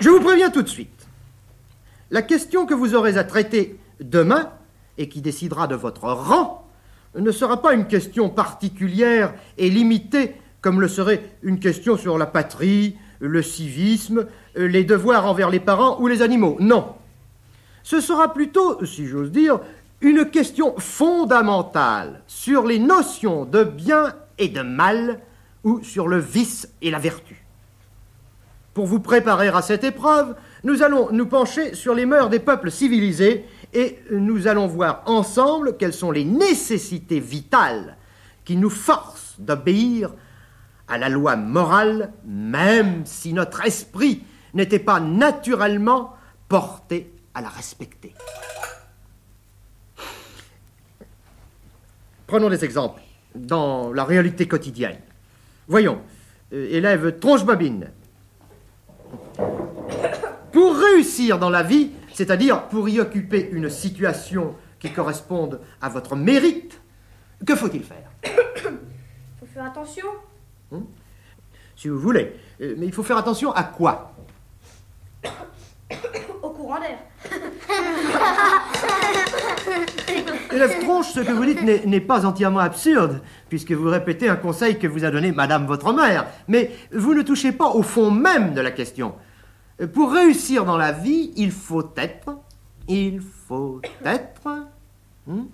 Je 0.00 0.08
vous 0.08 0.20
préviens 0.20 0.48
tout 0.48 0.62
de 0.62 0.68
suite. 0.68 1.06
La 2.10 2.22
question 2.22 2.64
que 2.64 2.72
vous 2.72 2.94
aurez 2.94 3.18
à 3.18 3.24
traiter 3.24 3.78
demain, 4.00 4.50
et 4.96 5.08
qui 5.08 5.20
décidera 5.20 5.66
de 5.66 5.74
votre 5.74 6.04
rang, 6.04 6.66
ne 7.14 7.30
sera 7.30 7.60
pas 7.60 7.74
une 7.74 7.86
question 7.86 8.30
particulière 8.30 9.34
et 9.58 9.68
limitée 9.68 10.34
comme 10.60 10.80
le 10.80 10.88
serait 10.88 11.22
une 11.42 11.58
question 11.58 11.96
sur 11.96 12.18
la 12.18 12.26
patrie, 12.26 12.96
le 13.18 13.42
civisme, 13.42 14.26
les 14.54 14.84
devoirs 14.84 15.26
envers 15.26 15.50
les 15.50 15.60
parents 15.60 16.00
ou 16.00 16.06
les 16.06 16.22
animaux. 16.22 16.56
Non. 16.60 16.94
Ce 17.82 18.00
sera 18.00 18.32
plutôt, 18.32 18.84
si 18.84 19.06
j'ose 19.06 19.30
dire, 19.30 19.60
une 20.00 20.26
question 20.26 20.74
fondamentale 20.78 22.22
sur 22.26 22.66
les 22.66 22.78
notions 22.78 23.44
de 23.44 23.64
bien 23.64 24.14
et 24.38 24.48
de 24.48 24.62
mal 24.62 25.20
ou 25.64 25.82
sur 25.82 26.08
le 26.08 26.18
vice 26.18 26.68
et 26.80 26.90
la 26.90 26.98
vertu. 26.98 27.44
Pour 28.74 28.86
vous 28.86 29.00
préparer 29.00 29.48
à 29.48 29.62
cette 29.62 29.84
épreuve, 29.84 30.36
nous 30.62 30.82
allons 30.82 31.10
nous 31.10 31.26
pencher 31.26 31.74
sur 31.74 31.94
les 31.94 32.06
mœurs 32.06 32.30
des 32.30 32.38
peuples 32.38 32.70
civilisés 32.70 33.44
et 33.72 33.98
nous 34.10 34.46
allons 34.46 34.66
voir 34.66 35.02
ensemble 35.06 35.76
quelles 35.76 35.92
sont 35.92 36.10
les 36.10 36.24
nécessités 36.24 37.20
vitales 37.20 37.96
qui 38.44 38.56
nous 38.56 38.70
forcent 38.70 39.36
d'obéir 39.38 40.12
à 40.86 40.98
la 40.98 41.08
loi 41.08 41.36
morale, 41.36 42.12
même 42.24 43.02
si 43.06 43.32
notre 43.32 43.64
esprit 43.64 44.22
n'était 44.54 44.78
pas 44.78 45.00
naturellement 45.00 46.14
porté 46.48 47.12
à 47.34 47.40
la 47.40 47.48
respecter. 47.48 48.14
Prenons 52.26 52.48
des 52.48 52.64
exemples 52.64 53.00
dans 53.34 53.92
la 53.92 54.04
réalité 54.04 54.46
quotidienne. 54.46 54.98
Voyons, 55.68 56.00
euh, 56.52 56.68
élève 56.70 57.18
tronche-bobine. 57.18 57.90
Pour 60.52 60.76
réussir 60.76 61.38
dans 61.38 61.50
la 61.50 61.62
vie, 61.62 61.92
c'est-à-dire 62.12 62.64
pour 62.68 62.88
y 62.88 63.00
occuper 63.00 63.48
une 63.52 63.70
situation 63.70 64.54
qui 64.78 64.92
corresponde 64.92 65.60
à 65.80 65.88
votre 65.88 66.16
mérite, 66.16 66.80
que 67.46 67.54
faut-il 67.54 67.82
faire 67.84 68.10
Faut 69.40 69.46
faire 69.46 69.64
attention. 69.64 70.06
Hmm 70.70 70.82
Si 71.76 71.88
vous 71.88 71.98
voulez. 71.98 72.34
Euh, 72.60 72.74
Mais 72.78 72.86
il 72.86 72.92
faut 72.92 73.02
faire 73.02 73.16
attention 73.16 73.52
à 73.52 73.62
quoi 73.64 74.14
Au 76.42 76.50
courant 76.50 76.80
d'air. 76.80 76.98
Élève 80.52 80.80
tronche, 80.80 81.12
ce 81.12 81.20
que 81.20 81.32
vous 81.32 81.44
dites 81.44 81.62
n'est 81.62 82.00
pas 82.00 82.26
entièrement 82.26 82.60
absurde, 82.60 83.22
puisque 83.48 83.72
vous 83.72 83.88
répétez 83.88 84.28
un 84.28 84.36
conseil 84.36 84.78
que 84.78 84.86
vous 84.86 85.04
a 85.04 85.10
donné 85.10 85.32
Madame 85.32 85.66
votre 85.66 85.92
mère. 85.92 86.26
Mais 86.48 86.72
vous 86.92 87.14
ne 87.14 87.22
touchez 87.22 87.52
pas 87.52 87.68
au 87.68 87.82
fond 87.82 88.10
même 88.10 88.52
de 88.52 88.60
la 88.60 88.72
question. 88.72 89.14
Pour 89.86 90.12
réussir 90.12 90.64
dans 90.64 90.76
la 90.76 90.92
vie, 90.92 91.32
il 91.36 91.52
faut 91.52 91.88
être. 91.96 92.36
Il 92.88 93.20
faut 93.20 93.80
être. 94.04 94.66
hmm? 95.26 95.44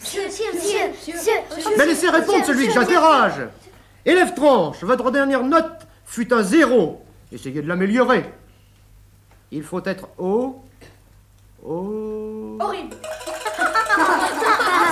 Monsieur, 0.00 0.22
monsieur, 0.26 0.52
monsieur, 0.90 1.32
Mais 1.78 1.86
laissez 1.86 2.08
répondre 2.08 2.44
celui 2.44 2.66
que 2.66 2.72
j'interroge. 2.72 3.46
Élève 4.04 4.34
tronche, 4.34 4.82
votre 4.82 5.10
dernière 5.12 5.44
note 5.44 5.86
fut 6.04 6.32
un 6.32 6.42
zéro. 6.42 7.04
Essayez 7.30 7.62
de 7.62 7.68
l'améliorer. 7.68 8.24
Il 9.52 9.62
faut 9.62 9.82
être 9.84 10.08
haut. 10.18 10.64
Haut. 11.64 12.58
Horrible. 12.60 12.96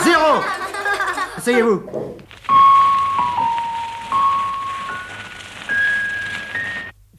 Zéro 0.05 0.41
Asseyez-vous. 1.37 1.83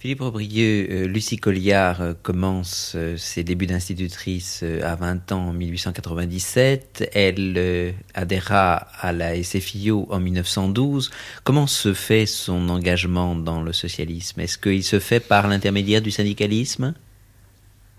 Philippe 0.01 0.21
Aubrieux, 0.21 0.87
euh, 0.89 1.05
Lucie 1.05 1.37
Colliard 1.37 2.01
euh, 2.01 2.13
commence 2.23 2.93
euh, 2.95 3.17
ses 3.17 3.43
débuts 3.43 3.67
d'institutrice 3.67 4.63
à 4.63 4.95
20 4.95 5.31
ans 5.31 5.49
en 5.49 5.53
1897. 5.53 7.11
Elle 7.13 7.93
adhéra 8.15 8.77
à 8.99 9.11
la 9.11 9.35
SFIO 9.43 10.07
en 10.09 10.19
1912. 10.19 11.11
Comment 11.43 11.67
se 11.67 11.93
fait 11.93 12.25
son 12.25 12.69
engagement 12.69 13.35
dans 13.35 13.61
le 13.61 13.73
socialisme? 13.73 14.39
Est-ce 14.39 14.57
qu'il 14.57 14.83
se 14.83 14.97
fait 14.97 15.19
par 15.19 15.47
l'intermédiaire 15.47 16.01
du 16.01 16.09
syndicalisme? 16.09 16.95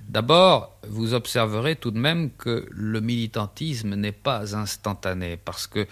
D'abord, 0.09 0.77
vous 0.89 1.15
observerez 1.15 1.77
tout 1.77 1.93
de 1.93 2.01
même 2.01 2.31
que 2.33 2.67
le 2.69 3.01
militantisme 3.01 3.95
n'est 3.95 4.11
pas 4.11 4.57
instantané, 4.57 5.37
parce 5.37 5.69
que 5.69 5.87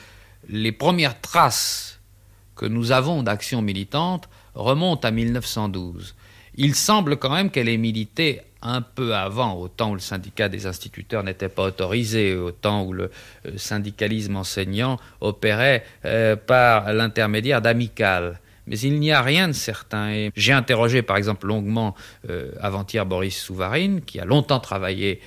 les 0.48 0.72
premières 0.72 1.20
traces 1.20 2.00
que 2.56 2.66
nous 2.66 2.90
avons 2.90 3.22
d'action 3.22 3.62
militante 3.62 4.28
remontent 4.54 5.06
à 5.06 5.10
1912. 5.10 6.14
Il 6.56 6.74
semble 6.74 7.16
quand 7.16 7.30
même 7.30 7.50
qu'elle 7.50 7.68
ait 7.68 7.76
milité 7.76 8.42
un 8.62 8.82
peu 8.82 9.14
avant, 9.14 9.54
au 9.54 9.68
temps 9.68 9.92
où 9.92 9.94
le 9.94 10.00
syndicat 10.00 10.48
des 10.48 10.66
instituteurs 10.66 11.22
n'était 11.22 11.48
pas 11.48 11.64
autorisé, 11.64 12.34
au 12.34 12.50
temps 12.50 12.84
où 12.84 12.92
le 12.92 13.10
euh, 13.46 13.56
syndicalisme 13.56 14.36
enseignant 14.36 14.98
opérait 15.20 15.84
euh, 16.04 16.36
par 16.36 16.92
l'intermédiaire 16.92 17.62
d'amicales. 17.62 18.40
Mais 18.66 18.78
il 18.78 19.00
n'y 19.00 19.10
a 19.10 19.22
rien 19.22 19.48
de 19.48 19.52
certain. 19.52 20.28
J'ai 20.36 20.52
interrogé 20.52 21.02
par 21.02 21.16
exemple 21.16 21.46
longuement 21.46 21.96
euh, 22.28 22.52
avant-hier 22.60 23.04
Boris 23.06 23.36
Souvarine, 23.36 24.02
qui 24.02 24.20
a 24.20 24.24
longtemps 24.24 24.60
travaillé 24.60 25.20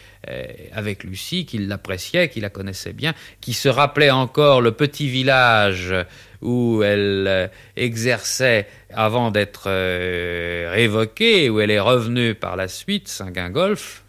avec 0.72 1.04
Lucie, 1.04 1.46
qui 1.46 1.58
l'appréciait, 1.58 2.30
qui 2.30 2.40
la 2.40 2.50
connaissait 2.50 2.94
bien, 2.94 3.14
qui 3.42 3.52
se 3.52 3.68
rappelait 3.68 4.10
encore 4.10 4.62
le 4.62 4.72
petit 4.72 5.10
village 5.10 5.94
où 6.44 6.84
elle 6.84 7.26
euh, 7.28 7.48
exerçait 7.76 8.68
avant 8.94 9.32
d'être 9.32 9.64
euh, 9.68 10.70
révoquée, 10.72 11.50
où 11.50 11.60
elle 11.60 11.72
est 11.72 11.80
revenue 11.80 12.36
par 12.36 12.56
la 12.56 12.68
suite, 12.68 13.08
Saint-Gingolf, 13.08 14.04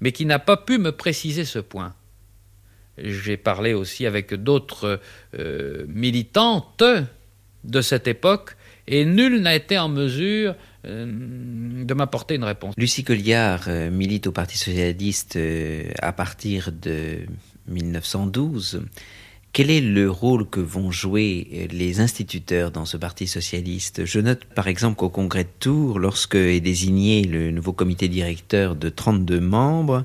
mais 0.00 0.12
qui 0.12 0.24
n'a 0.24 0.38
pas 0.38 0.56
pu 0.56 0.78
me 0.78 0.92
préciser 0.92 1.44
ce 1.44 1.58
point. 1.58 1.94
J'ai 2.96 3.36
parlé 3.36 3.74
aussi 3.74 4.06
avec 4.06 4.34
d'autres 4.34 5.00
euh, 5.38 5.84
militantes 5.88 6.84
de 7.64 7.80
cette 7.80 8.06
époque 8.06 8.56
et 8.86 9.04
nul 9.04 9.40
n'a 9.40 9.54
été 9.54 9.78
en 9.78 9.88
mesure 9.88 10.54
de 10.84 11.94
m'apporter 11.94 12.34
une 12.34 12.44
réponse. 12.44 12.74
Lucie 12.76 13.04
Colliard 13.04 13.66
milite 13.90 14.26
au 14.26 14.32
Parti 14.32 14.58
socialiste 14.58 15.38
à 15.98 16.12
partir 16.12 16.70
de 16.70 17.20
1912. 17.68 18.82
Quel 19.54 19.70
est 19.70 19.80
le 19.80 20.10
rôle 20.10 20.50
que 20.50 20.58
vont 20.58 20.90
jouer 20.90 21.46
euh, 21.54 21.66
les 21.70 22.00
instituteurs 22.00 22.72
dans 22.72 22.84
ce 22.86 22.96
Parti 22.96 23.28
socialiste? 23.28 24.04
Je 24.04 24.18
note 24.18 24.44
par 24.46 24.66
exemple 24.66 24.96
qu'au 24.96 25.10
Congrès 25.10 25.44
de 25.44 25.48
Tours, 25.60 26.00
lorsque 26.00 26.34
est 26.34 26.60
désigné 26.60 27.22
le 27.22 27.52
nouveau 27.52 27.72
comité 27.72 28.08
directeur 28.08 28.74
de 28.74 28.88
32 28.88 29.38
membres, 29.38 30.02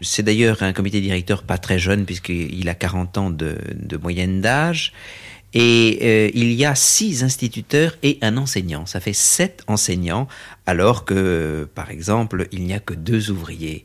c'est 0.00 0.22
d'ailleurs 0.22 0.62
un 0.62 0.72
comité 0.72 1.02
directeur 1.02 1.42
pas 1.42 1.58
très 1.58 1.78
jeune 1.78 2.06
puisqu'il 2.06 2.66
a 2.66 2.74
40 2.74 3.18
ans 3.18 3.30
de, 3.30 3.58
moyenne 4.00 4.40
d'âge. 4.40 4.94
Et 5.52 5.98
euh, 6.00 6.30
il 6.32 6.52
y 6.52 6.64
a 6.64 6.74
six 6.74 7.22
instituteurs 7.22 7.94
et 8.02 8.16
un 8.22 8.38
enseignant. 8.38 8.86
Ça 8.86 9.00
fait 9.00 9.12
sept 9.12 9.64
enseignants, 9.66 10.28
alors 10.64 11.04
que, 11.04 11.68
par 11.74 11.90
exemple, 11.90 12.48
il 12.52 12.64
n'y 12.64 12.72
a 12.72 12.80
que 12.80 12.94
deux 12.94 13.30
ouvriers. 13.30 13.84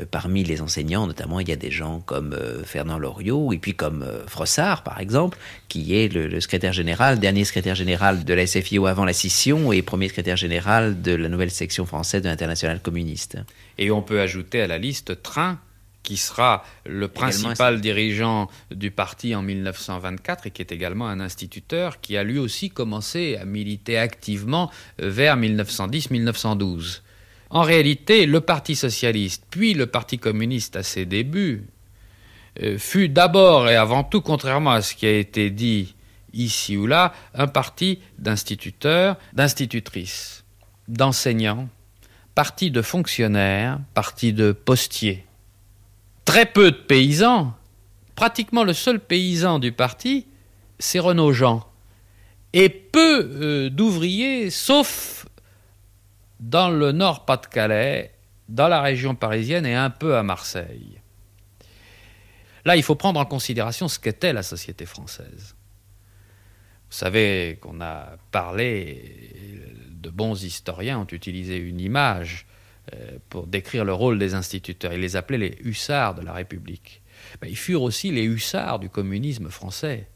Euh, 0.00 0.04
Parmi 0.10 0.44
les 0.44 0.60
enseignants, 0.60 1.06
notamment, 1.06 1.40
il 1.40 1.48
y 1.48 1.52
a 1.52 1.56
des 1.56 1.70
gens 1.70 2.00
comme 2.00 2.32
euh, 2.32 2.64
Fernand 2.64 2.98
Loriot 2.98 3.52
et 3.52 3.58
puis 3.58 3.74
comme 3.74 4.02
euh, 4.02 4.26
Frossard, 4.26 4.82
par 4.82 5.00
exemple, 5.00 5.38
qui 5.68 5.94
est 5.94 6.12
le, 6.12 6.26
le 6.26 6.40
secrétaire 6.40 6.72
général, 6.72 7.18
dernier 7.18 7.44
secrétaire 7.44 7.74
général 7.74 8.24
de 8.24 8.34
la 8.34 8.46
SFIO 8.46 8.86
avant 8.86 9.04
la 9.04 9.12
scission 9.12 9.72
et 9.72 9.82
premier 9.82 10.08
secrétaire 10.08 10.36
général 10.36 11.02
de 11.02 11.14
la 11.14 11.28
nouvelle 11.28 11.50
section 11.50 11.84
française 11.86 12.22
de 12.22 12.28
l'Internationale 12.28 12.80
communiste. 12.80 13.38
Et 13.78 13.90
on 13.90 14.02
peut 14.02 14.20
ajouter 14.20 14.62
à 14.62 14.66
la 14.66 14.78
liste 14.78 15.22
Train, 15.22 15.58
qui 16.02 16.16
sera 16.16 16.64
le 16.84 17.06
principal 17.06 17.80
dirigeant 17.80 18.50
du 18.72 18.90
parti 18.90 19.36
en 19.36 19.42
1924 19.42 20.48
et 20.48 20.50
qui 20.50 20.60
est 20.60 20.72
également 20.72 21.06
un 21.06 21.20
instituteur 21.20 22.00
qui 22.00 22.16
a 22.16 22.24
lui 22.24 22.38
aussi 22.38 22.70
commencé 22.70 23.36
à 23.36 23.44
militer 23.44 23.98
activement 23.98 24.70
vers 24.98 25.36
1910-1912. 25.36 27.02
En 27.52 27.60
réalité, 27.60 28.24
le 28.24 28.40
Parti 28.40 28.74
socialiste, 28.74 29.44
puis 29.50 29.74
le 29.74 29.86
Parti 29.86 30.18
communiste 30.18 30.74
à 30.74 30.82
ses 30.82 31.04
débuts, 31.04 31.66
euh, 32.62 32.78
fut 32.78 33.10
d'abord 33.10 33.68
et 33.68 33.76
avant 33.76 34.04
tout, 34.04 34.22
contrairement 34.22 34.70
à 34.70 34.80
ce 34.80 34.94
qui 34.94 35.04
a 35.04 35.12
été 35.12 35.50
dit 35.50 35.94
ici 36.32 36.78
ou 36.78 36.86
là, 36.86 37.12
un 37.34 37.46
parti 37.46 37.98
d'instituteurs, 38.18 39.18
d'institutrices, 39.34 40.44
d'enseignants, 40.88 41.68
parti 42.34 42.70
de 42.70 42.80
fonctionnaires, 42.80 43.78
parti 43.92 44.32
de 44.32 44.52
postiers. 44.52 45.26
Très 46.24 46.46
peu 46.46 46.70
de 46.70 46.76
paysans, 46.76 47.52
pratiquement 48.14 48.64
le 48.64 48.72
seul 48.72 48.98
paysan 48.98 49.58
du 49.58 49.72
parti, 49.72 50.26
c'est 50.78 51.00
Renaud 51.00 51.34
Jean. 51.34 51.66
Et 52.54 52.70
peu 52.70 53.30
euh, 53.30 53.68
d'ouvriers, 53.68 54.48
sauf 54.48 55.26
dans 56.42 56.68
le 56.70 56.90
Nord-Pas-de-Calais, 56.92 58.12
dans 58.48 58.68
la 58.68 58.82
région 58.82 59.14
parisienne 59.14 59.64
et 59.64 59.74
un 59.74 59.90
peu 59.90 60.16
à 60.16 60.22
Marseille. 60.22 61.00
Là, 62.64 62.76
il 62.76 62.82
faut 62.82 62.96
prendre 62.96 63.18
en 63.18 63.24
considération 63.24 63.88
ce 63.88 63.98
qu'était 63.98 64.32
la 64.32 64.42
société 64.42 64.84
française. 64.84 65.54
Vous 66.90 66.96
savez 66.98 67.58
qu'on 67.60 67.80
a 67.80 68.16
parlé, 68.32 69.30
de 69.90 70.10
bons 70.10 70.44
historiens 70.44 70.98
ont 70.98 71.06
utilisé 71.06 71.56
une 71.56 71.80
image 71.80 72.46
euh, 72.92 73.18
pour 73.28 73.46
décrire 73.46 73.84
le 73.84 73.94
rôle 73.94 74.18
des 74.18 74.34
instituteurs. 74.34 74.92
Ils 74.92 75.00
les 75.00 75.16
appelaient 75.16 75.38
les 75.38 75.58
hussards 75.62 76.16
de 76.16 76.22
la 76.22 76.32
République. 76.32 77.02
Ben, 77.40 77.48
ils 77.48 77.56
furent 77.56 77.82
aussi 77.82 78.10
les 78.10 78.24
hussards 78.24 78.80
du 78.80 78.90
communisme 78.90 79.48
français. 79.48 80.08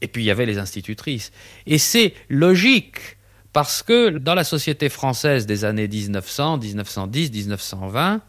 Et 0.00 0.08
puis 0.08 0.22
il 0.22 0.26
y 0.26 0.30
avait 0.30 0.46
les 0.46 0.58
institutrices. 0.58 1.32
Et 1.66 1.78
c'est 1.78 2.14
logique, 2.28 3.18
parce 3.52 3.82
que 3.82 4.10
dans 4.10 4.34
la 4.34 4.44
société 4.44 4.88
française 4.88 5.46
des 5.46 5.64
années 5.64 5.88
1900, 5.88 6.58
1910, 6.58 7.32
1920, 7.32 8.20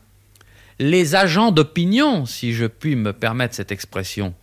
les 0.80 1.16
agents 1.16 1.52
d'opinion, 1.52 2.26
si 2.26 2.54
je 2.54 2.66
puis 2.66 2.96
me 2.96 3.14
permettre 3.14 3.56
cette 3.56 3.72
expression, 3.72 4.34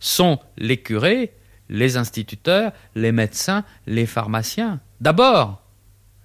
sont 0.00 0.38
les 0.56 0.76
curés, 0.76 1.32
les 1.68 1.96
instituteurs, 1.96 2.72
les 2.94 3.12
médecins, 3.12 3.64
les 3.86 4.06
pharmaciens. 4.06 4.80
D'abord, 5.00 5.62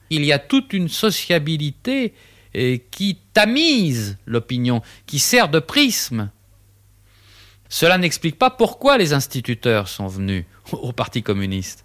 il 0.09 0.23
y 0.25 0.31
a 0.31 0.39
toute 0.39 0.73
une 0.73 0.89
sociabilité 0.89 2.13
eh, 2.53 2.85
qui 2.91 3.17
tamise 3.33 4.17
l'opinion, 4.25 4.81
qui 5.07 5.17
sert 5.17 5.49
de 5.49 5.59
prisme. 5.59 6.29
Cela 7.67 7.97
n'explique 7.97 8.37
pas 8.37 8.51
pourquoi 8.51 8.99
les 8.99 9.13
instituteurs 9.13 9.87
sont 9.87 10.07
venus 10.07 10.45
au 10.71 10.91
Parti 10.91 11.23
communiste. 11.23 11.83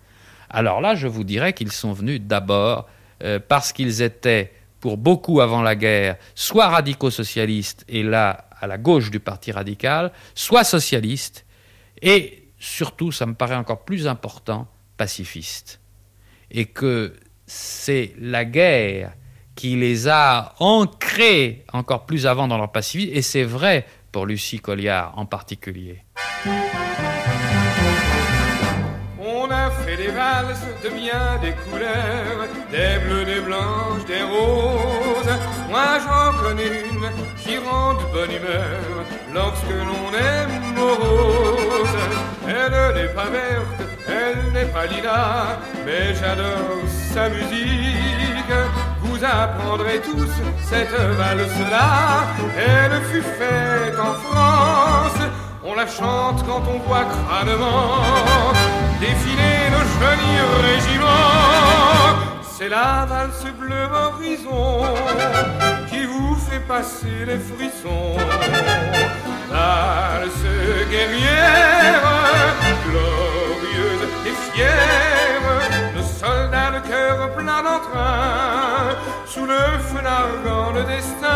Alors 0.50 0.80
là, 0.80 0.94
je 0.94 1.06
vous 1.06 1.24
dirais 1.24 1.52
qu'ils 1.52 1.72
sont 1.72 1.92
venus 1.92 2.20
d'abord 2.20 2.88
euh, 3.22 3.38
parce 3.46 3.72
qu'ils 3.72 4.02
étaient, 4.02 4.52
pour 4.80 4.96
beaucoup 4.96 5.40
avant 5.40 5.62
la 5.62 5.74
guerre, 5.74 6.16
soit 6.34 6.68
radicaux 6.68 7.10
socialistes, 7.10 7.84
et 7.88 8.02
là, 8.02 8.48
à 8.60 8.66
la 8.66 8.78
gauche 8.78 9.10
du 9.10 9.20
Parti 9.20 9.52
radical, 9.52 10.12
soit 10.34 10.64
socialistes, 10.64 11.44
et 12.00 12.48
surtout, 12.58 13.12
ça 13.12 13.26
me 13.26 13.34
paraît 13.34 13.56
encore 13.56 13.84
plus 13.84 14.06
important, 14.06 14.68
pacifistes. 14.96 15.80
Et 16.50 16.66
que 16.66 17.14
c'est 17.46 18.14
la 18.18 18.44
guerre 18.44 19.12
qui 19.54 19.76
les 19.76 20.08
a 20.08 20.54
ancrés 20.60 21.64
encore 21.72 22.06
plus 22.06 22.26
avant 22.26 22.46
dans 22.46 22.56
leur 22.56 22.70
pacifisme, 22.70 23.16
et 23.16 23.22
c'est 23.22 23.44
vrai 23.44 23.86
pour 24.12 24.26
Lucie 24.26 24.60
Colliard 24.60 25.12
en 25.16 25.26
particulier. 25.26 26.04
De 30.82 30.88
bien 30.90 31.38
des 31.42 31.52
couleurs, 31.52 32.46
des 32.70 32.98
bleus, 33.04 33.24
des 33.24 33.40
blanches, 33.40 34.04
des 34.06 34.22
roses. 34.22 35.34
Moi 35.68 35.98
j'en 36.04 36.38
connais 36.40 36.82
une 36.90 37.08
qui 37.38 37.58
rend 37.58 37.94
de 37.94 38.04
bonne 38.12 38.30
humeur 38.30 39.04
lorsque 39.34 39.74
l'on 39.88 40.06
est 40.16 40.46
morose. 40.76 41.98
Elle 42.46 42.94
n'est 42.94 43.14
pas 43.14 43.28
verte, 43.30 43.80
elle 44.06 44.52
n'est 44.52 44.72
pas 44.72 44.86
lila, 44.86 45.58
mais 45.84 46.14
j'adore 46.14 46.86
sa 47.12 47.28
musique. 47.28 48.54
Vous 49.02 49.24
apprendrez 49.24 50.00
tous 50.00 50.30
cette 50.62 50.92
valse-là. 50.92 52.26
Elle 52.56 53.02
fut 53.10 53.22
faite 53.22 53.98
en 53.98 54.14
France. 54.14 55.20
On 55.64 55.74
la 55.74 55.86
chante 55.86 56.44
quand 56.46 56.62
on 56.72 56.78
voit 56.86 57.04
crânement 57.04 57.98
défiler 59.00 59.67
nos 59.98 60.06
jolis 60.06 60.40
régiments. 60.62 62.18
C'est 62.42 62.68
la 62.68 63.06
valse 63.08 63.44
bleu 63.58 63.88
horizon 63.92 64.94
qui 65.88 66.04
vous 66.04 66.34
fait 66.36 66.60
passer 66.60 67.24
les 67.26 67.38
frissons. 67.38 68.16
Valse 69.50 70.46
guerrière, 70.90 72.02
glorieuse 72.86 74.04
et 74.26 74.52
fière, 74.52 75.94
le 75.96 76.02
soldat 76.02 76.70
de 76.72 76.88
cœur 76.88 77.32
plein 77.34 77.62
d'entrain, 77.62 78.96
sous 79.26 79.46
le 79.46 79.62
feu 79.88 80.00
narguant 80.02 80.72
le 80.72 80.82
destin, 80.84 81.28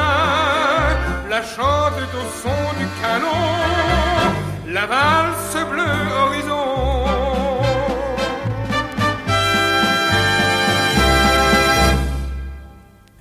la 1.30 1.42
chante 1.42 2.00
au 2.20 2.24
son 2.42 2.78
du 2.78 2.86
canon, 3.00 3.44
la 4.66 4.86
valse 4.86 5.66
bleu 5.70 5.84
horizon. 6.24 6.71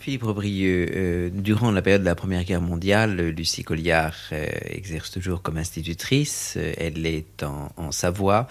Philippe 0.02 0.24
Aubrieux, 0.24 0.88
euh, 0.96 1.30
durant 1.32 1.70
la 1.70 1.84
période 1.84 2.02
de 2.02 2.08
la 2.08 2.16
Première 2.16 2.44
Guerre 2.44 2.60
mondiale, 2.60 3.22
Lucie 3.30 3.64
Colliard 3.64 4.16
euh, 4.32 4.48
exerce 4.66 5.12
toujours 5.12 5.44
comme 5.44 5.58
institutrice. 5.58 6.56
Euh, 6.58 6.74
elle 6.78 7.06
est 7.06 7.44
en, 7.44 7.72
en, 7.78 7.92
Savoie. 7.92 8.48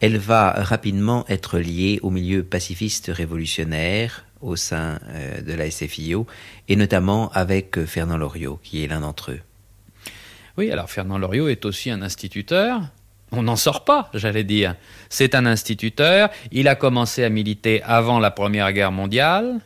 Elle 0.00 0.18
va 0.18 0.50
rapidement 0.50 1.24
être 1.28 1.60
liée 1.60 2.00
au 2.02 2.10
milieu 2.10 2.42
pacifiste 2.42 3.12
révolutionnaire 3.14 4.24
au 4.40 4.56
sein 4.56 4.98
de 5.44 5.52
la 5.52 5.70
SFIO 5.70 6.26
et 6.68 6.76
notamment 6.76 7.30
avec 7.30 7.84
Fernand 7.84 8.16
Loriot, 8.16 8.58
qui 8.62 8.82
est 8.82 8.88
l'un 8.88 9.00
d'entre 9.00 9.32
eux. 9.32 9.40
Oui, 10.56 10.70
alors 10.70 10.90
Fernand 10.90 11.18
Loriot 11.18 11.48
est 11.48 11.64
aussi 11.64 11.90
un 11.90 12.02
instituteur. 12.02 12.82
On 13.30 13.42
n'en 13.42 13.56
sort 13.56 13.84
pas, 13.84 14.10
j'allais 14.14 14.44
dire. 14.44 14.74
C'est 15.08 15.34
un 15.34 15.46
instituteur. 15.46 16.30
Il 16.50 16.66
a 16.66 16.74
commencé 16.74 17.22
à 17.24 17.28
militer 17.28 17.82
avant 17.82 18.18
la 18.18 18.30
Première 18.32 18.72
Guerre 18.72 18.92
mondiale 18.92 19.60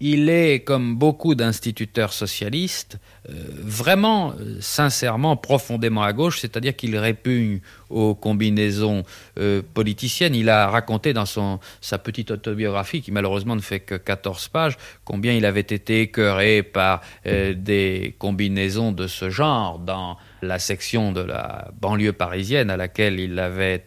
il 0.00 0.30
est, 0.30 0.60
comme 0.60 0.94
beaucoup 0.96 1.34
d'instituteurs 1.34 2.12
socialistes, 2.12 2.98
euh, 3.28 3.32
vraiment, 3.50 4.32
euh, 4.38 4.56
sincèrement, 4.60 5.36
profondément 5.36 6.02
à 6.04 6.12
gauche, 6.12 6.40
c'est-à-dire 6.40 6.76
qu'il 6.76 6.96
répugne 6.96 7.60
aux 7.90 8.14
combinaisons 8.14 9.02
euh, 9.38 9.60
politiciennes. 9.74 10.36
Il 10.36 10.50
a 10.50 10.68
raconté 10.68 11.12
dans 11.12 11.26
son, 11.26 11.58
sa 11.80 11.98
petite 11.98 12.30
autobiographie, 12.30 13.02
qui 13.02 13.10
malheureusement 13.10 13.56
ne 13.56 13.60
fait 13.60 13.80
que 13.80 13.96
14 13.96 14.48
pages, 14.48 14.76
combien 15.04 15.32
il 15.32 15.44
avait 15.44 15.60
été 15.60 16.02
écœuré 16.02 16.62
par 16.62 17.00
des 17.24 18.14
combinaisons 18.18 18.92
de 18.92 19.06
ce 19.06 19.30
genre 19.30 19.78
dans 19.78 20.16
la 20.42 20.58
section 20.58 21.12
de 21.12 21.20
la 21.20 21.68
banlieue 21.80 22.12
parisienne 22.12 22.70
à 22.70 22.76
laquelle 22.76 23.18
il 23.18 23.38
avait 23.38 23.84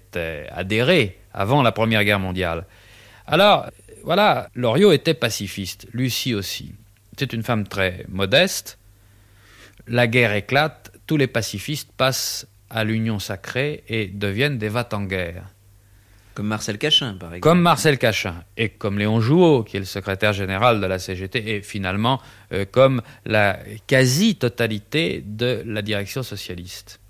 adhéré 0.52 1.20
avant 1.34 1.62
la 1.62 1.72
Première 1.72 2.04
Guerre 2.04 2.20
mondiale. 2.20 2.66
Alors, 3.28 3.68
voilà, 4.04 4.50
Loriot 4.56 4.92
était 4.92 5.14
pacifiste, 5.14 5.88
Lucie 5.94 6.34
aussi. 6.34 6.74
C'est 7.18 7.34
une 7.34 7.44
femme 7.44 7.68
très 7.68 8.06
modeste. 8.10 8.78
La 9.88 10.08
guerre 10.08 10.34
éclate, 10.34 10.92
tous 11.08 11.18
les 11.18 11.28
pacifistes 11.28 11.92
passent 11.96 12.48
à 12.70 12.84
l'union 12.84 13.20
sacrée 13.20 13.84
et 13.88 14.08
deviennent 14.08 14.58
des 14.58 14.70
vats 14.70 14.88
en 14.94 15.04
guerre. 15.04 15.44
Comme 16.34 16.48
Marcel 16.48 16.78
Cachin, 16.78 17.16
par 17.20 17.34
exemple. 17.34 17.42
Comme 17.42 17.62
Marcel 17.62 17.98
Cachin, 17.98 18.36
et 18.56 18.70
comme 18.70 18.98
Léon 18.98 19.20
Jouot, 19.20 19.64
qui 19.64 19.76
est 19.76 19.82
le 19.82 19.86
secrétaire 19.86 20.32
général 20.32 20.80
de 20.80 20.86
la 20.86 20.98
CGT, 20.98 21.56
et 21.56 21.62
finalement 21.62 22.22
euh, 22.54 22.66
comme 22.70 23.02
la 23.26 23.60
quasi-totalité 23.88 25.22
de 25.26 25.62
la 25.66 25.82
direction 25.82 26.24
socialiste. 26.24 27.01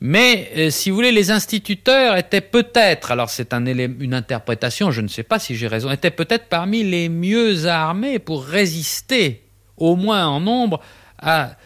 Mais, 0.00 0.50
euh, 0.56 0.70
si 0.70 0.90
vous 0.90 0.96
voulez, 0.96 1.10
les 1.10 1.30
instituteurs 1.32 2.16
étaient 2.16 2.40
peut-être, 2.40 3.10
alors 3.10 3.30
c'est 3.30 3.52
un 3.52 3.66
une 3.66 4.14
interprétation, 4.14 4.92
je 4.92 5.00
ne 5.00 5.08
sais 5.08 5.24
pas 5.24 5.40
si 5.40 5.56
j'ai 5.56 5.66
raison, 5.66 5.90
étaient 5.90 6.12
peut-être 6.12 6.48
parmi 6.48 6.84
les 6.84 7.08
mieux 7.08 7.66
armés 7.66 8.20
pour 8.20 8.44
résister, 8.44 9.44
au 9.76 9.96
moins 9.96 10.26
en 10.26 10.38
nombre, 10.38 10.80
à 11.18 11.56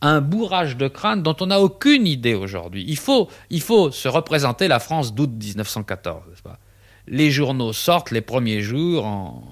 un 0.00 0.20
bourrage 0.20 0.76
de 0.76 0.88
crâne 0.88 1.22
dont 1.22 1.36
on 1.40 1.46
n'a 1.46 1.60
aucune 1.60 2.06
idée 2.08 2.34
aujourd'hui. 2.34 2.84
Il 2.88 2.98
faut, 2.98 3.28
se 3.92 4.08
représenter 4.08 4.66
la 4.66 4.80
France 4.80 5.14
d'août 5.14 5.30
1914, 5.30 6.24
n'est-ce 6.28 6.42
pas? 6.42 6.58
Les 7.06 7.30
journaux 7.30 7.72
sortent 7.72 8.10
les 8.10 8.20
premiers 8.20 8.62
jours 8.62 9.04
en, 9.04 9.44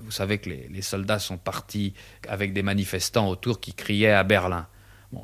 Vous 0.00 0.10
savez 0.12 0.38
que 0.38 0.48
les 0.48 0.82
soldats 0.82 1.18
sont 1.18 1.38
partis 1.38 1.94
avec 2.28 2.52
des 2.52 2.62
manifestants 2.62 3.28
autour 3.28 3.60
qui 3.60 3.72
criaient 3.72 4.10
à 4.12 4.22
Berlin. 4.22 4.66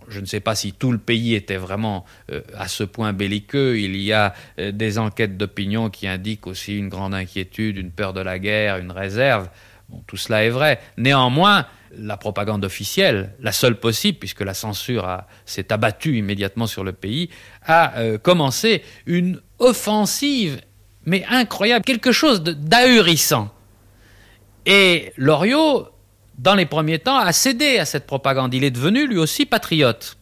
Je 0.08 0.20
ne 0.20 0.26
sais 0.26 0.40
pas 0.40 0.54
si 0.54 0.72
tout 0.72 0.92
le 0.92 0.98
pays 0.98 1.34
était 1.34 1.56
vraiment 1.56 2.04
euh, 2.30 2.42
à 2.56 2.68
ce 2.68 2.84
point 2.84 3.12
belliqueux. 3.12 3.78
Il 3.78 3.96
y 3.96 4.12
a 4.12 4.34
euh, 4.58 4.72
des 4.72 4.98
enquêtes 4.98 5.36
d'opinion 5.36 5.90
qui 5.90 6.06
indiquent 6.06 6.46
aussi 6.46 6.76
une 6.76 6.88
grande 6.88 7.14
inquiétude, 7.14 7.76
une 7.76 7.90
peur 7.90 8.12
de 8.12 8.20
la 8.20 8.38
guerre, 8.38 8.78
une 8.78 8.92
réserve. 8.92 9.48
Tout 10.06 10.16
cela 10.16 10.44
est 10.44 10.50
vrai. 10.50 10.80
Néanmoins, 10.96 11.66
la 11.96 12.16
propagande 12.16 12.64
officielle, 12.64 13.34
la 13.40 13.52
seule 13.52 13.78
possible, 13.78 14.18
puisque 14.18 14.42
la 14.42 14.54
censure 14.54 15.22
s'est 15.44 15.72
abattue 15.72 16.16
immédiatement 16.16 16.66
sur 16.66 16.84
le 16.84 16.92
pays, 16.92 17.30
a 17.64 17.98
euh, 17.98 18.18
commencé 18.18 18.82
une 19.06 19.40
offensive, 19.58 20.60
mais 21.04 21.24
incroyable, 21.28 21.84
quelque 21.84 22.12
chose 22.12 22.42
d'ahurissant. 22.42 23.52
Et 24.66 25.12
Loriot 25.16 25.88
dans 26.40 26.54
les 26.54 26.64
premiers 26.64 26.98
temps, 26.98 27.18
a 27.18 27.32
cédé 27.32 27.78
à 27.78 27.84
cette 27.84 28.06
propagande. 28.06 28.54
Il 28.54 28.64
est 28.64 28.70
devenu 28.70 29.06
lui 29.06 29.18
aussi 29.18 29.44
patriote. 29.44 30.16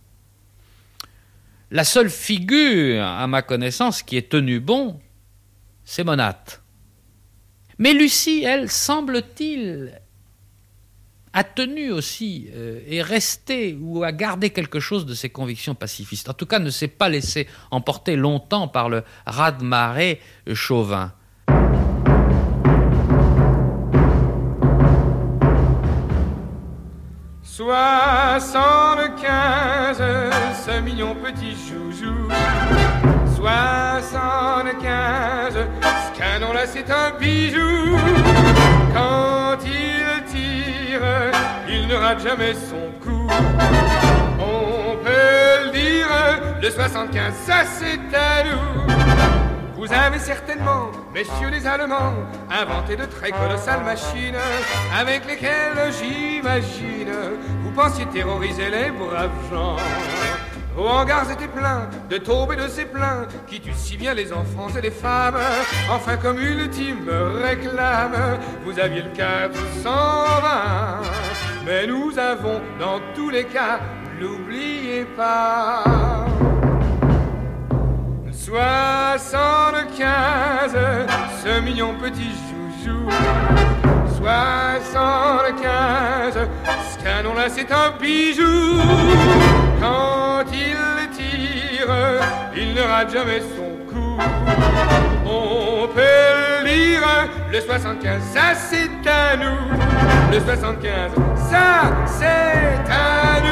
La 1.70 1.84
seule 1.84 2.10
figure, 2.10 3.04
à 3.04 3.26
ma 3.28 3.42
connaissance, 3.42 4.02
qui 4.02 4.16
est 4.16 4.28
tenue 4.28 4.58
bon, 4.58 4.98
c'est 5.84 6.02
Monat. 6.02 6.42
Mais 7.78 7.92
Lucie, 7.92 8.42
elle, 8.42 8.68
semble-t-il, 8.68 10.00
a 11.34 11.44
tenu 11.44 11.92
aussi, 11.92 12.48
euh, 12.52 12.80
est 12.88 13.02
restée 13.02 13.78
ou 13.80 14.02
a 14.02 14.10
gardé 14.10 14.50
quelque 14.50 14.80
chose 14.80 15.06
de 15.06 15.14
ses 15.14 15.28
convictions 15.30 15.76
pacifistes. 15.76 16.28
En 16.28 16.34
tout 16.34 16.46
cas, 16.46 16.58
ne 16.58 16.70
s'est 16.70 16.88
pas 16.88 17.08
laissé 17.08 17.46
emporter 17.70 18.16
longtemps 18.16 18.66
par 18.66 18.88
le 18.88 19.04
raz-de-marée 19.24 20.20
chauvin. 20.52 21.12
Soixante-quinze, 27.58 30.02
ce 30.64 30.80
mignon 30.80 31.16
petit 31.16 31.56
joujou. 31.66 32.14
Soixante-quinze, 33.34 35.58
ce 35.82 36.12
canon-là 36.16 36.66
c'est 36.66 36.88
un 36.88 37.10
bijou. 37.18 37.98
Quand 38.94 39.58
il 39.64 40.22
tire, 40.26 41.02
il 41.68 41.88
ne 41.88 41.96
rate 41.96 42.22
jamais 42.22 42.54
son 42.54 42.92
coup. 43.02 43.26
On 44.38 44.94
peut 45.02 45.64
le 45.64 45.70
dire, 45.72 46.06
le 46.62 46.70
75, 46.70 47.34
ça 47.44 47.64
c'est 47.64 48.14
à 48.14 48.44
nous. 48.44 48.86
Vous 49.76 49.92
avez 49.92 50.20
certainement, 50.20 50.92
messieurs 51.18 51.50
les 51.50 51.66
Allemands, 51.66 52.14
inventé 52.48 52.94
de 52.94 53.04
très 53.04 53.32
colossales 53.32 53.82
machines 53.82 54.38
avec 54.96 55.26
lesquelles, 55.26 55.92
j'imagine, 55.98 57.12
vous 57.64 57.72
pensiez 57.72 58.06
terroriser 58.06 58.70
les 58.70 58.92
braves 58.92 59.30
gens. 59.50 59.76
Vos 60.76 60.86
hangars 60.86 61.28
étaient 61.28 61.48
pleins 61.48 61.88
de 62.08 62.18
taubes 62.18 62.52
et 62.52 62.56
de 62.56 62.68
zeppelins 62.68 63.26
qui 63.48 63.60
tuent 63.60 63.74
si 63.74 63.96
bien 63.96 64.14
les 64.14 64.32
enfants 64.32 64.68
et 64.78 64.80
les 64.80 64.92
femmes. 64.92 65.38
Enfin, 65.90 66.16
comme 66.16 66.38
ultime 66.38 67.10
réclame, 67.42 68.38
vous 68.64 68.78
aviez 68.78 69.02
le 69.02 69.10
420. 69.10 71.02
Mais 71.66 71.84
nous 71.88 72.16
avons, 72.16 72.60
dans 72.78 73.00
tous 73.16 73.30
les 73.30 73.44
cas, 73.44 73.80
n'oubliez 74.20 75.04
pas. 75.16 76.07
75, 78.48 80.72
ce 81.44 81.60
mignon 81.60 81.92
petit 82.00 82.32
joujou. 82.48 83.06
75, 84.16 86.34
ce 86.34 86.96
canon-là 87.04 87.50
c'est 87.50 87.70
un 87.70 87.90
bijou. 88.00 88.80
Quand 89.82 90.44
il 90.50 90.78
tire, 91.10 91.94
il 92.56 92.72
ne 92.72 92.80
rate 92.80 93.12
jamais 93.12 93.40
son 93.40 93.76
coup. 93.92 94.16
On 95.26 95.86
peut 95.88 96.64
lire 96.64 97.02
le 97.52 97.60
75, 97.60 98.22
ça 98.32 98.54
c'est 98.54 98.88
à 99.06 99.36
nous. 99.36 99.58
Le 100.32 100.40
75, 100.40 101.12
ça 101.50 101.92
c'est 102.06 102.90
à 102.90 103.42
nous. 103.42 103.48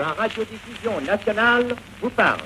La 0.00 0.14
radiodiffusion 0.14 0.98
nationale 1.06 1.76
vous 2.00 2.08
parle. 2.08 2.40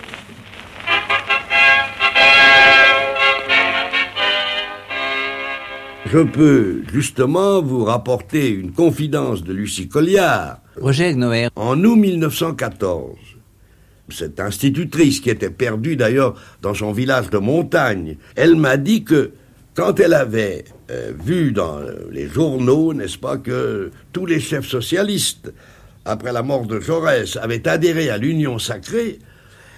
Je 6.06 6.18
peux 6.18 6.82
justement 6.92 7.62
vous 7.62 7.84
rapporter 7.84 8.48
une 8.48 8.72
confidence 8.72 9.44
de 9.44 9.52
Lucie 9.52 9.86
Colliard. 9.86 10.58
Roger 10.80 11.14
Noër. 11.14 11.50
En 11.54 11.78
août 11.84 11.94
1914, 11.94 13.16
cette 14.08 14.40
institutrice 14.40 15.20
qui 15.20 15.30
était 15.30 15.50
perdue 15.50 15.94
d'ailleurs 15.94 16.34
dans 16.60 16.74
son 16.74 16.90
village 16.90 17.30
de 17.30 17.38
montagne, 17.38 18.16
elle 18.34 18.56
m'a 18.56 18.76
dit 18.76 19.04
que 19.04 19.30
quand 19.74 20.00
elle 20.00 20.14
avait 20.14 20.64
euh, 20.90 21.12
vu 21.24 21.52
dans 21.52 21.78
les 22.10 22.26
journaux, 22.26 22.94
n'est-ce 22.94 23.18
pas, 23.18 23.38
que 23.38 23.92
tous 24.12 24.26
les 24.26 24.40
chefs 24.40 24.66
socialistes, 24.66 25.52
après 26.04 26.32
la 26.32 26.42
mort 26.42 26.66
de 26.66 26.80
Jaurès, 26.80 27.36
avaient 27.40 27.66
adhéré 27.68 28.10
à 28.10 28.18
l'Union 28.18 28.58
sacrée, 28.58 29.18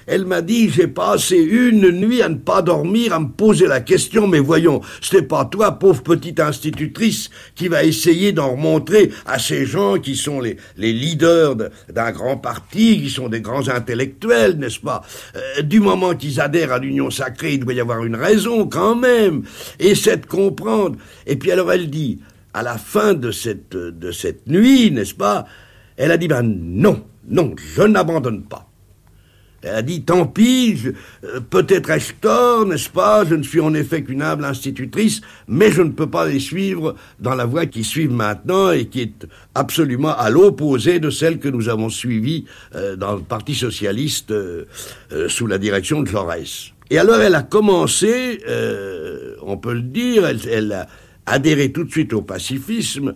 elle 0.09 0.25
m'a 0.25 0.41
dit, 0.41 0.71
j'ai 0.71 0.87
passé 0.87 1.37
une 1.37 1.91
nuit 1.91 2.23
à 2.23 2.29
ne 2.29 2.37
pas 2.37 2.63
dormir, 2.63 3.13
à 3.13 3.19
me 3.19 3.29
poser 3.29 3.67
la 3.67 3.81
question, 3.81 4.29
mais 4.29 4.39
voyons, 4.39 4.81
ce 5.01 5.17
n'est 5.17 5.23
pas 5.23 5.45
toi, 5.47 5.81
pauvre 5.81 6.03
petite 6.05 6.39
institutrice, 6.39 7.29
qui 7.57 7.67
va 7.67 7.83
essayer 7.83 8.31
d'en 8.31 8.53
remontrer 8.53 9.11
à 9.27 9.41
ces 9.41 9.67
gens 9.67 9.99
qui 9.99 10.15
sont 10.15 10.41
les, 10.41 10.59
les 10.77 10.93
leaders 10.93 11.57
d'un 11.93 12.13
grand 12.13 12.37
parti, 12.37 13.03
qui 13.03 13.11
sont 13.11 13.29
des 13.29 13.41
grands 13.41 13.69
intellectuels, 13.69 14.57
n'est-ce 14.59 14.79
pas? 14.79 15.03
Euh, 15.35 15.63
Du 15.63 15.81
moment 15.81 16.15
qu'ils 16.15 16.41
adhèrent 16.41 16.73
à 16.73 16.79
l'Union 16.79 17.11
sacrée, 17.11 17.55
il 17.55 17.61
doit 17.65 17.75
y 17.75 17.81
avoir 17.81 18.05
une 18.05 18.17
raison 18.17 18.69
quand 18.69 18.95
même. 18.95 19.43
Essaie 19.81 20.19
de 20.19 20.27
comprendre. 20.27 20.97
Et 21.27 21.35
puis 21.35 21.51
alors 21.51 21.73
elle 21.73 21.91
dit, 21.91 22.21
à 22.55 22.63
la 22.63 22.79
fin 22.79 23.15
de 23.15 23.33
cette, 23.33 23.73
de 23.77 24.13
cette 24.13 24.47
nuit, 24.47 24.93
n'est-ce 24.93 25.15
pas 25.15 25.47
Elle 25.97 26.11
a 26.11 26.17
dit, 26.17 26.29
ben 26.29 26.43
non, 26.43 27.05
non, 27.29 27.55
je 27.57 27.83
n'abandonne 27.83 28.43
pas. 28.43 28.69
Elle 29.63 29.75
a 29.75 29.83
dit, 29.83 30.03
tant 30.03 30.27
pis, 30.27 30.79
euh, 31.25 31.41
peut-être 31.41 31.91
ai-je 31.91 32.13
tort, 32.21 32.67
n'est-ce 32.67 32.91
pas 32.91 33.25
Je 33.25 33.35
ne 33.35 33.43
suis 33.43 33.61
en 33.61 33.75
effet 33.75 34.05
qu'une 34.05 34.23
humble 34.23 34.45
institutrice, 34.45 35.23
mais 35.49 35.73
je 35.73 35.83
ne 35.83 35.91
peux 35.91 36.09
pas 36.09 36.27
les 36.29 36.39
suivre 36.39 36.95
dans 37.19 37.35
la 37.35 37.47
voie 37.47 37.67
qu'ils 37.67 37.85
suivent 37.85 38.13
maintenant 38.13 38.71
et 38.71 38.87
qui 38.87 39.01
est 39.01 39.27
absolument 39.55 40.17
à 40.17 40.31
l'opposé 40.31 41.01
de 41.01 41.11
celle 41.11 41.39
que 41.39 41.49
nous 41.49 41.69
avons 41.69 41.89
suivie 41.89 42.45
euh, 42.75 42.95
dans 42.97 43.17
le 43.17 43.23
Parti 43.23 43.55
socialiste 43.55 44.31
euh, 44.31 44.67
euh, 45.13 45.29
sous 45.29 45.47
la 45.47 45.59
direction 45.59 46.03
de 46.03 46.07
Jaurès. 46.07 46.73
Et 46.91 46.99
alors 46.99 47.21
elle 47.21 47.35
a 47.35 47.43
commencé, 47.43 48.41
euh, 48.49 49.35
on 49.43 49.57
peut 49.57 49.75
le 49.75 49.83
dire, 49.83 50.27
elle, 50.27 50.41
elle 50.49 50.73
a 50.73 50.87
adhéré 51.27 51.73
tout 51.73 51.83
de 51.83 51.91
suite 51.91 52.13
au 52.13 52.23
pacifisme 52.23 53.15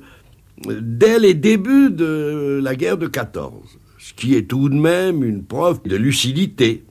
dès 0.66 1.18
les 1.18 1.34
débuts 1.34 1.90
de 1.90 2.60
la 2.62 2.74
guerre 2.74 2.98
de 2.98 3.06
14 3.06 3.78
ce 4.00 4.14
qui 4.14 4.34
est 4.34 4.48
tout 4.48 4.68
de 4.68 4.74
même 4.74 5.22
une 5.22 5.44
preuve 5.44 5.82
de 5.84 5.94
lucidité 5.94 6.84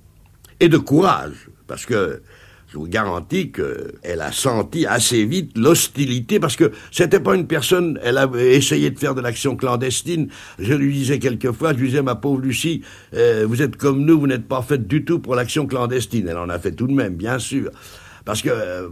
et 0.59 0.69
de 0.69 0.77
courage, 0.77 1.49
parce 1.67 1.85
que 1.85 2.21
je 2.67 2.77
vous 2.77 2.85
garantis 2.85 3.51
qu'elle 3.51 4.21
a 4.21 4.31
senti 4.31 4.85
assez 4.85 5.25
vite 5.25 5.57
l'hostilité, 5.57 6.39
parce 6.39 6.55
que 6.55 6.71
c'était 6.91 7.19
pas 7.19 7.35
une 7.35 7.47
personne, 7.47 7.99
elle 8.03 8.19
a 8.19 8.29
essayé 8.37 8.91
de 8.91 8.99
faire 8.99 9.15
de 9.15 9.21
l'action 9.21 9.55
clandestine. 9.55 10.29
Je 10.59 10.75
lui 10.75 10.93
disais 10.93 11.17
quelquefois, 11.17 11.73
je 11.73 11.79
lui 11.79 11.87
disais, 11.87 12.03
ma 12.03 12.13
pauvre 12.13 12.41
Lucie, 12.41 12.83
euh, 13.15 13.45
vous 13.47 13.63
êtes 13.63 13.75
comme 13.75 14.05
nous, 14.05 14.19
vous 14.19 14.27
n'êtes 14.27 14.47
pas 14.47 14.61
faite 14.61 14.87
du 14.87 15.03
tout 15.03 15.17
pour 15.17 15.33
l'action 15.33 15.65
clandestine. 15.65 16.27
Elle 16.27 16.37
en 16.37 16.49
a 16.49 16.59
fait 16.59 16.73
tout 16.73 16.85
de 16.85 16.93
même, 16.93 17.15
bien 17.15 17.39
sûr. 17.39 17.71
Parce 18.23 18.43
que 18.43 18.49
euh, 18.51 18.89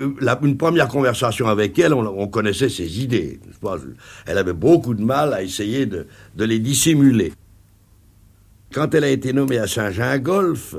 une 0.00 0.56
première 0.56 0.88
conversation 0.88 1.46
avec 1.48 1.78
elle, 1.78 1.94
on, 1.94 2.06
on 2.06 2.28
connaissait 2.28 2.68
ses 2.68 3.02
idées. 3.02 3.40
Elle 4.26 4.38
avait 4.38 4.52
beaucoup 4.52 4.94
de 4.94 5.02
mal 5.02 5.32
à 5.32 5.42
essayer 5.42 5.86
de, 5.86 6.06
les 6.36 6.58
dissimuler. 6.58 7.32
Quand 8.72 8.94
elle 8.94 9.04
a 9.04 9.10
été 9.10 9.32
nommée 9.32 9.58
à 9.58 9.66
Saint-Gingolf, 9.66 10.76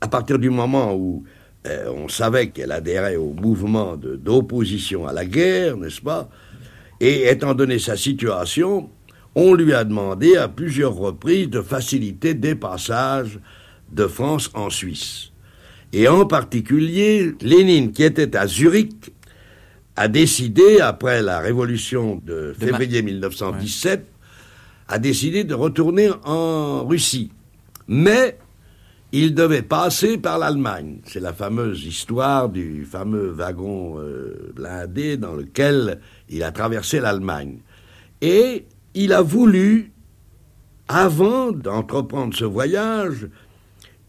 à 0.00 0.08
partir 0.08 0.38
du 0.38 0.50
moment 0.50 0.94
où 0.94 1.24
euh, 1.66 1.90
on 1.90 2.08
savait 2.08 2.48
qu'elle 2.48 2.72
adhérait 2.72 3.16
au 3.16 3.32
mouvement 3.32 3.96
d'opposition 3.96 5.06
à 5.06 5.12
la 5.12 5.24
guerre, 5.24 5.78
n'est-ce 5.78 6.02
pas 6.02 6.28
Et 7.00 7.30
étant 7.30 7.54
donné 7.54 7.78
sa 7.78 7.96
situation, 7.96 8.90
on 9.34 9.54
lui 9.54 9.72
a 9.72 9.84
demandé 9.84 10.36
à 10.36 10.48
plusieurs 10.48 10.94
reprises 10.94 11.48
de 11.48 11.62
faciliter 11.62 12.34
des 12.34 12.54
passages 12.54 13.40
de 13.90 14.06
France 14.06 14.50
en 14.52 14.68
Suisse. 14.68 15.30
Et 15.94 16.08
en 16.08 16.26
particulier, 16.26 17.36
Lénine, 17.40 17.92
qui 17.92 18.02
était 18.02 18.36
à 18.36 18.48
Zurich, 18.48 19.12
a 19.94 20.08
décidé, 20.08 20.80
après 20.80 21.22
la 21.22 21.38
révolution 21.38 22.20
de 22.24 22.52
février 22.58 23.00
1917, 23.00 24.04
a 24.88 24.98
décidé 24.98 25.44
de 25.44 25.54
retourner 25.54 26.10
en 26.24 26.84
Russie. 26.84 27.30
Mais 27.86 28.36
il 29.12 29.36
devait 29.36 29.62
passer 29.62 30.18
par 30.18 30.40
l'Allemagne. 30.40 30.98
C'est 31.04 31.20
la 31.20 31.32
fameuse 31.32 31.84
histoire 31.84 32.48
du 32.48 32.84
fameux 32.84 33.30
wagon 33.30 34.00
euh, 34.00 34.52
blindé 34.56 35.16
dans 35.16 35.34
lequel 35.34 36.00
il 36.28 36.42
a 36.42 36.50
traversé 36.50 36.98
l'Allemagne. 36.98 37.58
Et 38.20 38.64
il 38.94 39.12
a 39.12 39.22
voulu, 39.22 39.92
avant 40.88 41.52
d'entreprendre 41.52 42.34
ce 42.34 42.44
voyage, 42.44 43.28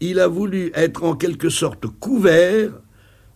il 0.00 0.20
a 0.20 0.28
voulu 0.28 0.70
être 0.74 1.04
en 1.04 1.16
quelque 1.16 1.48
sorte 1.48 1.86
couvert 1.86 2.70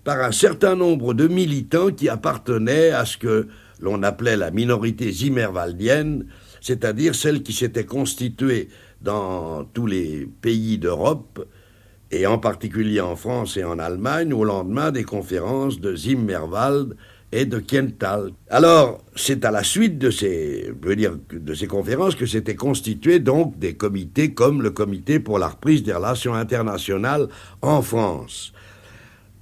par 0.04 0.20
un 0.22 0.32
certain 0.32 0.76
nombre 0.76 1.14
de 1.14 1.28
militants 1.28 1.90
qui 1.90 2.08
appartenaient 2.08 2.90
à 2.90 3.04
ce 3.04 3.16
que 3.16 3.48
l'on 3.80 4.02
appelait 4.02 4.36
la 4.36 4.50
minorité 4.50 5.10
zimmerwaldienne, 5.10 6.26
c'est-à-dire 6.60 7.14
celle 7.14 7.42
qui 7.42 7.52
s'était 7.52 7.86
constituée 7.86 8.68
dans 9.00 9.64
tous 9.64 9.86
les 9.86 10.28
pays 10.40 10.78
d'Europe, 10.78 11.46
et 12.10 12.26
en 12.26 12.38
particulier 12.38 13.00
en 13.00 13.16
France 13.16 13.56
et 13.56 13.64
en 13.64 13.78
Allemagne, 13.78 14.32
au 14.32 14.44
lendemain 14.44 14.90
des 14.90 15.04
conférences 15.04 15.80
de 15.80 15.94
Zimmerwald 15.94 16.96
et 17.32 17.44
de 17.44 17.58
Kiental. 17.58 18.32
Alors, 18.48 19.04
c'est 19.14 19.44
à 19.44 19.50
la 19.50 19.62
suite 19.62 19.98
de 19.98 20.10
ces, 20.10 20.72
je 20.82 20.88
veux 20.88 20.96
dire, 20.96 21.16
de 21.32 21.54
ces 21.54 21.66
conférences 21.66 22.14
que 22.16 22.26
s'étaient 22.26 22.56
constitués 22.56 23.20
donc 23.20 23.58
des 23.58 23.74
comités 23.74 24.32
comme 24.32 24.62
le 24.62 24.70
comité 24.70 25.20
pour 25.20 25.38
la 25.38 25.48
reprise 25.48 25.82
des 25.82 25.92
relations 25.92 26.34
internationales 26.34 27.28
en 27.62 27.82
France. 27.82 28.52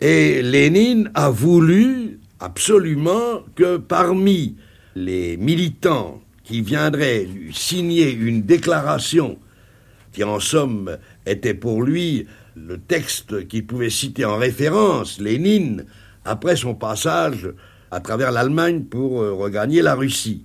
Et 0.01 0.43
Lénine 0.43 1.11
a 1.14 1.30
voulu 1.30 2.20
absolument 2.41 3.43
que 3.55 3.78
parmi 3.78 4.57
les 4.95 5.36
militants 5.36 6.20
qui 6.45 6.61
viendraient 6.61 7.26
signer 7.53 8.12
une 8.12 8.43
déclaration 8.43 9.39
qui 10.12 10.24
en 10.24 10.41
somme 10.41 10.97
était 11.26 11.55
pour 11.55 11.82
lui 11.82 12.26
le 12.57 12.78
texte 12.78 13.47
qu'il 13.49 13.66
pouvait 13.66 13.91
citer 13.91 14.24
en 14.24 14.36
référence, 14.36 15.20
Lénine, 15.20 15.84
après 16.24 16.57
son 16.57 16.74
passage 16.74 17.49
à 17.91 18.01
travers 18.01 18.32
l'Allemagne 18.32 18.84
pour 18.84 19.22
euh, 19.22 19.32
regagner 19.32 19.82
la 19.82 19.95
Russie. 19.95 20.45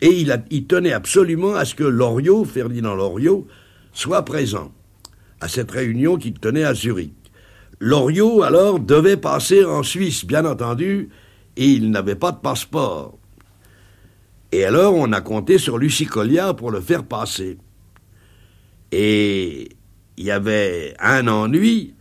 Et 0.00 0.08
il, 0.08 0.44
il 0.50 0.66
tenait 0.66 0.92
absolument 0.92 1.54
à 1.54 1.64
ce 1.64 1.74
que 1.74 1.84
Loriot, 1.84 2.44
Ferdinand 2.44 2.94
Loriot, 2.94 3.46
soit 3.92 4.24
présent 4.24 4.72
à 5.40 5.48
cette 5.48 5.70
réunion 5.70 6.16
qu'il 6.16 6.34
tenait 6.34 6.64
à 6.64 6.74
Zurich. 6.74 7.12
Loriot, 7.80 8.42
alors, 8.42 8.80
devait 8.80 9.16
passer 9.16 9.64
en 9.64 9.82
Suisse, 9.82 10.24
bien 10.24 10.44
entendu, 10.44 11.10
et 11.56 11.66
il 11.66 11.90
n'avait 11.90 12.16
pas 12.16 12.32
de 12.32 12.38
passeport. 12.38 13.18
Et 14.50 14.64
alors, 14.64 14.94
on 14.94 15.12
a 15.12 15.20
compté 15.20 15.58
sur 15.58 15.78
Lucie 15.78 16.06
Colliard 16.06 16.56
pour 16.56 16.70
le 16.70 16.80
faire 16.80 17.04
passer. 17.04 17.58
Et 18.90 19.68
il 20.16 20.24
y 20.24 20.30
avait 20.30 20.94
un 20.98 21.28
ennui, 21.28 21.94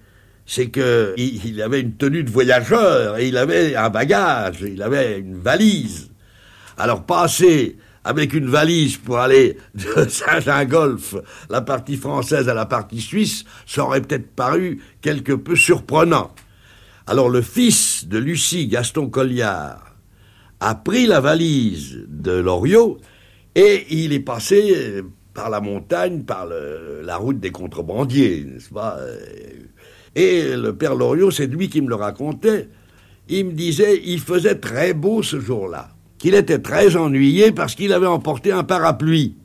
c'est 0.47 0.69
que 0.69 1.13
il 1.17 1.61
avait 1.61 1.81
une 1.81 1.97
tenue 1.97 2.23
de 2.23 2.31
voyageur 2.31 3.17
et 3.17 3.27
il 3.27 3.37
avait 3.37 3.75
un 3.75 3.89
bagage, 3.89 4.61
il 4.61 4.81
avait 4.81 5.19
une 5.19 5.37
valise. 5.37 6.09
Alors 6.77 7.03
passer 7.03 7.77
avec 8.05 8.33
une 8.33 8.47
valise 8.47 8.95
pour 8.95 9.19
aller 9.19 9.57
de 9.75 10.07
Saint-Gingolf, 10.07 11.15
la 11.49 11.61
partie 11.61 11.97
française 11.97 12.47
à 12.47 12.53
la 12.53 12.65
partie 12.65 13.01
suisse, 13.01 13.43
ça 13.65 13.83
aurait 13.83 14.01
peut-être 14.01 14.31
paru 14.31 14.81
quelque 15.01 15.33
peu 15.33 15.57
surprenant. 15.57 16.31
Alors 17.07 17.29
le 17.29 17.41
fils 17.41 18.07
de 18.07 18.17
Lucie, 18.17 18.67
Gaston 18.67 19.09
Colliard, 19.09 19.95
a 20.61 20.75
pris 20.75 21.07
la 21.07 21.19
valise 21.19 22.05
de 22.07 22.31
Loriot 22.31 22.99
et 23.53 23.85
il 23.89 24.13
est 24.13 24.21
passé 24.21 25.03
par 25.33 25.49
la 25.49 25.59
montagne, 25.59 26.23
par 26.23 26.47
la 26.47 27.17
route 27.17 27.39
des 27.39 27.51
contrebandiers, 27.51 28.45
n'est-ce 28.45 28.69
pas? 28.69 28.97
Et 30.17 30.55
le 30.55 30.75
père 30.75 30.95
Loriot, 30.95 31.29
c'est 31.29 31.45
lui 31.45 31.69
qui 31.69 31.79
me 31.79 31.89
le 31.89 31.95
racontait. 31.95 32.69
Il 33.29 33.45
me 33.45 33.51
disait, 33.51 34.01
il 34.03 34.19
faisait 34.19 34.55
très 34.55 34.95
beau 34.95 35.21
ce 35.21 35.39
jour-là 35.39 35.91
qu'il 36.17 36.33
était 36.33 36.57
très 36.57 36.95
ennuyé 36.95 37.51
parce 37.51 37.75
qu'il 37.75 37.93
avait 37.93 38.07
emporté 38.07 38.51
un 38.51 38.63
parapluie. 38.63 39.35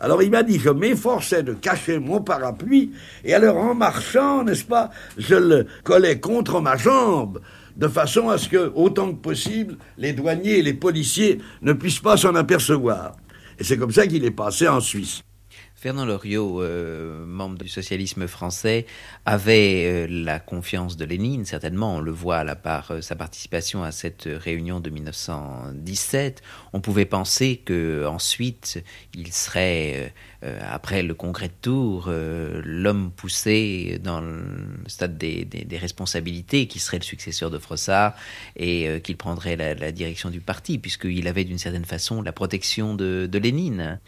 Alors 0.00 0.22
il 0.22 0.30
m'a 0.30 0.42
dit, 0.42 0.58
je 0.58 0.70
m'efforçais 0.70 1.44
de 1.44 1.52
cacher 1.54 1.98
mon 1.98 2.20
parapluie, 2.20 2.92
et 3.24 3.34
alors 3.34 3.56
en 3.56 3.74
marchant, 3.74 4.44
n'est-ce 4.44 4.64
pas, 4.64 4.90
je 5.16 5.34
le 5.34 5.66
collais 5.82 6.20
contre 6.20 6.60
ma 6.60 6.76
jambe, 6.76 7.40
de 7.76 7.88
façon 7.88 8.28
à 8.28 8.38
ce 8.38 8.48
que, 8.48 8.72
autant 8.74 9.12
que 9.12 9.20
possible, 9.20 9.76
les 9.96 10.12
douaniers 10.12 10.58
et 10.58 10.62
les 10.62 10.74
policiers 10.74 11.38
ne 11.62 11.72
puissent 11.72 12.00
pas 12.00 12.16
s'en 12.16 12.34
apercevoir. 12.34 13.16
Et 13.58 13.64
c'est 13.64 13.76
comme 13.76 13.90
ça 13.90 14.06
qu'il 14.06 14.24
est 14.24 14.30
passé 14.30 14.68
en 14.68 14.80
Suisse. 14.80 15.20
Fernand 15.80 16.06
Loriot, 16.06 16.60
euh, 16.60 17.24
membre 17.24 17.58
du 17.58 17.68
socialisme 17.68 18.26
français, 18.26 18.84
avait 19.26 19.84
euh, 19.86 20.06
la 20.10 20.40
confiance 20.40 20.96
de 20.96 21.04
Lénine, 21.04 21.44
certainement, 21.44 21.94
on 21.94 22.00
le 22.00 22.10
voit 22.10 22.44
par 22.56 22.90
euh, 22.90 23.00
sa 23.00 23.14
participation 23.14 23.84
à 23.84 23.92
cette 23.92 24.28
réunion 24.28 24.80
de 24.80 24.90
1917. 24.90 26.42
On 26.72 26.80
pouvait 26.80 27.04
penser 27.04 27.58
que 27.64 28.04
ensuite 28.06 28.82
il 29.14 29.32
serait, 29.32 30.12
après 30.42 31.04
le 31.04 31.14
congrès 31.14 31.46
de 31.46 31.54
Tours, 31.62 32.10
l'homme 32.10 33.12
poussé 33.12 34.00
dans 34.02 34.20
le 34.20 34.44
stade 34.86 35.16
des, 35.16 35.66
responsabilités, 35.72 36.66
qui 36.66 36.80
serait 36.80 36.98
le 36.98 37.04
successeur 37.04 37.50
de 37.50 37.58
Frossard 37.58 38.14
et 38.56 39.00
qu'il 39.02 39.16
prendrait 39.16 39.56
la, 39.56 39.92
direction 39.92 40.30
du 40.30 40.40
parti, 40.40 40.78
puisqu'il 40.78 41.28
avait 41.28 41.44
d'une 41.44 41.58
certaine 41.58 41.84
façon 41.84 42.22
la 42.22 42.32
protection 42.32 42.94
de 42.94 43.38
Lénine. 43.38 44.00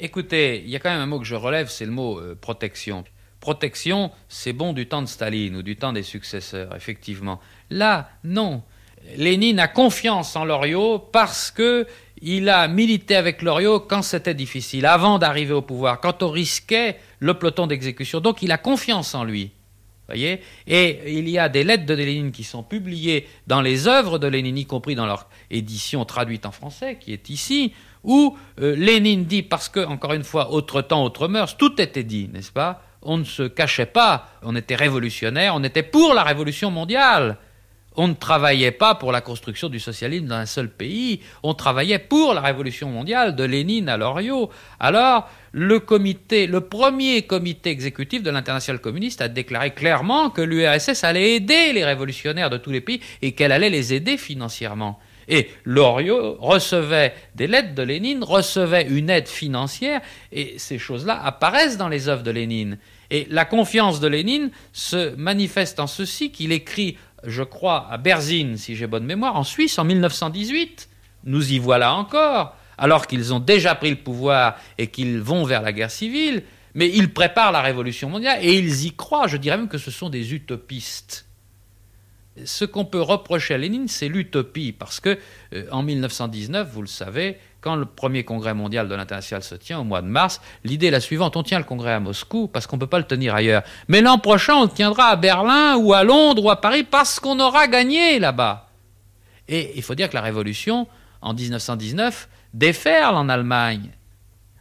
Écoutez, 0.00 0.62
il 0.64 0.70
y 0.70 0.76
a 0.76 0.78
quand 0.78 0.90
même 0.90 1.00
un 1.00 1.06
mot 1.06 1.18
que 1.18 1.24
je 1.24 1.34
relève, 1.34 1.68
c'est 1.68 1.84
le 1.84 1.90
mot 1.90 2.20
euh, 2.20 2.36
protection. 2.40 3.04
Protection, 3.40 4.12
c'est 4.28 4.52
bon 4.52 4.72
du 4.72 4.86
temps 4.86 5.02
de 5.02 5.08
Staline 5.08 5.56
ou 5.56 5.62
du 5.62 5.76
temps 5.76 5.92
des 5.92 6.04
successeurs, 6.04 6.74
effectivement. 6.76 7.40
Là, 7.70 8.08
non. 8.22 8.62
Lénine 9.16 9.58
a 9.58 9.68
confiance 9.68 10.36
en 10.36 10.44
Loriot 10.44 10.98
parce 10.98 11.50
que 11.50 11.86
il 12.20 12.48
a 12.48 12.68
milité 12.68 13.16
avec 13.16 13.42
Loriot 13.42 13.80
quand 13.80 14.02
c'était 14.02 14.34
difficile, 14.34 14.86
avant 14.86 15.18
d'arriver 15.18 15.52
au 15.52 15.62
pouvoir, 15.62 16.00
quand 16.00 16.22
on 16.22 16.30
risquait 16.30 16.98
le 17.18 17.34
peloton 17.34 17.66
d'exécution. 17.66 18.20
Donc 18.20 18.42
il 18.42 18.52
a 18.52 18.58
confiance 18.58 19.14
en 19.14 19.24
lui. 19.24 19.52
Voyez? 20.06 20.40
Et 20.66 21.18
il 21.18 21.28
y 21.28 21.38
a 21.38 21.48
des 21.48 21.64
lettres 21.64 21.84
de 21.84 21.94
Lénine 21.94 22.32
qui 22.32 22.42
sont 22.42 22.62
publiées 22.62 23.28
dans 23.46 23.60
les 23.60 23.88
œuvres 23.88 24.18
de 24.18 24.26
Lénine, 24.26 24.56
y 24.56 24.64
compris 24.64 24.94
dans 24.94 25.06
leur 25.06 25.28
édition 25.50 26.04
traduite 26.04 26.46
en 26.46 26.50
français, 26.50 26.96
qui 26.98 27.12
est 27.12 27.28
ici, 27.28 27.74
où 28.04 28.36
euh, 28.60 28.74
Lénine 28.76 29.24
dit, 29.24 29.42
parce 29.42 29.68
que, 29.68 29.84
encore 29.84 30.12
une 30.12 30.24
fois, 30.24 30.50
autre 30.50 30.82
temps, 30.82 31.04
autre 31.04 31.28
mœurs, 31.28 31.56
tout 31.56 31.80
était 31.80 32.04
dit, 32.04 32.28
n'est-ce 32.32 32.52
pas? 32.52 32.82
On 33.02 33.18
ne 33.18 33.24
se 33.24 33.44
cachait 33.44 33.86
pas, 33.86 34.28
on 34.42 34.56
était 34.56 34.74
révolutionnaire, 34.74 35.54
on 35.54 35.62
était 35.62 35.82
pour 35.82 36.14
la 36.14 36.24
révolution 36.24 36.70
mondiale. 36.70 37.38
On 38.00 38.06
ne 38.06 38.14
travaillait 38.14 38.70
pas 38.70 38.94
pour 38.94 39.10
la 39.10 39.20
construction 39.20 39.68
du 39.68 39.80
socialisme 39.80 40.26
dans 40.26 40.36
un 40.36 40.46
seul 40.46 40.70
pays, 40.70 41.20
on 41.42 41.52
travaillait 41.52 41.98
pour 41.98 42.32
la 42.32 42.40
révolution 42.40 42.88
mondiale, 42.88 43.34
de 43.34 43.42
Lénine 43.42 43.88
à 43.88 43.96
Loriot. 43.96 44.50
Alors, 44.78 45.28
le 45.50 45.82
le 45.88 46.58
premier 46.60 47.22
comité 47.22 47.70
exécutif 47.70 48.22
de 48.22 48.30
l'international 48.30 48.80
communiste 48.80 49.20
a 49.20 49.26
déclaré 49.26 49.72
clairement 49.72 50.30
que 50.30 50.42
l'URSS 50.42 51.02
allait 51.02 51.34
aider 51.34 51.72
les 51.72 51.84
révolutionnaires 51.84 52.50
de 52.50 52.58
tous 52.58 52.70
les 52.70 52.80
pays 52.80 53.00
et 53.20 53.32
qu'elle 53.32 53.50
allait 53.50 53.68
les 53.68 53.92
aider 53.92 54.16
financièrement. 54.16 55.00
Et 55.28 55.50
Loriot 55.64 56.38
recevait 56.40 57.14
des 57.34 57.46
lettres 57.46 57.74
de 57.74 57.82
Lénine, 57.82 58.24
recevait 58.24 58.86
une 58.88 59.10
aide 59.10 59.28
financière, 59.28 60.00
et 60.32 60.54
ces 60.58 60.78
choses-là 60.78 61.22
apparaissent 61.22 61.76
dans 61.76 61.88
les 61.88 62.08
œuvres 62.08 62.22
de 62.22 62.30
Lénine. 62.30 62.78
Et 63.10 63.26
la 63.30 63.44
confiance 63.44 64.00
de 64.00 64.08
Lénine 64.08 64.50
se 64.72 65.14
manifeste 65.16 65.80
en 65.80 65.86
ceci 65.86 66.32
qu'il 66.32 66.50
écrit, 66.50 66.96
je 67.24 67.42
crois, 67.42 67.86
à 67.90 67.98
Berzine, 67.98 68.56
si 68.56 68.74
j'ai 68.74 68.86
bonne 68.86 69.04
mémoire, 69.04 69.36
en 69.36 69.44
Suisse, 69.44 69.78
en 69.78 69.84
1918. 69.84 70.88
Nous 71.24 71.52
y 71.52 71.58
voilà 71.58 71.94
encore, 71.94 72.56
alors 72.78 73.06
qu'ils 73.06 73.34
ont 73.34 73.40
déjà 73.40 73.74
pris 73.74 73.90
le 73.90 73.96
pouvoir 73.96 74.56
et 74.78 74.86
qu'ils 74.86 75.20
vont 75.20 75.44
vers 75.44 75.62
la 75.62 75.72
guerre 75.72 75.90
civile, 75.90 76.42
mais 76.74 76.88
ils 76.88 77.12
préparent 77.12 77.52
la 77.52 77.60
révolution 77.60 78.08
mondiale 78.08 78.38
et 78.40 78.56
ils 78.56 78.86
y 78.86 78.92
croient. 78.92 79.26
Je 79.26 79.36
dirais 79.36 79.58
même 79.58 79.68
que 79.68 79.78
ce 79.78 79.90
sont 79.90 80.08
des 80.08 80.32
utopistes 80.32 81.27
ce 82.44 82.64
qu'on 82.64 82.84
peut 82.84 83.00
reprocher 83.00 83.54
à 83.54 83.58
Lénine, 83.58 83.88
c'est 83.88 84.08
l'utopie, 84.08 84.72
parce 84.72 85.00
que 85.00 85.18
euh, 85.54 85.66
en 85.70 85.82
1919, 85.82 86.68
vous 86.72 86.82
le 86.82 86.88
savez, 86.88 87.38
quand 87.60 87.76
le 87.76 87.84
premier 87.84 88.24
congrès 88.24 88.54
mondial 88.54 88.88
de 88.88 88.94
l'international 88.94 89.42
se 89.42 89.54
tient 89.54 89.78
au 89.80 89.84
mois 89.84 90.02
de 90.02 90.06
mars, 90.06 90.40
l'idée 90.64 90.86
est 90.86 90.92
la 90.92 91.00
suivante 91.00 91.36
on 91.36 91.42
tient 91.42 91.58
le 91.58 91.64
congrès 91.64 91.92
à 91.92 92.00
Moscou 92.00 92.48
parce 92.48 92.66
qu'on 92.66 92.76
ne 92.76 92.80
peut 92.80 92.86
pas 92.86 92.98
le 92.98 93.04
tenir 93.04 93.34
ailleurs. 93.34 93.62
Mais 93.88 94.00
l'an 94.00 94.18
prochain, 94.18 94.54
on 94.54 94.62
le 94.64 94.68
tiendra 94.68 95.06
à 95.06 95.16
Berlin 95.16 95.76
ou 95.76 95.92
à 95.92 96.04
Londres 96.04 96.44
ou 96.44 96.50
à 96.50 96.60
Paris 96.60 96.84
parce 96.84 97.18
qu'on 97.20 97.40
aura 97.40 97.66
gagné 97.66 98.18
là-bas. 98.18 98.68
Et 99.48 99.72
il 99.76 99.82
faut 99.82 99.94
dire 99.94 100.08
que 100.08 100.14
la 100.14 100.22
révolution, 100.22 100.86
en 101.20 101.34
1919, 101.34 102.28
déferle 102.54 103.16
en 103.16 103.28
Allemagne. 103.28 103.90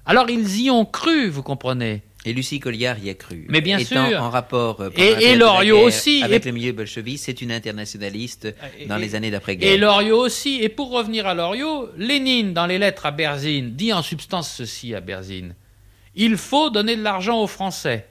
Alors 0.05 0.29
ils 0.29 0.61
y 0.61 0.71
ont 0.71 0.85
cru, 0.85 1.29
vous 1.29 1.43
comprenez. 1.43 2.01
Et 2.25 2.33
Lucie 2.33 2.59
Colliard 2.59 2.99
y 2.99 3.09
a 3.09 3.13
cru. 3.13 3.45
Mais 3.47 3.61
bien 3.61 3.77
Étant 3.77 4.09
sûr. 4.09 4.21
en 4.21 4.29
rapport 4.29 4.81
euh, 4.81 4.89
et, 4.97 5.23
et 5.23 5.35
Loriot 5.35 5.79
aussi. 5.79 6.23
avec 6.23 6.45
et... 6.45 6.49
le 6.49 6.53
milieu 6.53 6.71
bolchevique, 6.73 7.19
c'est 7.19 7.41
une 7.41 7.51
internationaliste 7.51 8.53
dans 8.87 8.97
et, 8.97 9.01
les 9.01 9.15
années 9.15 9.31
d'après-guerre. 9.31 9.71
Et 9.71 9.77
Loriot 9.77 10.17
aussi. 10.17 10.61
Et 10.61 10.69
pour 10.69 10.91
revenir 10.91 11.27
à 11.27 11.33
Loriot, 11.33 11.89
Lénine, 11.95 12.53
dans 12.53 12.65
les 12.65 12.79
lettres 12.79 13.05
à 13.05 13.11
Berzine, 13.11 13.75
dit 13.75 13.93
en 13.93 14.01
substance 14.01 14.51
ceci 14.51 14.93
à 14.93 14.99
Berzine. 14.99 15.55
Il 16.15 16.35
faut 16.35 16.69
donner 16.69 16.95
de 16.95 17.03
l'argent 17.03 17.41
aux 17.41 17.47
Français. 17.47 18.07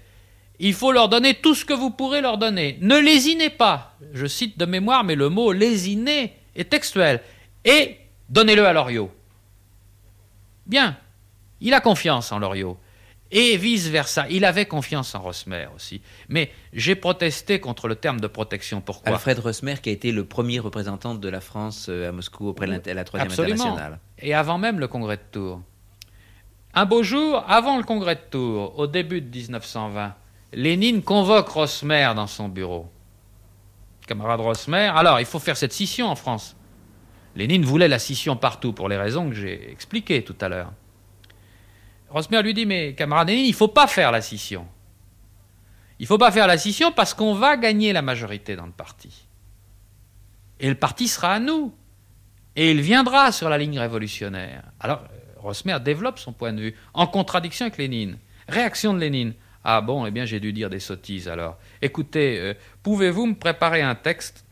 Il 0.59 0.73
faut 0.73 0.93
leur 0.93 1.09
donner 1.09 1.35
tout 1.35 1.55
ce 1.55 1.65
que 1.65 1.75
vous 1.75 1.91
pourrez 1.91 2.21
leur 2.21 2.39
donner. 2.39 2.79
Ne 2.81 2.99
lésinez 2.99 3.51
pas. 3.51 3.97
Je 4.15 4.27
cite 4.27 4.57
de 4.59 4.65
mémoire, 4.65 5.05
mais 5.05 5.15
le 5.15 5.29
mot 5.29 5.53
lésiner 5.53 6.33
est 6.55 6.71
textuel. 6.71 7.21
Et 7.65 7.97
donnez-le 8.31 8.65
à 8.65 8.73
Loriot. 8.73 9.11
Bien. 10.67 10.97
Il 11.61 11.75
a 11.75 11.81
confiance 11.81 12.33
en 12.33 12.39
Loriot. 12.39 12.79
Et 13.31 13.57
vice-versa. 13.57 14.27
Il 14.31 14.45
avait 14.45 14.67
confiance 14.67 15.15
en 15.15 15.21
Rosmer 15.21 15.67
aussi. 15.75 16.01
Mais 16.29 16.53
j'ai 16.73 16.95
protesté 16.95 17.59
contre 17.59 17.89
le 17.89 17.97
terme 17.97 18.21
de 18.21 18.27
protection. 18.29 18.81
Pourquoi? 18.81 19.15
Alfred 19.15 19.39
Rosmer, 19.41 19.75
qui 19.83 19.89
a 19.89 19.93
été 19.93 20.13
le 20.13 20.25
premier 20.25 20.61
représentant 20.61 21.15
de 21.15 21.29
la 21.29 21.41
France 21.41 21.87
euh, 21.89 22.09
à 22.09 22.13
Moscou 22.13 22.49
auprès 22.49 22.67
de 22.67 22.91
la 22.93 23.05
Troisième 23.05 23.33
Internationale. 23.33 23.99
Et 24.19 24.33
avant 24.33 24.59
même 24.59 24.79
le 24.79 24.87
congrès 24.87 25.17
de 25.17 25.23
Tours. 25.33 25.61
Un 26.75 26.85
beau 26.85 27.03
jour, 27.03 27.43
avant 27.49 27.79
le 27.79 27.83
congrès 27.83 28.17
de 28.17 28.21
Tours, 28.31 28.79
au 28.79 28.87
début 28.87 29.21
de 29.21 29.35
1920, 29.35 30.15
Lénine 30.53 31.03
convoque 31.03 31.49
Rosmer 31.49 32.13
dans 32.15 32.27
son 32.27 32.49
bureau. 32.49 32.91
Camarade 34.07 34.41
Rosmer, 34.41 34.93
alors 34.95 35.19
il 35.19 35.27
faut 35.27 35.39
faire 35.39 35.57
cette 35.57 35.73
scission 35.73 36.07
en 36.07 36.15
France. 36.15 36.57
Lénine 37.35 37.65
voulait 37.65 37.89
la 37.89 37.99
scission 37.99 38.37
partout 38.37 38.73
pour 38.73 38.89
les 38.89 38.97
raisons 38.97 39.29
que 39.29 39.35
j'ai 39.35 39.71
expliquées 39.71 40.23
tout 40.23 40.37
à 40.41 40.49
l'heure. 40.49 40.73
Rosmer 42.09 42.43
lui 42.43 42.55
dit, 42.55 42.67
mais 42.67 42.95
camarade 42.95 43.29
Lénine, 43.29 43.47
il 43.47 43.51
ne 43.51 43.57
faut 43.57 43.69
pas 43.69 43.87
faire 43.87 44.13
la 44.13 44.21
scission. 44.21 44.67
Il 45.99 46.03
ne 46.03 46.07
faut 46.09 46.19
pas 46.19 46.31
faire 46.31 46.47
la 46.47 46.59
scission 46.59 46.93
parce 46.93 47.15
qu'on 47.15 47.35
va 47.35 47.57
gagner 47.57 47.93
la 47.93 48.03
majorité 48.03 48.55
dans 48.57 48.67
le 48.67 48.73
parti. 48.73 49.27
Et 50.61 50.69
le 50.69 50.75
parti 50.75 51.09
sera 51.09 51.33
à 51.35 51.39
nous. 51.39 51.75
Et 52.55 52.71
il 52.71 52.81
viendra 52.81 53.33
sur 53.33 53.49
la 53.49 53.59
ligne 53.59 53.79
révolutionnaire. 53.79 54.63
Alors, 54.81 55.05
Rosmer 55.37 55.79
développe 55.81 56.19
son 56.19 56.33
point 56.33 56.53
de 56.53 56.61
vue, 56.61 56.75
en 56.95 57.07
contradiction 57.07 57.67
avec 57.67 57.79
Lénine. 57.79 58.19
Réaction 58.49 58.95
de 58.95 58.99
Lénine. 58.99 59.35
Ah 59.65 59.81
bon, 59.81 60.07
eh 60.07 60.11
bien 60.11 60.25
j'ai 60.25 60.41
dû 60.41 60.53
dire 60.53 60.71
des 60.71 60.81
sottises 60.81 61.29
alors. 61.29 61.59
Écoutez, 61.83 62.39
euh, 62.39 62.55
pouvez-vous 62.83 63.27
me 63.27 63.35
préparer 63.35 63.83
un 63.83 63.97
texte 63.97 64.45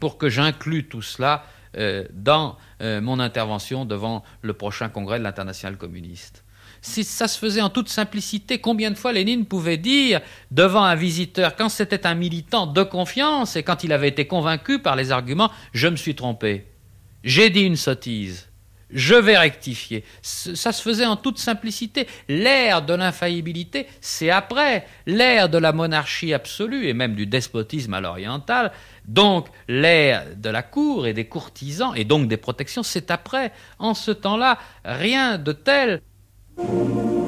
pour 0.00 0.18
que 0.18 0.28
j'inclue 0.28 0.88
tout 0.88 1.02
cela 1.02 1.44
euh, 1.76 2.04
dans 2.12 2.56
euh, 2.80 3.00
mon 3.00 3.20
intervention 3.20 3.84
devant 3.84 4.24
le 4.40 4.54
prochain 4.54 4.88
congrès 4.88 5.18
de 5.18 5.24
l'international 5.24 5.76
communiste? 5.76 6.42
Si 6.82 7.04
ça 7.04 7.28
se 7.28 7.38
faisait 7.38 7.60
en 7.60 7.70
toute 7.70 7.88
simplicité, 7.88 8.58
combien 8.58 8.90
de 8.90 8.96
fois 8.96 9.12
Lénine 9.12 9.46
pouvait 9.46 9.76
dire 9.76 10.20
devant 10.50 10.84
un 10.84 10.94
visiteur, 10.94 11.56
quand 11.56 11.68
c'était 11.68 12.06
un 12.06 12.14
militant 12.14 12.66
de 12.66 12.82
confiance 12.82 13.56
et 13.56 13.62
quand 13.62 13.84
il 13.84 13.92
avait 13.92 14.08
été 14.08 14.26
convaincu 14.26 14.78
par 14.78 14.96
les 14.96 15.12
arguments, 15.12 15.50
je 15.72 15.88
me 15.88 15.96
suis 15.96 16.14
trompé, 16.14 16.66
j'ai 17.24 17.50
dit 17.50 17.62
une 17.62 17.76
sottise, 17.76 18.50
je 18.92 19.14
vais 19.14 19.38
rectifier. 19.38 20.04
Ça 20.22 20.72
se 20.72 20.82
faisait 20.82 21.06
en 21.06 21.16
toute 21.16 21.38
simplicité. 21.38 22.06
L'ère 22.28 22.82
de 22.82 22.94
l'infaillibilité, 22.94 23.86
c'est 24.00 24.30
après. 24.30 24.86
L'ère 25.06 25.48
de 25.48 25.58
la 25.58 25.72
monarchie 25.72 26.34
absolue 26.34 26.88
et 26.88 26.94
même 26.94 27.14
du 27.14 27.26
despotisme 27.26 27.94
à 27.94 28.00
l'oriental, 28.00 28.72
donc 29.06 29.46
l'ère 29.68 30.24
de 30.36 30.50
la 30.50 30.62
cour 30.62 31.06
et 31.06 31.12
des 31.12 31.26
courtisans 31.26 31.92
et 31.94 32.04
donc 32.04 32.28
des 32.28 32.36
protections, 32.36 32.82
c'est 32.82 33.10
après. 33.10 33.52
En 33.78 33.94
ce 33.94 34.10
temps-là, 34.10 34.58
rien 34.84 35.38
de 35.38 35.52
tel. 35.52 36.02
Thank 36.62 37.14
you. 37.14 37.19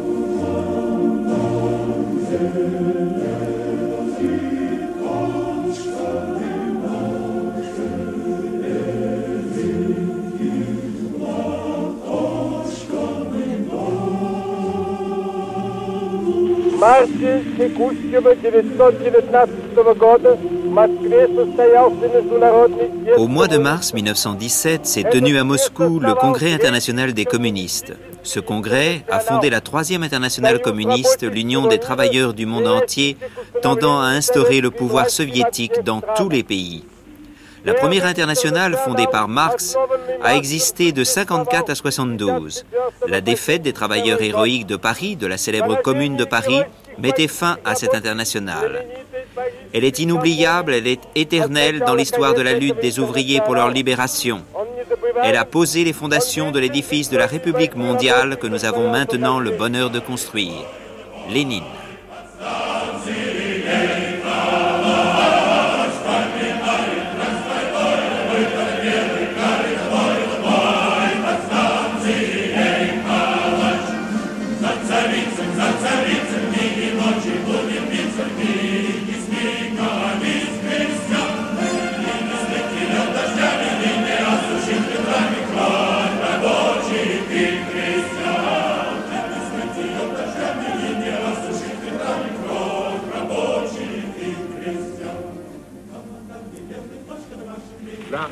Au 23.16 23.28
mois 23.28 23.46
de 23.46 23.58
mars 23.58 23.94
1917 23.94 24.84
s'est 24.84 25.04
tenu 25.04 25.38
à 25.38 25.44
Moscou 25.44 26.00
le 26.00 26.14
Congrès 26.14 26.52
international 26.52 27.12
des 27.12 27.24
communistes. 27.24 27.92
Ce 28.24 28.40
congrès 28.40 29.04
a 29.08 29.20
fondé 29.20 29.48
la 29.48 29.60
troisième 29.60 30.02
internationale 30.02 30.60
communiste, 30.60 31.22
l'Union 31.22 31.68
des 31.68 31.78
travailleurs 31.78 32.34
du 32.34 32.46
monde 32.46 32.66
entier, 32.66 33.16
tendant 33.62 34.00
à 34.00 34.06
instaurer 34.06 34.60
le 34.60 34.72
pouvoir 34.72 35.08
soviétique 35.08 35.84
dans 35.84 36.00
tous 36.16 36.30
les 36.30 36.42
pays. 36.42 36.82
La 37.64 37.74
première 37.74 38.06
internationale, 38.06 38.76
fondée 38.84 39.06
par 39.10 39.28
Marx, 39.28 39.76
a 40.22 40.36
existé 40.36 40.92
de 40.92 41.04
54 41.04 41.70
à 41.70 41.74
72. 41.74 42.64
La 43.06 43.20
défaite 43.20 43.62
des 43.62 43.72
travailleurs 43.72 44.20
héroïques 44.20 44.66
de 44.66 44.76
Paris, 44.76 45.16
de 45.16 45.26
la 45.26 45.38
célèbre 45.38 45.80
commune 45.80 46.16
de 46.16 46.24
Paris, 46.24 46.62
mettait 46.98 47.28
fin 47.28 47.58
à 47.64 47.74
cette 47.74 47.94
internationale. 47.94 48.84
Elle 49.72 49.84
est 49.84 49.98
inoubliable, 50.00 50.74
elle 50.74 50.86
est 50.86 51.00
éternelle 51.14 51.80
dans 51.86 51.94
l'histoire 51.94 52.34
de 52.34 52.42
la 52.42 52.52
lutte 52.52 52.80
des 52.80 52.98
ouvriers 52.98 53.40
pour 53.40 53.54
leur 53.54 53.70
libération. 53.70 54.42
Elle 55.22 55.36
a 55.36 55.44
posé 55.44 55.84
les 55.84 55.92
fondations 55.92 56.50
de 56.50 56.58
l'édifice 56.58 57.10
de 57.10 57.16
la 57.16 57.26
République 57.26 57.76
mondiale 57.76 58.36
que 58.38 58.46
nous 58.46 58.64
avons 58.64 58.90
maintenant 58.90 59.38
le 59.38 59.52
bonheur 59.52 59.90
de 59.90 60.00
construire. 60.00 60.64
Lénine. 61.30 61.62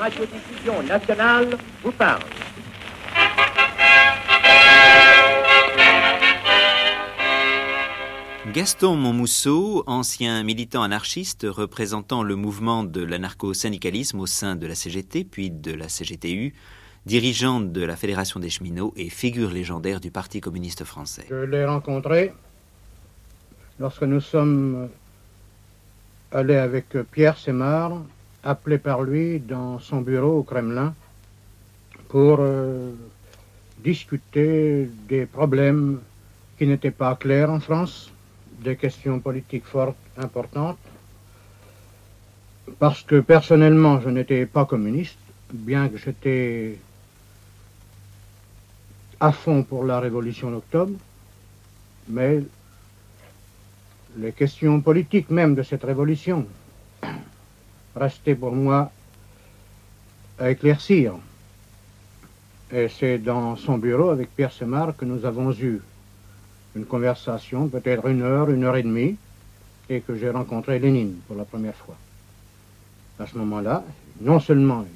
Radiodiffusion 0.00 0.82
nationale 0.82 1.58
vous 1.84 1.92
parle. 1.92 2.22
Gaston 8.52 8.96
Monmousseau, 8.96 9.84
ancien 9.86 10.42
militant 10.42 10.82
anarchiste 10.82 11.46
représentant 11.48 12.22
le 12.22 12.34
mouvement 12.34 12.82
de 12.82 13.04
l'anarcho-syndicalisme 13.04 14.18
au 14.18 14.26
sein 14.26 14.56
de 14.56 14.66
la 14.66 14.74
CGT 14.74 15.24
puis 15.24 15.50
de 15.50 15.72
la 15.72 15.86
CGTU, 15.86 16.54
dirigeant 17.06 17.60
de 17.60 17.82
la 17.82 17.94
Fédération 17.94 18.40
des 18.40 18.50
cheminots 18.50 18.92
et 18.96 19.08
figure 19.10 19.50
légendaire 19.50 20.00
du 20.00 20.10
Parti 20.10 20.40
communiste 20.40 20.84
français. 20.84 21.26
Je 21.28 21.36
l'ai 21.36 21.64
rencontré 21.64 22.32
lorsque 23.78 24.02
nous 24.02 24.20
sommes 24.20 24.88
allés 26.32 26.56
avec 26.56 26.86
Pierre 27.12 27.36
Semard, 27.36 28.02
appelé 28.42 28.78
par 28.78 29.02
lui 29.02 29.38
dans 29.38 29.78
son 29.78 30.00
bureau 30.00 30.38
au 30.38 30.42
Kremlin 30.42 30.94
pour 32.08 32.38
euh, 32.40 32.92
discuter 33.78 34.90
des 35.08 35.26
problèmes 35.26 36.00
qui 36.58 36.66
n'étaient 36.66 36.90
pas 36.90 37.14
clairs 37.16 37.50
en 37.50 37.60
France, 37.60 38.10
des 38.62 38.76
questions 38.76 39.20
politiques 39.20 39.64
fortes, 39.64 39.96
importantes, 40.18 40.78
parce 42.78 43.02
que 43.02 43.20
personnellement 43.20 44.00
je 44.00 44.08
n'étais 44.10 44.46
pas 44.46 44.64
communiste, 44.64 45.18
bien 45.52 45.88
que 45.88 45.98
j'étais 45.98 46.78
à 49.18 49.32
fond 49.32 49.62
pour 49.62 49.84
la 49.84 50.00
révolution 50.00 50.50
d'octobre, 50.50 50.92
mais 52.08 52.40
les 54.16 54.32
questions 54.32 54.80
politiques 54.80 55.30
même 55.30 55.54
de 55.54 55.62
cette 55.62 55.84
révolution 55.84 56.46
restaient 57.96 58.34
pour 58.34 58.52
moi 58.52 58.90
à 60.38 60.50
éclaircir. 60.50 61.14
Et 62.72 62.88
c'est 62.88 63.18
dans 63.18 63.56
son 63.56 63.78
bureau 63.78 64.10
avec 64.10 64.34
Pierre 64.34 64.52
Semar 64.52 64.96
que 64.96 65.04
nous 65.04 65.24
avons 65.24 65.52
eu 65.52 65.80
une 66.76 66.84
conversation, 66.84 67.68
peut-être 67.68 68.06
une 68.06 68.22
heure, 68.22 68.48
une 68.50 68.64
heure 68.64 68.76
et 68.76 68.82
demie, 68.82 69.16
et 69.88 70.00
que 70.00 70.14
j'ai 70.14 70.30
rencontré 70.30 70.78
Lénine 70.78 71.16
pour 71.26 71.36
la 71.36 71.44
première 71.44 71.74
fois. 71.74 71.96
À 73.18 73.26
ce 73.26 73.36
moment-là, 73.38 73.82
non 74.20 74.38
seulement 74.38 74.86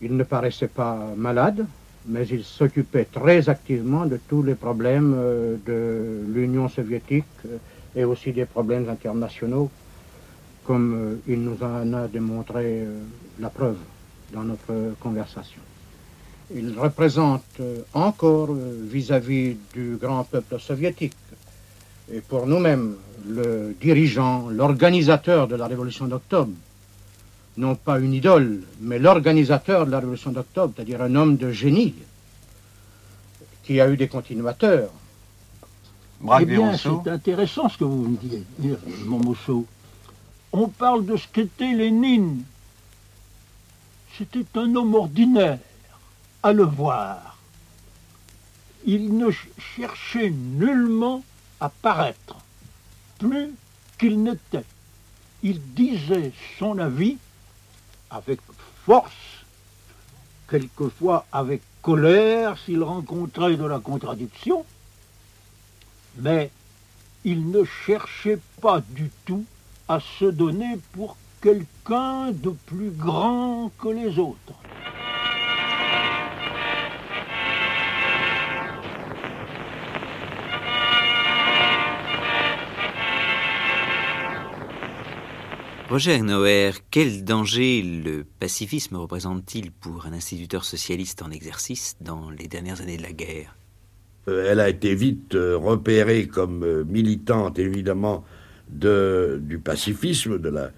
il 0.00 0.16
ne 0.16 0.24
paraissait 0.24 0.68
pas 0.68 1.12
malade, 1.16 1.66
mais 2.06 2.26
il 2.28 2.42
s'occupait 2.42 3.04
très 3.04 3.48
activement 3.50 4.06
de 4.06 4.16
tous 4.16 4.42
les 4.42 4.54
problèmes 4.54 5.14
euh, 5.14 5.56
de 5.66 6.32
l'Union 6.32 6.68
soviétique 6.68 7.26
euh, 7.46 7.58
et 7.94 8.04
aussi 8.04 8.32
des 8.32 8.46
problèmes 8.46 8.88
internationaux, 8.88 9.70
comme 10.70 10.94
euh, 10.94 11.16
il 11.26 11.42
nous 11.42 11.58
en 11.64 11.92
a 11.94 12.06
démontré 12.06 12.86
la 13.40 13.50
preuve 13.50 13.78
dans 14.32 14.44
notre 14.44 14.94
conversation. 15.00 15.60
Il 16.54 16.78
représente 16.78 17.60
encore 17.92 18.50
vis-à-vis 18.54 19.56
du 19.74 19.96
grand 20.00 20.22
peuple 20.22 20.60
soviétique 20.60 21.16
et 22.12 22.20
pour 22.20 22.46
nous-mêmes 22.46 22.94
le 23.28 23.74
dirigeant, 23.80 24.48
l'organisateur 24.48 25.48
de 25.48 25.56
la 25.56 25.66
révolution 25.66 26.06
d'octobre, 26.06 26.52
non 27.56 27.74
pas 27.74 27.98
une 27.98 28.14
idole, 28.14 28.60
mais 28.80 29.00
l'organisateur 29.00 29.86
de 29.86 29.90
la 29.90 29.98
Révolution 29.98 30.30
d'octobre, 30.30 30.72
c'est-à-dire 30.76 31.02
un 31.02 31.16
homme 31.16 31.36
de 31.36 31.50
génie 31.50 31.94
qui 33.64 33.80
a 33.80 33.88
eu 33.90 33.96
des 33.96 34.06
continuateurs. 34.06 34.90
eh 36.40 36.44
bien, 36.44 36.76
c'est 36.76 37.10
intéressant 37.10 37.68
ce 37.68 37.78
que 37.78 37.84
vous 37.84 38.08
me 38.10 38.16
dites, 38.16 38.46
mon 39.06 39.18
Mousseau. 39.18 39.66
On 40.52 40.68
parle 40.68 41.06
de 41.06 41.16
ce 41.16 41.28
qu'était 41.28 41.72
Lénine. 41.72 42.42
C'était 44.18 44.46
un 44.58 44.74
homme 44.74 44.94
ordinaire, 44.94 45.58
à 46.42 46.52
le 46.52 46.64
voir. 46.64 47.38
Il 48.84 49.16
ne 49.16 49.30
cherchait 49.76 50.30
nullement 50.30 51.22
à 51.60 51.68
paraître, 51.68 52.36
plus 53.18 53.54
qu'il 53.98 54.22
n'était. 54.22 54.64
Il 55.42 55.60
disait 55.74 56.32
son 56.58 56.78
avis 56.78 57.16
avec 58.10 58.40
force, 58.84 59.12
quelquefois 60.48 61.26
avec 61.30 61.62
colère 61.80 62.58
s'il 62.58 62.82
rencontrait 62.82 63.56
de 63.56 63.64
la 63.64 63.78
contradiction, 63.78 64.64
mais 66.16 66.50
il 67.24 67.50
ne 67.50 67.64
cherchait 67.64 68.40
pas 68.60 68.80
du 68.80 69.10
tout 69.24 69.44
à 69.90 69.98
se 69.98 70.24
donner 70.24 70.78
pour 70.92 71.16
quelqu'un 71.42 72.30
de 72.30 72.50
plus 72.64 72.90
grand 72.90 73.72
que 73.76 73.88
les 73.88 74.20
autres. 74.20 74.54
Roger 85.88 86.20
Noer, 86.20 86.70
quel 86.92 87.24
danger 87.24 87.82
le 87.82 88.22
pacifisme 88.22 88.94
représente-t-il 88.94 89.72
pour 89.72 90.06
un 90.06 90.12
instituteur 90.12 90.64
socialiste 90.64 91.20
en 91.20 91.32
exercice 91.32 91.96
dans 92.00 92.30
les 92.30 92.46
dernières 92.46 92.80
années 92.80 92.96
de 92.96 93.02
la 93.02 93.12
guerre? 93.12 93.56
Euh, 94.28 94.52
Elle 94.52 94.60
a 94.60 94.68
été 94.68 94.94
vite 94.94 95.34
euh, 95.34 95.56
repérée 95.56 96.28
comme 96.28 96.62
euh, 96.62 96.84
militante, 96.84 97.58
évidemment, 97.58 98.22
de, 98.72 99.40
du 99.42 99.58
pacifisme, 99.58 100.38
de 100.38 100.48
la 100.48 100.70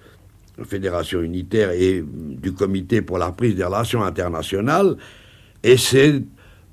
Fédération 0.65 1.21
unitaire 1.21 1.71
et 1.71 2.05
du 2.07 2.53
Comité 2.53 3.03
pour 3.03 3.19
la 3.19 3.27
reprise 3.27 3.55
des 3.55 3.65
relations 3.65 4.03
internationales. 4.03 4.97
Et 5.63 5.77
c'est 5.77 6.23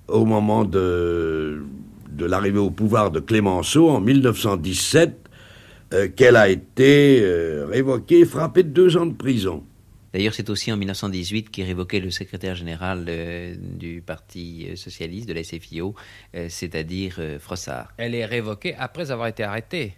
au 0.07 0.25
moment 0.25 0.65
de, 0.65 1.63
de 2.11 2.25
l'arrivée 2.25 2.59
au 2.59 2.71
pouvoir 2.71 3.11
de 3.11 3.19
Clémenceau 3.19 3.89
en 3.89 4.01
1917 4.01 5.29
euh, 5.93 6.07
qu'elle 6.07 6.35
a 6.35 6.49
été 6.49 7.21
euh, 7.21 7.65
révoquée, 7.65 8.25
frappée 8.25 8.63
de 8.63 8.69
deux 8.69 8.97
ans 8.97 9.05
de 9.05 9.13
prison. 9.13 9.63
D'ailleurs, 10.13 10.33
c'est 10.33 10.49
aussi 10.49 10.71
en 10.71 10.77
1918 10.77 11.51
qu'est 11.51 11.63
révoqué 11.63 11.99
le 11.99 12.09
secrétaire 12.09 12.55
général 12.55 13.05
euh, 13.07 13.55
du 13.57 14.01
Parti 14.01 14.67
socialiste, 14.75 15.27
de 15.27 15.33
la 15.33 15.43
SFIO, 15.43 15.93
c'est-à-dire 16.47 17.19
Frossard. 17.39 17.93
Elle 17.97 18.15
est 18.15 18.25
révoquée 18.25 18.75
après 18.75 19.11
avoir 19.11 19.27
été 19.27 19.43
arrêtée. 19.43 19.93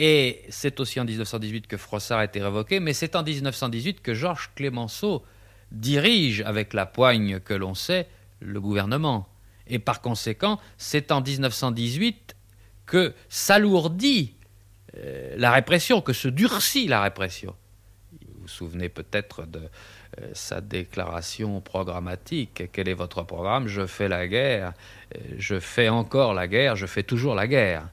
Et 0.00 0.42
c'est 0.48 0.78
aussi 0.78 1.00
en 1.00 1.04
1918 1.04 1.66
que 1.66 1.76
Frossard 1.76 2.20
a 2.20 2.24
été 2.24 2.40
révoqué, 2.40 2.78
mais 2.78 2.92
c'est 2.92 3.16
en 3.16 3.24
1918 3.24 4.00
que 4.00 4.14
Georges 4.14 4.52
Clémenceau 4.54 5.24
dirige, 5.72 6.40
avec 6.42 6.72
la 6.72 6.86
poigne 6.86 7.40
que 7.40 7.52
l'on 7.52 7.74
sait, 7.74 8.06
le 8.38 8.60
gouvernement. 8.60 9.28
Et 9.66 9.80
par 9.80 10.00
conséquent, 10.00 10.60
c'est 10.76 11.10
en 11.10 11.20
1918 11.20 12.36
que 12.86 13.12
s'alourdit 13.28 14.36
euh, 14.96 15.34
la 15.36 15.50
répression, 15.50 16.00
que 16.00 16.12
se 16.12 16.28
durcit 16.28 16.86
la 16.86 17.02
répression. 17.02 17.56
Vous 18.12 18.42
vous 18.42 18.48
souvenez 18.48 18.88
peut-être 18.88 19.46
de 19.46 19.68
euh, 20.20 20.30
sa 20.32 20.60
déclaration 20.60 21.60
programmatique. 21.60 22.70
Quel 22.70 22.88
est 22.88 22.94
votre 22.94 23.24
programme? 23.24 23.66
Je 23.66 23.84
fais 23.84 24.06
la 24.06 24.28
guerre, 24.28 24.74
euh, 25.16 25.18
je 25.38 25.58
fais 25.58 25.88
encore 25.88 26.34
la 26.34 26.46
guerre, 26.46 26.76
je 26.76 26.86
fais 26.86 27.02
toujours 27.02 27.34
la 27.34 27.48
guerre 27.48 27.88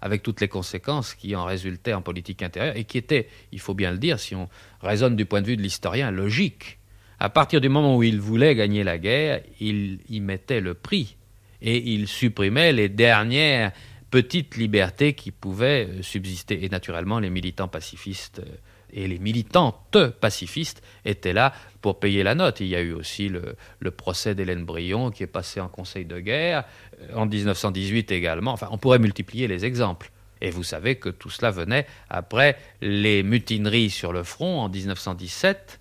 avec 0.00 0.22
toutes 0.22 0.40
les 0.40 0.48
conséquences 0.48 1.14
qui 1.14 1.34
en 1.34 1.44
résultaient 1.44 1.94
en 1.94 2.02
politique 2.02 2.42
intérieure 2.42 2.76
et 2.76 2.84
qui 2.84 2.98
étaient, 2.98 3.28
il 3.52 3.60
faut 3.60 3.74
bien 3.74 3.90
le 3.90 3.98
dire, 3.98 4.20
si 4.20 4.34
on 4.34 4.48
raisonne 4.80 5.16
du 5.16 5.24
point 5.26 5.42
de 5.42 5.46
vue 5.46 5.56
de 5.56 5.62
l'historien, 5.62 6.10
logiques. 6.10 6.78
À 7.18 7.30
partir 7.30 7.60
du 7.60 7.68
moment 7.68 7.96
où 7.96 8.02
il 8.02 8.20
voulait 8.20 8.54
gagner 8.54 8.84
la 8.84 8.98
guerre, 8.98 9.42
il 9.60 9.98
y 10.08 10.20
mettait 10.20 10.60
le 10.60 10.74
prix 10.74 11.16
et 11.60 11.92
il 11.92 12.06
supprimait 12.06 12.72
les 12.72 12.88
dernières 12.88 13.72
petites 14.10 14.56
libertés 14.56 15.12
qui 15.14 15.30
pouvaient 15.30 15.88
euh, 15.88 16.02
subsister. 16.02 16.64
Et 16.64 16.68
naturellement, 16.68 17.18
les 17.18 17.30
militants 17.30 17.68
pacifistes 17.68 18.40
euh, 18.40 18.56
et 18.92 19.06
les 19.06 19.18
militantes 19.18 19.98
pacifistes 20.20 20.82
étaient 21.04 21.32
là 21.32 21.52
pour 21.80 22.00
payer 22.00 22.22
la 22.22 22.34
note. 22.34 22.60
Il 22.60 22.68
y 22.68 22.76
a 22.76 22.80
eu 22.80 22.92
aussi 22.92 23.28
le, 23.28 23.90
procès 23.90 24.34
d'Hélène 24.34 24.64
Brion 24.64 25.10
qui 25.10 25.22
est 25.22 25.28
passé 25.28 25.60
en 25.60 25.68
Conseil 25.68 26.04
de 26.04 26.18
guerre, 26.18 26.64
euh, 27.00 27.14
en 27.14 27.26
1918 27.26 28.12
également. 28.12 28.52
Enfin, 28.52 28.68
on 28.70 28.78
pourrait 28.78 28.98
multiplier 28.98 29.48
les 29.48 29.64
exemples. 29.64 30.10
Et 30.40 30.50
vous 30.50 30.62
savez 30.62 30.96
que 30.96 31.08
tout 31.08 31.30
cela 31.30 31.50
venait 31.50 31.86
après 32.08 32.56
les 32.80 33.22
mutineries 33.22 33.90
sur 33.90 34.12
le 34.12 34.22
front 34.22 34.60
en 34.60 34.68
1917 34.68 35.80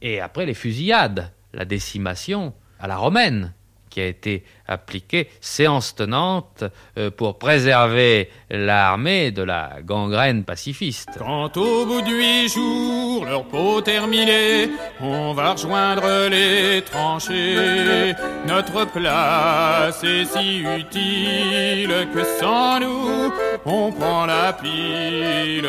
et 0.00 0.20
après 0.20 0.46
les 0.46 0.54
fusillades, 0.54 1.32
la 1.52 1.64
décimation 1.64 2.54
à 2.78 2.86
la 2.86 2.96
romaine 2.96 3.52
qui 3.94 4.00
a 4.00 4.06
été 4.06 4.42
appliquée, 4.66 5.28
séance 5.40 5.94
tenante 5.94 6.64
euh, 6.98 7.12
pour 7.12 7.38
préserver 7.38 8.28
l'armée 8.50 9.30
de 9.30 9.42
la 9.42 9.76
gangrène 9.84 10.42
pacifiste. 10.42 11.10
Quand 11.16 11.56
au 11.56 11.86
bout 11.86 12.00
de 12.00 12.10
huit 12.10 12.48
jours, 12.48 13.24
leur 13.24 13.44
peau 13.44 13.80
terminée, 13.82 14.68
on 15.00 15.32
va 15.32 15.52
rejoindre 15.52 16.28
les 16.28 16.82
tranchées. 16.82 18.14
Notre 18.48 18.84
place 18.86 20.02
est 20.02 20.24
si 20.24 20.64
utile 20.80 22.08
que 22.12 22.24
sans 22.40 22.80
nous, 22.80 23.32
on 23.64 23.92
prend 23.92 24.26
la 24.26 24.52
pile. 24.54 25.68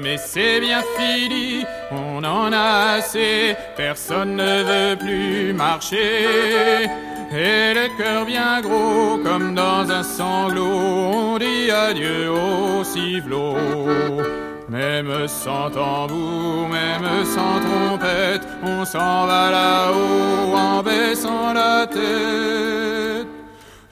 Mais 0.00 0.16
c'est 0.16 0.60
bien 0.60 0.82
fini, 0.96 1.64
on 1.90 2.24
en 2.24 2.50
a 2.54 2.96
assez, 2.96 3.54
personne 3.76 4.36
ne 4.36 4.62
veut 4.62 4.96
plus 4.96 5.52
marcher. 5.52 6.88
Et 7.32 7.74
le 7.74 7.88
cœur 7.98 8.24
bien 8.24 8.60
gros 8.60 9.18
comme 9.18 9.54
dans 9.54 9.90
un 9.90 10.02
sanglot, 10.02 10.62
on 10.64 11.38
dit 11.38 11.70
adieu 11.70 12.30
au 12.30 12.84
civelot. 12.84 13.56
Même 14.68 15.28
sans 15.28 15.70
tambour, 15.70 16.68
même 16.68 17.24
sans 17.24 17.60
trompette, 17.60 18.46
on 18.62 18.84
s'en 18.84 19.26
va 19.26 19.50
là-haut 19.50 20.56
en 20.56 20.82
baissant 20.82 21.52
la 21.52 21.86
tête. 21.86 23.28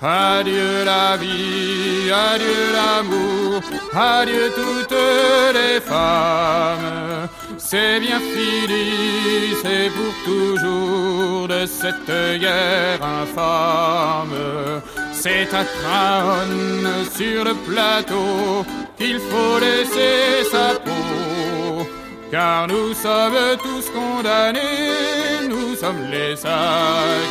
Adieu 0.01 0.85
la 0.85 1.17
vie, 1.17 2.11
adieu 2.13 2.73
l'amour, 2.73 3.63
adieu 3.95 4.53
toutes 4.55 4.99
les 5.55 5.81
femmes. 5.81 7.29
C'est 7.67 7.99
bien 7.99 8.21
fini, 8.21 9.55
c'est 9.63 9.91
pour 9.97 10.15
toujours 10.31 11.49
de 11.49 11.65
cette 11.65 12.39
guerre 12.39 13.03
infâme. 13.03 14.37
C'est 15.13 15.49
à 15.55 15.65
crâne 15.65 17.07
sur 17.17 17.43
le 17.43 17.55
plateau 17.67 18.67
qu'il 18.99 19.19
faut 19.19 19.59
laisser 19.59 20.45
sa 20.53 20.75
peau. 20.85 21.87
Car 22.31 22.69
nous 22.69 22.93
sommes 22.93 23.57
tous 23.63 23.91
condamnés, 23.91 25.49
nous 25.49 25.75
sommes 25.75 26.11
les 26.13 26.37
sacrifiés. 26.37 27.25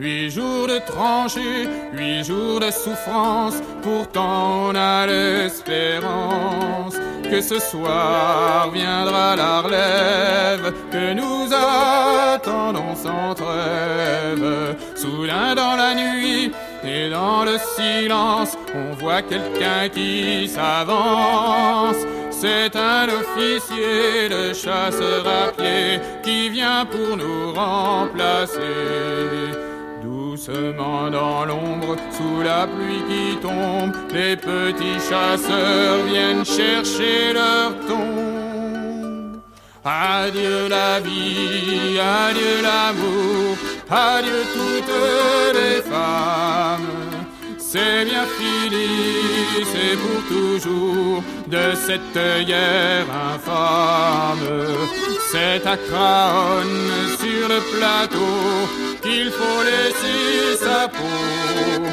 Huit 0.00 0.30
jours 0.30 0.68
de 0.68 0.78
tranchées, 0.86 1.68
huit 1.92 2.22
jours 2.22 2.60
de 2.60 2.70
souffrance, 2.70 3.56
pourtant 3.82 4.68
on 4.68 4.74
a 4.76 5.06
l'espérance 5.08 6.94
que 7.28 7.40
ce 7.40 7.58
soir 7.58 8.70
viendra 8.72 9.34
la 9.34 9.60
relève, 9.60 10.72
que 10.92 11.14
nous 11.14 11.52
attendons 11.52 12.94
sans 12.94 13.34
trêve. 13.34 14.76
Soudain 14.94 15.56
dans 15.56 15.74
la 15.74 15.94
nuit 15.96 16.52
et 16.84 17.10
dans 17.10 17.44
le 17.44 17.58
silence, 17.58 18.56
on 18.76 18.94
voit 18.94 19.22
quelqu'un 19.22 19.88
qui 19.92 20.46
s'avance. 20.46 21.96
C'est 22.30 22.76
un 22.76 23.08
officier 23.08 24.28
de 24.28 24.52
chasseur 24.54 25.26
à 25.26 25.50
pied 25.50 25.98
qui 26.22 26.50
vient 26.50 26.86
pour 26.86 27.16
nous 27.16 27.52
remplacer. 27.52 28.58
Doucement 30.38 31.10
dans 31.10 31.44
l'ombre, 31.46 31.96
sous 32.12 32.42
la 32.44 32.68
pluie 32.68 33.02
qui 33.08 33.36
tombe, 33.38 33.92
les 34.12 34.36
petits 34.36 35.00
chasseurs 35.08 36.04
viennent 36.06 36.44
chercher 36.44 37.32
leur 37.32 37.74
tombe. 37.88 39.40
Adieu 39.84 40.68
la 40.68 41.00
vie, 41.00 41.98
adieu 41.98 42.62
l'amour, 42.62 43.56
adieu 43.90 44.44
toutes 44.54 45.56
les 45.58 45.82
femmes. 45.82 46.86
C'est 47.58 48.04
bien 48.04 48.24
fini, 48.38 48.86
c'est 49.72 49.96
pour 49.96 50.22
toujours 50.28 51.22
de 51.48 51.74
cette 51.74 52.46
guerre 52.46 53.06
infâme. 53.34 54.48
C'est 55.32 55.66
à 55.66 55.76
Craonne 55.76 57.16
sur 57.18 57.48
le 57.48 57.60
plateau 57.76 58.87
qu'il 59.08 59.30
faut 59.30 59.62
laisser 59.62 60.56
sa 60.64 60.88
peau. 60.88 61.84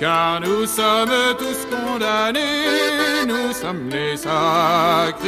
Car 0.00 0.40
nous 0.40 0.66
sommes 0.66 1.36
tous 1.38 1.66
condamnés, 1.70 3.24
nous 3.26 3.52
sommes 3.52 3.88
les 3.90 4.16
sacrifiés. 4.16 5.22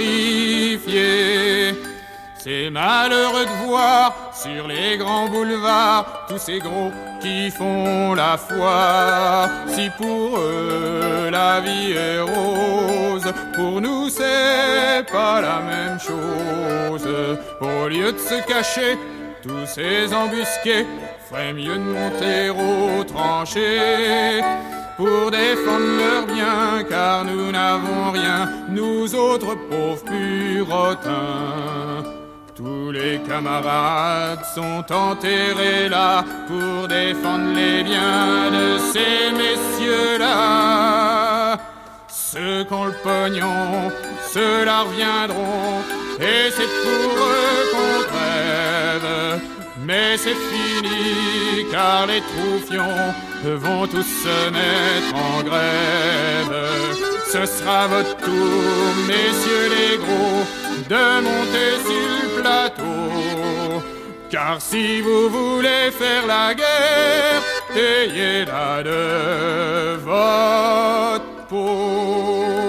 C'est 2.37 2.69
malheureux 2.71 3.47
de 3.47 3.67
voir 3.67 4.33
sur 4.35 4.69
les 4.69 4.99
grands 4.99 5.29
boulevards 5.29 6.27
tous 6.29 6.39
ces 6.39 6.59
gros 6.59 6.93
qui 7.21 7.51
font 7.51 8.15
la 8.15 8.37
foi. 8.37 9.49
Si 9.69 9.89
pour 9.97 10.39
eux 10.39 11.31
la 11.31 11.61
vie 11.61 11.93
est 11.93 12.21
rose, 12.21 13.33
pour 13.55 13.81
nous 13.81 14.11
c'est 14.11 15.05
pas 15.11 15.41
la 15.41 15.61
même 15.61 15.99
chose. 15.99 17.09
Au 17.61 17.89
lieu 17.89 18.13
de 18.13 18.19
se 18.19 18.43
cacher, 18.47 18.99
tous 19.43 19.67
ces 19.67 20.13
embusqués 20.13 20.87
ferait 21.35 21.53
mieux 21.53 21.75
de 21.75 21.81
monter 21.81 22.49
aux 22.51 23.03
tranchées 23.05 24.41
pour 24.97 25.31
défendre 25.31 25.87
leurs 25.99 26.27
biens, 26.27 26.83
car 26.89 27.25
nous 27.25 27.51
n'avons 27.51 28.13
rien, 28.13 28.49
nous 28.69 29.13
autres 29.15 29.57
pauvres 29.69 30.05
purotins. 30.05 32.05
Tous 32.55 32.93
les 32.93 33.19
camarades 33.29 34.45
sont 34.55 34.85
enterrés 34.93 35.89
là 35.89 36.25
pour 36.47 36.87
défendre 36.87 37.53
les 37.53 37.83
biens 37.83 38.53
de 38.53 38.79
ces 38.93 39.33
messieurs-là. 39.33 41.59
Ceux 42.09 42.63
qui 42.65 42.73
ont 42.73 42.85
le 42.85 42.95
pognon, 43.03 43.91
ceux-là 44.33 44.83
reviendront, 44.83 45.83
et 46.21 46.49
c'est 46.51 46.71
pour 46.85 47.17
eux 47.17 47.73
qu'on 47.73 48.05
crève. 48.05 49.41
Mais 49.87 50.17
c'est 50.17 50.35
fini, 50.35 51.67
car 51.71 52.07
les 52.07 52.23
troufions 52.23 53.15
vont 53.45 53.87
tous 53.87 54.03
se 54.03 54.51
mettre 54.51 55.15
en 55.15 55.43
grève. 55.43 56.57
Ce 57.31 57.45
sera 57.45 57.87
votre 57.89 58.17
tour, 58.17 58.95
messieurs 59.07 59.69
les 59.77 59.99
gros, 59.99 60.45
de 60.89 61.21
monter 61.21 61.73
sur 61.85 62.09
le 62.23 62.29
plateau. 62.41 63.83
Car 64.31 64.61
si 64.61 65.01
vous 65.01 65.29
voulez 65.29 65.91
faire 65.91 66.27
la 66.27 66.55
guerre, 66.55 67.43
payez-la 67.75 68.83
de 68.83 69.97
votre 69.97 71.47
peau. 71.49 72.65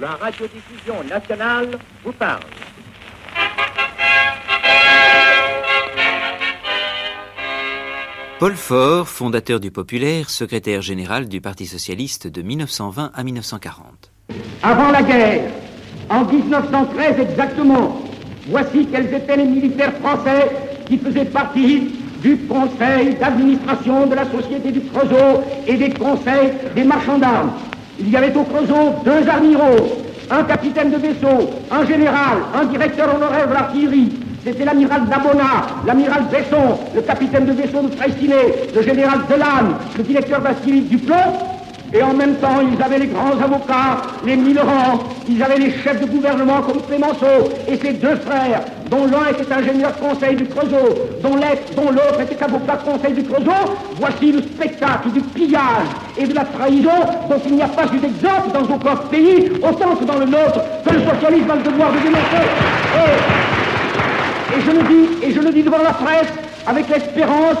La 0.00 0.10
radiodiffusion 0.10 1.02
nationale 1.08 1.78
vous 2.04 2.12
parle. 2.12 2.42
Paul 8.38 8.54
Faure, 8.54 9.08
fondateur 9.08 9.58
du 9.58 9.72
Populaire, 9.72 10.30
secrétaire 10.30 10.80
général 10.80 11.26
du 11.26 11.40
Parti 11.40 11.66
socialiste 11.66 12.28
de 12.28 12.40
1920 12.40 13.10
à 13.12 13.24
1940. 13.24 14.12
Avant 14.62 14.92
la 14.92 15.02
guerre, 15.02 15.50
en 16.08 16.24
1913 16.24 17.18
exactement, 17.18 18.00
voici 18.48 18.86
quels 18.92 19.12
étaient 19.12 19.38
les 19.38 19.44
militaires 19.44 19.92
français 19.94 20.50
qui 20.86 20.98
faisaient 20.98 21.24
partie 21.24 21.94
du 22.22 22.36
conseil 22.46 23.16
d'administration 23.16 24.06
de 24.06 24.14
la 24.14 24.30
Société 24.30 24.70
du 24.70 24.82
Creusot 24.82 25.42
et 25.66 25.76
des 25.76 25.90
conseils 25.90 26.52
des 26.76 26.84
marchands 26.84 27.18
d'armes. 27.18 27.50
Il 27.98 28.08
y 28.08 28.16
avait 28.16 28.36
au 28.36 28.44
Creusot 28.44 29.02
deux 29.04 29.28
amiraux, 29.28 29.98
un 30.30 30.44
capitaine 30.44 30.92
de 30.92 30.96
vaisseau, 30.96 31.50
un 31.72 31.84
général, 31.84 32.38
un 32.54 32.66
directeur 32.66 33.16
honoraire 33.16 33.48
de 33.48 33.54
l'artillerie. 33.54 34.12
C'était 34.44 34.64
l'amiral 34.64 35.02
Dabona, 35.08 35.82
l'amiral 35.86 36.24
Besson, 36.30 36.78
le 36.94 37.02
capitaine 37.02 37.46
de 37.46 37.52
vaisseau 37.52 37.82
de 37.82 37.94
Freycinet, 37.96 38.70
le 38.74 38.82
général 38.82 39.20
Delanne, 39.28 39.74
le 39.96 40.02
directeur 40.04 40.40
d'artillerie 40.40 40.82
Duplon, 40.82 41.16
et 41.92 42.02
en 42.02 42.12
même 42.12 42.34
temps, 42.36 42.60
ils 42.60 42.82
avaient 42.82 42.98
les 42.98 43.06
grands 43.06 43.32
avocats, 43.42 44.02
les 44.24 44.36
Millerand, 44.36 45.00
ils 45.26 45.42
avaient 45.42 45.58
les 45.58 45.70
chefs 45.72 46.00
de 46.00 46.06
gouvernement 46.06 46.60
comme 46.60 46.82
Clémenceau 46.86 47.50
et 47.66 47.78
ses 47.78 47.94
deux 47.94 48.16
frères, 48.26 48.62
dont 48.90 49.06
l'un 49.06 49.30
était 49.30 49.50
ingénieur 49.50 49.98
conseil 49.98 50.36
du 50.36 50.44
Creusot, 50.46 50.98
dont 51.22 51.36
l'autre 51.36 52.20
était 52.20 52.42
avocat 52.44 52.76
conseil 52.84 53.14
du 53.14 53.24
Creusot. 53.24 53.72
Voici 53.98 54.32
le 54.32 54.40
spectacle 54.40 55.10
du 55.12 55.20
pillage 55.20 55.88
et 56.18 56.26
de 56.26 56.34
la 56.34 56.44
trahison 56.44 56.90
dont 57.30 57.40
il 57.46 57.54
n'y 57.54 57.62
a 57.62 57.68
pas 57.68 57.86
eu 57.86 57.98
d'exemple 57.98 58.50
dans 58.52 58.74
aucun 58.74 58.96
pays, 59.10 59.50
autant 59.62 59.96
que 59.96 60.04
dans 60.04 60.18
le 60.18 60.26
nôtre, 60.26 60.60
que 60.86 60.92
le 60.92 61.00
socialisme 61.00 61.50
a 61.50 61.56
le 61.56 61.62
devoir 61.62 61.90
de 61.92 61.98
dénoncer. 62.00 63.47
Et 64.58 64.60
je 64.60 64.70
le 64.70 64.82
dis, 64.82 65.26
et 65.26 65.32
je 65.32 65.40
le 65.40 65.52
dis 65.52 65.62
devant 65.62 65.82
la 65.82 65.92
presse, 65.92 66.32
avec 66.66 66.88
l'espérance 66.88 67.58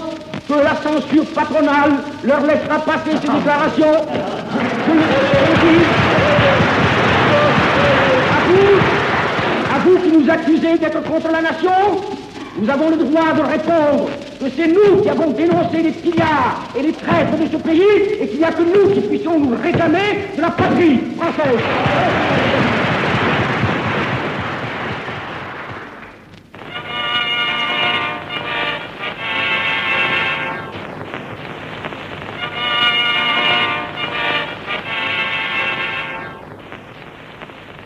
que 0.48 0.54
la 0.54 0.74
censure 0.82 1.26
patronale 1.26 1.92
leur 2.24 2.40
laissera 2.42 2.78
passer 2.84 3.12
ces 3.22 3.28
déclarations. 3.28 4.06
Je, 4.52 4.58
je, 4.58 5.60
dis 5.60 5.84
à 8.34 8.40
vous, 8.48 8.78
à 9.74 9.78
vous 9.84 9.98
qui 9.98 10.10
nous 10.16 10.30
accusez 10.30 10.78
d'être 10.78 11.02
contre 11.04 11.30
la 11.30 11.42
nation, 11.42 12.00
nous 12.60 12.68
avons 12.68 12.90
le 12.90 12.96
droit 12.96 13.32
de 13.34 13.42
répondre 13.42 14.08
que 14.40 14.46
c'est 14.56 14.68
nous 14.68 15.02
qui 15.02 15.08
avons 15.08 15.30
dénoncé 15.30 15.82
les 15.82 15.92
pillards 15.92 16.68
et 16.76 16.82
les 16.82 16.92
traîtres 16.92 17.36
de 17.38 17.46
ce 17.52 17.56
pays 17.58 17.82
et 18.20 18.26
qu'il 18.28 18.38
n'y 18.38 18.44
a 18.44 18.52
que 18.52 18.62
nous 18.62 18.92
qui 18.94 19.00
puissions 19.00 19.38
nous 19.38 19.56
réclamer 19.62 20.26
de 20.36 20.42
la 20.42 20.50
patrie 20.50 21.00
française. 21.16 22.77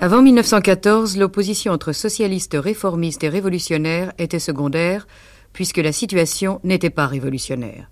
Avant 0.04 0.20
1914, 0.20 1.16
l'opposition 1.16 1.72
entre 1.72 1.92
socialistes, 1.92 2.56
réformistes 2.58 3.22
et 3.22 3.28
révolutionnaires 3.28 4.12
était 4.18 4.40
secondaire, 4.40 5.06
puisque 5.52 5.76
la 5.76 5.92
situation 5.92 6.60
n'était 6.64 6.90
pas 6.90 7.06
révolutionnaire. 7.06 7.88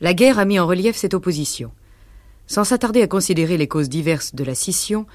La 0.00 0.14
guerre 0.14 0.38
a 0.38 0.44
mis 0.44 0.60
en 0.60 0.66
relief 0.68 0.94
cette 0.94 1.12
opposition. 1.12 1.72
Sans 2.46 2.62
s'attarder 2.62 3.02
à 3.02 3.08
considérer 3.08 3.56
les 3.56 3.66
causes 3.66 3.88
diverses 3.88 4.36
de 4.36 4.44
la 4.44 4.54
scission, 4.54 5.06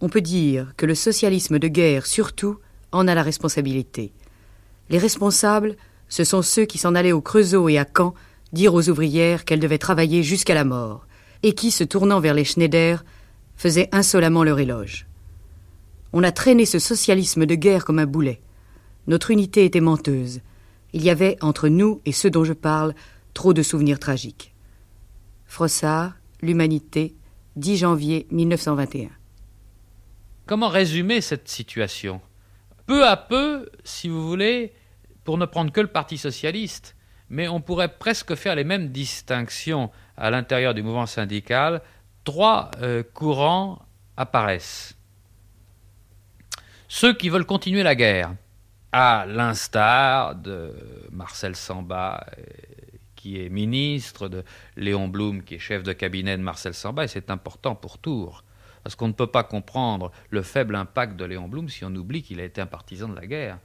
on 0.00 0.08
peut 0.08 0.20
dire 0.20 0.74
que 0.76 0.86
le 0.86 0.94
socialisme 0.94 1.58
de 1.58 1.66
guerre, 1.66 2.06
surtout, 2.06 2.58
en 2.92 3.08
a 3.08 3.14
la 3.16 3.24
responsabilité. 3.24 4.12
Les 4.90 4.98
responsables, 4.98 5.74
ce 6.08 6.22
sont 6.22 6.42
ceux 6.42 6.66
qui 6.66 6.78
s'en 6.78 6.94
allaient 6.94 7.10
au 7.10 7.20
Creusot 7.20 7.68
et 7.68 7.78
à 7.78 7.84
Caen 7.84 8.14
dire 8.52 8.74
aux 8.74 8.88
ouvrières 8.88 9.44
qu'elles 9.44 9.58
devaient 9.58 9.78
travailler 9.78 10.22
jusqu'à 10.22 10.54
la 10.54 10.62
mort, 10.62 11.08
et 11.42 11.52
qui, 11.52 11.72
se 11.72 11.82
tournant 11.82 12.20
vers 12.20 12.34
les 12.34 12.44
Schneider, 12.44 13.04
faisaient 13.56 13.88
insolemment 13.90 14.44
leur 14.44 14.60
éloge. 14.60 15.08
On 16.16 16.22
a 16.22 16.30
traîné 16.30 16.64
ce 16.64 16.78
socialisme 16.78 17.44
de 17.44 17.56
guerre 17.56 17.84
comme 17.84 17.98
un 17.98 18.06
boulet. 18.06 18.40
Notre 19.08 19.32
unité 19.32 19.64
était 19.64 19.80
menteuse. 19.80 20.42
Il 20.92 21.02
y 21.02 21.10
avait, 21.10 21.36
entre 21.40 21.66
nous 21.66 22.00
et 22.04 22.12
ceux 22.12 22.30
dont 22.30 22.44
je 22.44 22.52
parle, 22.52 22.94
trop 23.34 23.52
de 23.52 23.64
souvenirs 23.64 23.98
tragiques. 23.98 24.54
Frossard, 25.44 26.14
L'Humanité, 26.40 27.16
10 27.56 27.78
janvier 27.78 28.28
1921. 28.30 29.08
Comment 30.46 30.68
résumer 30.68 31.20
cette 31.20 31.48
situation? 31.48 32.20
Peu 32.86 33.04
à 33.08 33.16
peu, 33.16 33.68
si 33.82 34.08
vous 34.08 34.24
voulez, 34.24 34.72
pour 35.24 35.36
ne 35.36 35.46
prendre 35.46 35.72
que 35.72 35.80
le 35.80 35.88
Parti 35.88 36.16
socialiste, 36.16 36.94
mais 37.28 37.48
on 37.48 37.60
pourrait 37.60 37.98
presque 37.98 38.36
faire 38.36 38.54
les 38.54 38.62
mêmes 38.62 38.90
distinctions 38.90 39.90
à 40.16 40.30
l'intérieur 40.30 40.74
du 40.74 40.82
mouvement 40.84 41.06
syndical, 41.06 41.82
trois 42.22 42.70
euh, 42.82 43.02
courants 43.02 43.84
apparaissent 44.16 44.93
ceux 46.94 47.12
qui 47.12 47.28
veulent 47.28 47.44
continuer 47.44 47.82
la 47.82 47.96
guerre, 47.96 48.36
à 48.92 49.26
l'instar 49.26 50.36
de 50.36 50.72
Marcel 51.10 51.56
Samba, 51.56 52.24
euh, 52.38 52.42
qui 53.16 53.40
est 53.40 53.48
ministre, 53.48 54.28
de 54.28 54.44
Léon 54.76 55.08
Blum, 55.08 55.42
qui 55.42 55.56
est 55.56 55.58
chef 55.58 55.82
de 55.82 55.92
cabinet 55.92 56.36
de 56.36 56.42
Marcel 56.44 56.72
Samba, 56.72 57.02
et 57.02 57.08
c'est 57.08 57.30
important 57.30 57.74
pour 57.74 57.98
Tours, 57.98 58.44
parce 58.84 58.94
qu'on 58.94 59.08
ne 59.08 59.12
peut 59.12 59.26
pas 59.26 59.42
comprendre 59.42 60.12
le 60.30 60.42
faible 60.42 60.76
impact 60.76 61.16
de 61.16 61.24
Léon 61.24 61.48
Blum 61.48 61.68
si 61.68 61.84
on 61.84 61.92
oublie 61.96 62.22
qu'il 62.22 62.38
a 62.38 62.44
été 62.44 62.60
un 62.60 62.66
partisan 62.66 63.08
de 63.08 63.16
la 63.16 63.26
guerre. 63.26 63.58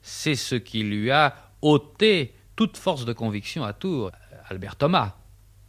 C'est 0.00 0.36
ce 0.36 0.54
qui 0.54 0.84
lui 0.84 1.10
a 1.10 1.34
ôté 1.62 2.36
toute 2.54 2.76
force 2.76 3.04
de 3.04 3.12
conviction 3.12 3.64
à 3.64 3.72
Tours. 3.72 4.12
Albert 4.48 4.76
Thomas, 4.76 5.16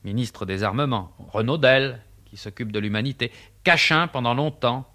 ministre 0.03 0.45
des 0.45 0.61
Armements, 0.61 1.15
Renaud 1.17 1.57
Del, 1.57 1.99
qui 2.25 2.37
s'occupe 2.37 2.71
de 2.71 2.77
l'humanité, 2.77 3.31
Cachin 3.63 4.05
pendant 4.07 4.35
longtemps. 4.35 4.87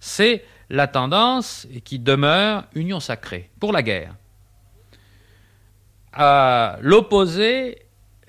C'est 0.00 0.42
la 0.68 0.86
tendance 0.86 1.66
qui 1.84 1.98
demeure 1.98 2.64
union 2.74 3.00
sacrée 3.00 3.50
pour 3.60 3.72
la 3.72 3.82
guerre. 3.82 4.16
À 6.12 6.78
l'opposé, 6.80 7.78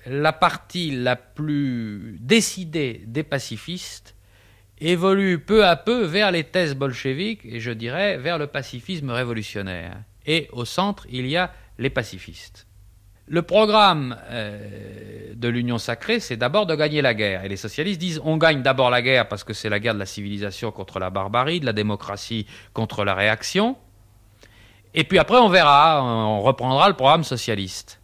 la 0.06 0.32
partie 0.32 0.90
la 0.90 1.16
plus 1.16 2.16
décidée 2.20 3.02
des 3.06 3.22
pacifistes 3.22 4.14
évolue 4.80 5.40
peu 5.40 5.66
à 5.66 5.74
peu 5.74 6.04
vers 6.04 6.30
les 6.30 6.44
thèses 6.44 6.74
bolcheviques 6.74 7.44
et 7.44 7.60
je 7.60 7.72
dirais 7.72 8.16
vers 8.16 8.38
le 8.38 8.46
pacifisme 8.46 9.10
révolutionnaire. 9.10 9.96
Et 10.26 10.48
au 10.52 10.64
centre, 10.64 11.06
il 11.10 11.26
y 11.26 11.36
a 11.36 11.52
les 11.78 11.90
pacifistes. 11.90 12.67
Le 13.30 13.42
programme 13.42 14.16
euh, 14.30 15.34
de 15.34 15.48
l'Union 15.48 15.76
sacrée, 15.76 16.18
c'est 16.18 16.38
d'abord 16.38 16.64
de 16.64 16.74
gagner 16.74 17.02
la 17.02 17.12
guerre. 17.12 17.44
Et 17.44 17.48
les 17.48 17.58
socialistes 17.58 18.00
disent 18.00 18.20
on 18.24 18.38
gagne 18.38 18.62
d'abord 18.62 18.88
la 18.88 19.02
guerre 19.02 19.28
parce 19.28 19.44
que 19.44 19.52
c'est 19.52 19.68
la 19.68 19.80
guerre 19.80 19.94
de 19.94 19.98
la 19.98 20.06
civilisation 20.06 20.70
contre 20.70 20.98
la 20.98 21.10
barbarie, 21.10 21.60
de 21.60 21.66
la 21.66 21.74
démocratie 21.74 22.46
contre 22.72 23.04
la 23.04 23.14
réaction. 23.14 23.76
Et 24.94 25.04
puis 25.04 25.18
après, 25.18 25.36
on 25.36 25.50
verra, 25.50 26.02
on 26.02 26.40
reprendra 26.40 26.88
le 26.88 26.94
programme 26.94 27.22
socialiste. 27.22 28.00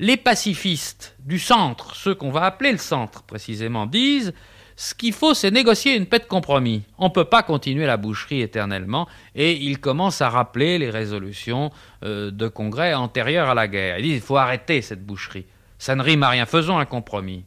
Les 0.00 0.16
pacifistes 0.16 1.16
du 1.20 1.38
centre, 1.38 1.94
ceux 1.94 2.16
qu'on 2.16 2.32
va 2.32 2.42
appeler 2.42 2.72
le 2.72 2.78
centre 2.78 3.22
précisément, 3.22 3.86
disent 3.86 4.34
ce 4.76 4.94
qu'il 4.94 5.12
faut, 5.12 5.34
c'est 5.34 5.52
négocier 5.52 5.94
une 5.94 6.06
paix 6.06 6.18
de 6.18 6.24
compromis. 6.24 6.82
On 6.98 7.04
ne 7.04 7.12
peut 7.12 7.24
pas 7.24 7.44
continuer 7.44 7.86
la 7.86 7.96
boucherie 7.96 8.40
éternellement. 8.40 9.06
Et 9.34 9.52
ils 9.52 9.78
commencent 9.78 10.20
à 10.20 10.28
rappeler 10.28 10.78
les 10.78 10.90
résolutions 10.90 11.70
euh, 12.04 12.30
de 12.30 12.48
congrès 12.48 12.92
antérieures 12.92 13.48
à 13.48 13.54
la 13.54 13.68
guerre. 13.68 13.98
Ils 13.98 14.02
disent 14.02 14.16
il 14.16 14.20
faut 14.20 14.36
arrêter 14.36 14.82
cette 14.82 15.04
boucherie. 15.04 15.46
Ça 15.78 15.94
ne 15.94 16.02
rime 16.02 16.24
à 16.24 16.28
rien. 16.28 16.44
Faisons 16.44 16.78
un 16.78 16.86
compromis. 16.86 17.44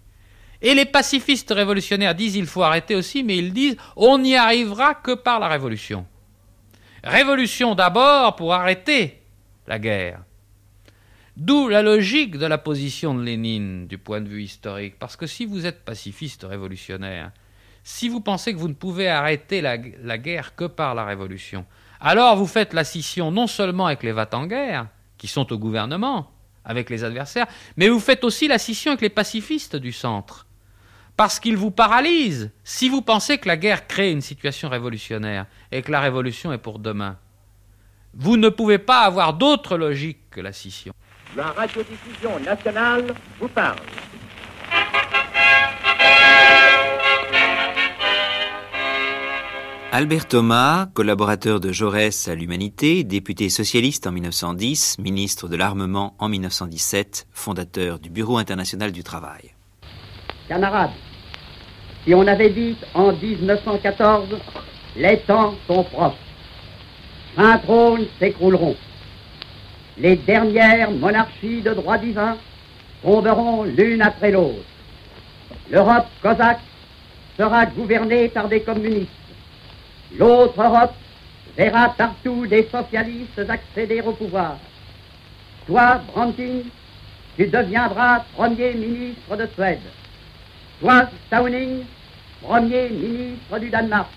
Et 0.61 0.73
les 0.73 0.85
pacifistes 0.85 1.51
révolutionnaires 1.51 2.15
disent 2.15 2.35
il 2.35 2.47
faut 2.47 2.63
arrêter 2.63 2.95
aussi, 2.95 3.23
mais 3.23 3.37
ils 3.37 3.53
disent 3.53 3.77
on 3.97 4.19
n'y 4.19 4.35
arrivera 4.35 4.95
que 4.95 5.13
par 5.13 5.39
la 5.39 5.49
révolution. 5.49 6.05
Révolution 7.03 7.75
d'abord 7.75 8.35
pour 8.37 8.53
arrêter 8.53 9.21
la 9.67 9.79
guerre. 9.79 10.21
D'où 11.37 11.67
la 11.67 11.83
logique 11.83 12.39
de 12.39 12.47
la 12.47 12.57
position 12.57 13.13
de 13.13 13.21
Lénine 13.21 13.85
du 13.85 13.99
point 13.99 14.21
de 14.21 14.27
vue 14.27 14.41
historique. 14.41 14.97
Parce 14.97 15.15
que 15.15 15.27
si 15.27 15.45
vous 15.45 15.67
êtes 15.67 15.85
pacifiste 15.85 16.43
révolutionnaire, 16.43 17.31
si 17.83 18.09
vous 18.09 18.21
pensez 18.21 18.53
que 18.53 18.57
vous 18.57 18.67
ne 18.67 18.73
pouvez 18.73 19.07
arrêter 19.07 19.61
la, 19.61 19.77
guerre 19.77 20.55
que 20.55 20.65
par 20.65 20.95
la 20.95 21.05
révolution, 21.05 21.63
alors 22.01 22.37
vous 22.37 22.47
faites 22.47 22.73
la 22.73 22.83
scission 22.83 23.29
non 23.29 23.45
seulement 23.45 23.85
avec 23.85 24.01
les 24.01 24.13
va-t-en-guerre, 24.13 24.87
qui 25.19 25.27
sont 25.27 25.53
au 25.53 25.59
gouvernement, 25.59 26.31
avec 26.65 26.89
les 26.89 27.03
adversaires, 27.03 27.45
mais 27.77 27.87
vous 27.87 27.99
faites 27.99 28.23
aussi 28.23 28.47
la 28.47 28.57
scission 28.57 28.93
avec 28.93 29.01
les 29.01 29.09
pacifistes 29.09 29.75
du 29.75 29.91
centre. 29.91 30.47
Parce 31.17 31.39
qu'ils 31.39 31.55
vous 31.55 31.71
paralysent. 31.71 32.49
Si 32.63 32.89
vous 32.89 33.03
pensez 33.03 33.37
que 33.37 33.47
la 33.47 33.57
guerre 33.57 33.85
crée 33.85 34.11
une 34.11 34.21
situation 34.21 34.69
révolutionnaire 34.69 35.45
et 35.71 35.83
que 35.83 35.91
la 35.91 36.01
révolution 36.01 36.51
est 36.51 36.57
pour 36.57 36.79
demain, 36.79 37.19
Vous 38.19 38.37
ne 38.37 38.49
pouvez 38.49 38.79
pas 38.79 39.01
avoir 39.01 39.35
d'autre 39.35 39.77
logique 39.77 40.31
que 40.31 40.41
la 40.41 40.51
scission. 40.51 40.93
La 41.35 41.51
radiodiffusion 41.51 42.39
nationale 42.39 43.13
vous 43.39 43.47
parle. 43.49 43.77
Albert 49.91 50.27
Thomas, 50.27 50.87
collaborateur 50.93 51.59
de 51.59 51.71
Jaurès 51.71 52.27
à 52.27 52.35
l'Humanité, 52.35 53.03
député 53.03 53.49
socialiste 53.49 54.05
en 54.05 54.11
1910, 54.11 54.99
ministre 54.99 55.47
de 55.47 55.55
l'Armement 55.55 56.15
en 56.19 56.29
1917, 56.29 57.27
fondateur 57.31 57.97
du 57.97 58.09
Bureau 58.09 58.37
international 58.37 58.91
du 58.91 59.03
travail. 59.03 59.55
Camarades, 60.47 60.91
si 62.05 62.13
on 62.13 62.27
avait 62.27 62.49
dit 62.49 62.75
en 62.93 63.13
1914, 63.13 64.27
les 64.97 65.19
temps 65.21 65.55
sont 65.67 65.83
propres, 65.83 66.17
un 67.37 67.57
trône 67.57 68.05
s'écrouleront, 68.19 68.75
les 69.99 70.15
dernières 70.15 70.91
monarchies 70.91 71.61
de 71.61 71.73
droit 71.73 71.97
divin 71.97 72.37
tomberont 73.03 73.63
l'une 73.63 74.01
après 74.01 74.31
l'autre, 74.31 74.63
l'Europe 75.69 76.07
cosaque 76.21 76.59
sera 77.37 77.65
gouvernée 77.65 78.29
par 78.29 78.47
des 78.47 78.61
communistes, 78.61 79.11
L'autre 80.15 80.61
Europe 80.61 80.93
verra 81.57 81.89
partout 81.89 82.47
des 82.47 82.67
socialistes 82.71 83.41
accéder 83.49 84.01
au 84.01 84.13
pouvoir. 84.13 84.57
Toi, 85.65 86.01
Branting, 86.07 86.63
tu 87.35 87.47
deviendras 87.47 88.21
Premier 88.35 88.73
ministre 88.73 89.35
de 89.35 89.47
Suède. 89.53 89.81
Toi, 90.79 91.09
Stauning, 91.27 91.83
Premier 92.41 92.89
ministre 92.89 93.59
du 93.59 93.69
Danemark. 93.69 94.09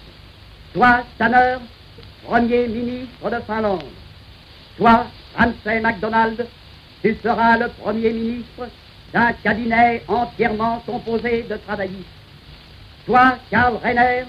Toi, 0.75 1.03
Tanner, 1.19 1.57
Premier 2.25 2.69
ministre 2.69 3.31
de 3.31 3.41
Finlande. 3.47 3.83
Toi, 4.77 5.07
Ramsay 5.37 5.81
MacDonald, 5.81 6.47
tu 7.03 7.17
seras 7.23 7.57
le 7.57 7.69
Premier 7.69 8.13
ministre 8.13 8.69
d'un 9.13 9.33
cabinet 9.33 10.03
entièrement 10.09 10.83
composé 10.87 11.43
de 11.43 11.57
travaillistes. 11.57 12.07
Toi, 13.07 13.39
Karl 13.51 13.77
Renner, 13.83 14.25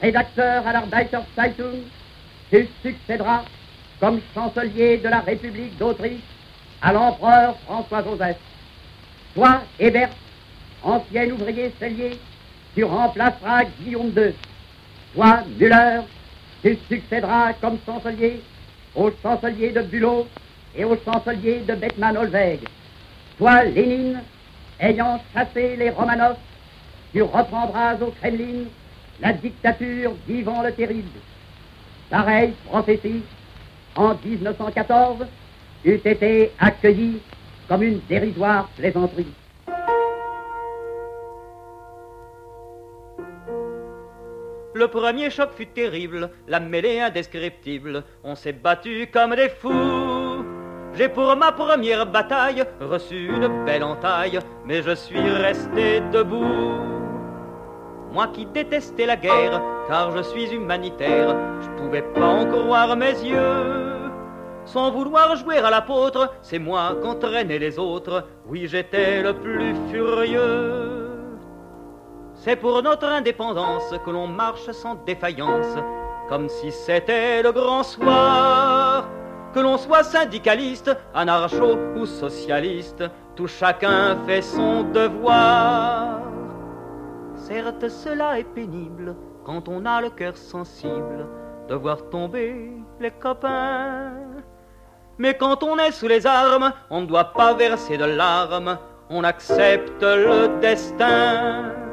rédacteur 0.00 0.66
à 0.66 0.72
l'Arbeiter 0.72 1.18
Zeitung, 1.36 1.82
tu 2.50 2.68
succéderas 2.82 3.44
comme 4.00 4.20
chancelier 4.34 4.98
de 4.98 5.08
la 5.08 5.20
République 5.20 5.76
d'Autriche 5.76 6.22
à 6.80 6.92
l'empereur 6.92 7.56
François-Joseph. 7.66 8.38
Toi, 9.34 9.62
Hébert, 9.78 10.10
ancien 10.82 11.30
ouvrier 11.30 11.72
cellier, 11.78 12.18
tu 12.74 12.84
remplaceras 12.84 13.64
Guillaume 13.80 14.12
II. 14.16 14.34
Toi, 15.14 15.42
Müller, 15.58 16.00
tu 16.62 16.78
succéderas 16.88 17.52
comme 17.54 17.78
chancelier 17.84 18.40
au 18.98 19.10
chancelier 19.22 19.70
de 19.70 19.82
Bülow 19.82 20.26
et 20.76 20.84
au 20.84 20.96
chancelier 20.96 21.60
de 21.60 21.74
Beckmann-Olweg. 21.74 22.60
Toi, 23.38 23.64
Lénine, 23.64 24.20
ayant 24.80 25.20
chassé 25.32 25.76
les 25.76 25.90
Romanov, 25.90 26.36
tu 27.12 27.22
reprendras 27.22 27.94
au 27.94 28.10
Kremlin 28.20 28.64
la 29.20 29.32
dictature 29.32 30.12
d'Ivan 30.26 30.62
le 30.62 30.72
Terrible. 30.72 31.20
Pareille 32.10 32.54
prophétie, 32.66 33.22
en 33.96 34.14
1914, 34.24 35.26
eût 35.84 36.00
été 36.04 36.52
accueillie 36.58 37.20
comme 37.68 37.82
une 37.82 38.00
dérisoire 38.08 38.68
plaisanterie. 38.76 39.32
Le 44.78 44.86
premier 44.86 45.28
choc 45.28 45.50
fut 45.56 45.66
terrible, 45.66 46.30
la 46.46 46.60
mêlée 46.60 47.00
indescriptible. 47.00 48.04
On 48.22 48.36
s'est 48.36 48.52
battu 48.52 49.08
comme 49.12 49.34
des 49.34 49.48
fous. 49.48 50.44
J'ai 50.94 51.08
pour 51.08 51.34
ma 51.34 51.50
première 51.50 52.06
bataille 52.06 52.62
reçu 52.80 53.26
une 53.26 53.64
belle 53.64 53.82
entaille, 53.82 54.38
mais 54.64 54.80
je 54.82 54.94
suis 54.94 55.18
resté 55.18 56.00
debout. 56.12 56.76
Moi 58.12 58.28
qui 58.28 58.46
détestais 58.46 59.06
la 59.06 59.16
guerre, 59.16 59.60
car 59.88 60.16
je 60.16 60.22
suis 60.22 60.54
humanitaire, 60.54 61.34
je 61.60 61.82
pouvais 61.82 62.02
pas 62.02 62.26
en 62.26 62.46
croire 62.46 62.96
mes 62.96 63.18
yeux. 63.18 63.98
Sans 64.64 64.92
vouloir 64.92 65.34
jouer 65.34 65.58
à 65.58 65.70
l'apôtre, 65.70 66.32
c'est 66.40 66.60
moi 66.60 66.96
qu'entraînaient 67.02 67.58
les 67.58 67.80
autres. 67.80 68.28
Oui, 68.46 68.68
j'étais 68.68 69.24
le 69.24 69.34
plus 69.34 69.74
furieux. 69.90 71.07
C'est 72.48 72.56
pour 72.56 72.82
notre 72.82 73.04
indépendance 73.04 73.92
que 74.06 74.10
l'on 74.10 74.26
marche 74.26 74.70
sans 74.70 74.94
défaillance, 74.94 75.76
comme 76.30 76.48
si 76.48 76.72
c'était 76.72 77.42
le 77.42 77.52
grand 77.52 77.82
soir. 77.82 79.06
Que 79.52 79.60
l'on 79.60 79.76
soit 79.76 80.02
syndicaliste, 80.02 80.96
anarcho 81.12 81.76
ou 81.94 82.06
socialiste, 82.06 83.04
tout 83.36 83.48
chacun 83.48 84.16
fait 84.26 84.40
son 84.40 84.84
devoir. 84.84 86.22
Certes, 87.34 87.90
cela 87.90 88.38
est 88.38 88.50
pénible 88.54 89.14
quand 89.44 89.68
on 89.68 89.84
a 89.84 90.00
le 90.00 90.08
cœur 90.08 90.34
sensible 90.34 91.26
de 91.68 91.74
voir 91.74 92.08
tomber 92.08 92.72
les 92.98 93.10
copains. 93.10 94.14
Mais 95.18 95.36
quand 95.36 95.62
on 95.62 95.76
est 95.76 95.92
sous 95.92 96.08
les 96.08 96.26
armes, 96.26 96.72
on 96.88 97.02
ne 97.02 97.06
doit 97.06 97.30
pas 97.34 97.52
verser 97.52 97.98
de 97.98 98.06
larmes, 98.06 98.78
on 99.10 99.22
accepte 99.22 100.02
le 100.02 100.58
destin. 100.62 101.87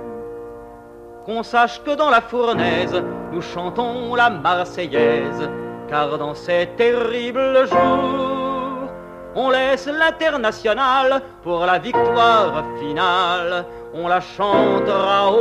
Qu'on 1.25 1.41
sache 1.41 1.81
que 1.83 1.95
dans 1.95 2.11
la 2.11 2.21
fournaise, 2.21 3.03
nous 3.31 3.41
chantons 3.41 4.13
la 4.13 4.29
Marseillaise, 4.29 5.49
car 5.89 6.19
dans 6.19 6.35
ces 6.35 6.69
terribles 6.77 7.67
jours, 7.67 8.89
on 9.33 9.49
laisse 9.49 9.87
l'international 9.87 11.23
pour 11.41 11.65
la 11.65 11.79
victoire 11.79 12.63
finale, 12.79 13.65
on 13.95 14.07
la 14.07 14.21
chantera 14.21 15.31
au 15.31 15.39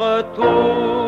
retour. 0.00 0.99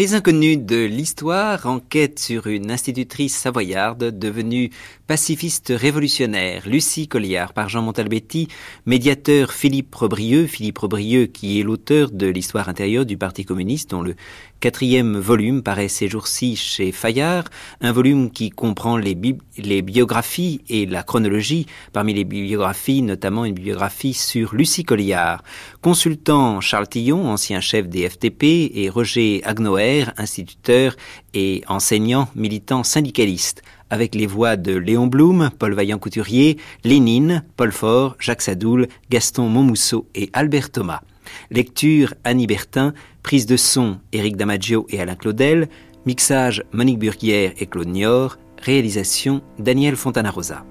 Les 0.00 0.14
inconnus 0.14 0.56
de 0.56 0.82
l'histoire 0.82 1.66
enquêtent 1.66 2.20
sur 2.20 2.46
une 2.46 2.70
institutrice 2.70 3.36
savoyarde 3.36 4.18
devenue 4.18 4.70
pacifiste 5.06 5.74
révolutionnaire, 5.76 6.66
Lucie 6.66 7.06
Colliard, 7.06 7.52
par 7.52 7.68
Jean 7.68 7.82
Montalbetti, 7.82 8.48
médiateur 8.86 9.52
Philippe 9.52 9.94
Rebrieux, 9.94 10.46
Philippe 10.46 10.78
Rebrieux 10.78 11.26
qui 11.26 11.60
est 11.60 11.62
l'auteur 11.62 12.10
de 12.10 12.28
l'histoire 12.28 12.70
intérieure 12.70 13.04
du 13.04 13.18
Parti 13.18 13.44
communiste, 13.44 13.90
dont 13.90 14.00
le 14.00 14.14
quatrième 14.60 15.18
volume 15.18 15.62
paraît 15.62 15.88
ces 15.88 16.06
jours-ci 16.06 16.54
chez 16.54 16.92
Fayard, 16.92 17.44
un 17.80 17.92
volume 17.92 18.30
qui 18.30 18.50
comprend 18.50 18.96
les, 18.98 19.14
biographies 19.14 20.60
et 20.68 20.86
la 20.86 21.02
chronologie, 21.02 21.66
parmi 21.92 22.12
les 22.14 22.24
bibliographies 22.24 23.02
notamment 23.02 23.44
une 23.44 23.54
biographie 23.54 24.12
sur 24.12 24.54
Lucie 24.54 24.84
Colliard. 24.84 25.42
Consultant 25.80 26.60
Charles 26.60 26.88
Tillon, 26.88 27.26
ancien 27.28 27.60
chef 27.60 27.88
des 27.88 28.08
FTP, 28.08 28.70
et 28.74 28.90
Roger 28.90 29.40
Agnoer, 29.44 30.04
instituteur 30.18 30.94
et 31.32 31.62
enseignant 31.66 32.28
militant 32.34 32.84
syndicaliste 32.84 33.62
avec 33.88 34.14
les 34.14 34.26
voix 34.26 34.56
de 34.56 34.76
Léon 34.76 35.08
Blum, 35.08 35.50
Paul 35.58 35.74
Vaillant-Couturier, 35.74 36.58
Lénine, 36.84 37.44
Paul 37.56 37.72
Faure, 37.72 38.16
Jacques 38.20 38.42
Sadoul, 38.42 38.86
Gaston 39.10 39.48
Monmousseau 39.48 40.06
et 40.14 40.30
Albert 40.32 40.70
Thomas. 40.70 41.00
Lecture 41.50 42.14
Annie 42.24 42.46
Bertin, 42.46 42.94
prise 43.22 43.46
de 43.46 43.56
son 43.56 43.98
Éric 44.12 44.36
Damaggio 44.36 44.86
et 44.88 45.00
Alain 45.00 45.16
Claudel, 45.16 45.68
mixage 46.06 46.64
Monique 46.72 46.98
Burguière 46.98 47.52
et 47.58 47.66
Claude 47.66 47.88
Nior, 47.88 48.38
réalisation 48.58 49.42
Daniel 49.58 49.96
Fontana-Rosa. 49.96 50.64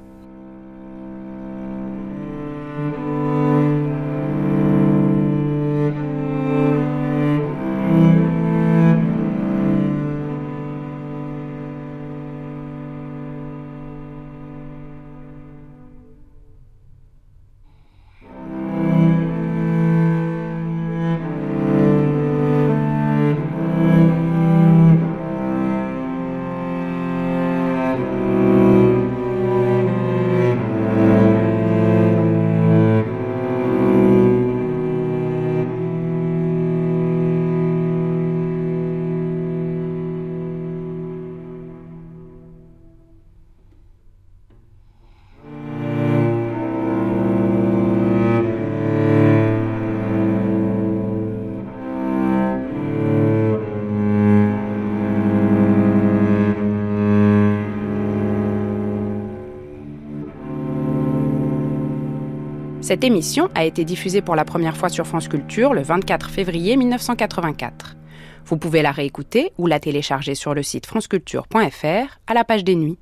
Cette 62.90 63.04
émission 63.04 63.50
a 63.54 63.66
été 63.66 63.86
diffusée 63.86 64.24
pour 64.24 64.36
la 64.36 64.46
première 64.46 64.76
fois 64.76 64.90
sur 64.90 65.06
France 65.06 65.28
Culture 65.28 65.76
le 65.76 65.84
24 65.84 66.32
février 66.32 66.76
1984. 66.76 67.96
Vous 68.46 68.58
pouvez 68.58 68.82
la 68.82 68.92
réécouter 68.92 69.52
ou 69.60 69.68
la 69.68 69.80
télécharger 69.80 70.34
sur 70.34 70.56
le 70.56 70.64
site 70.64 70.88
franceculture.fr 70.88 72.20
à 72.26 72.34
la 72.34 72.44
page 72.44 72.64
des 72.64 72.74
nuits. 72.74 72.98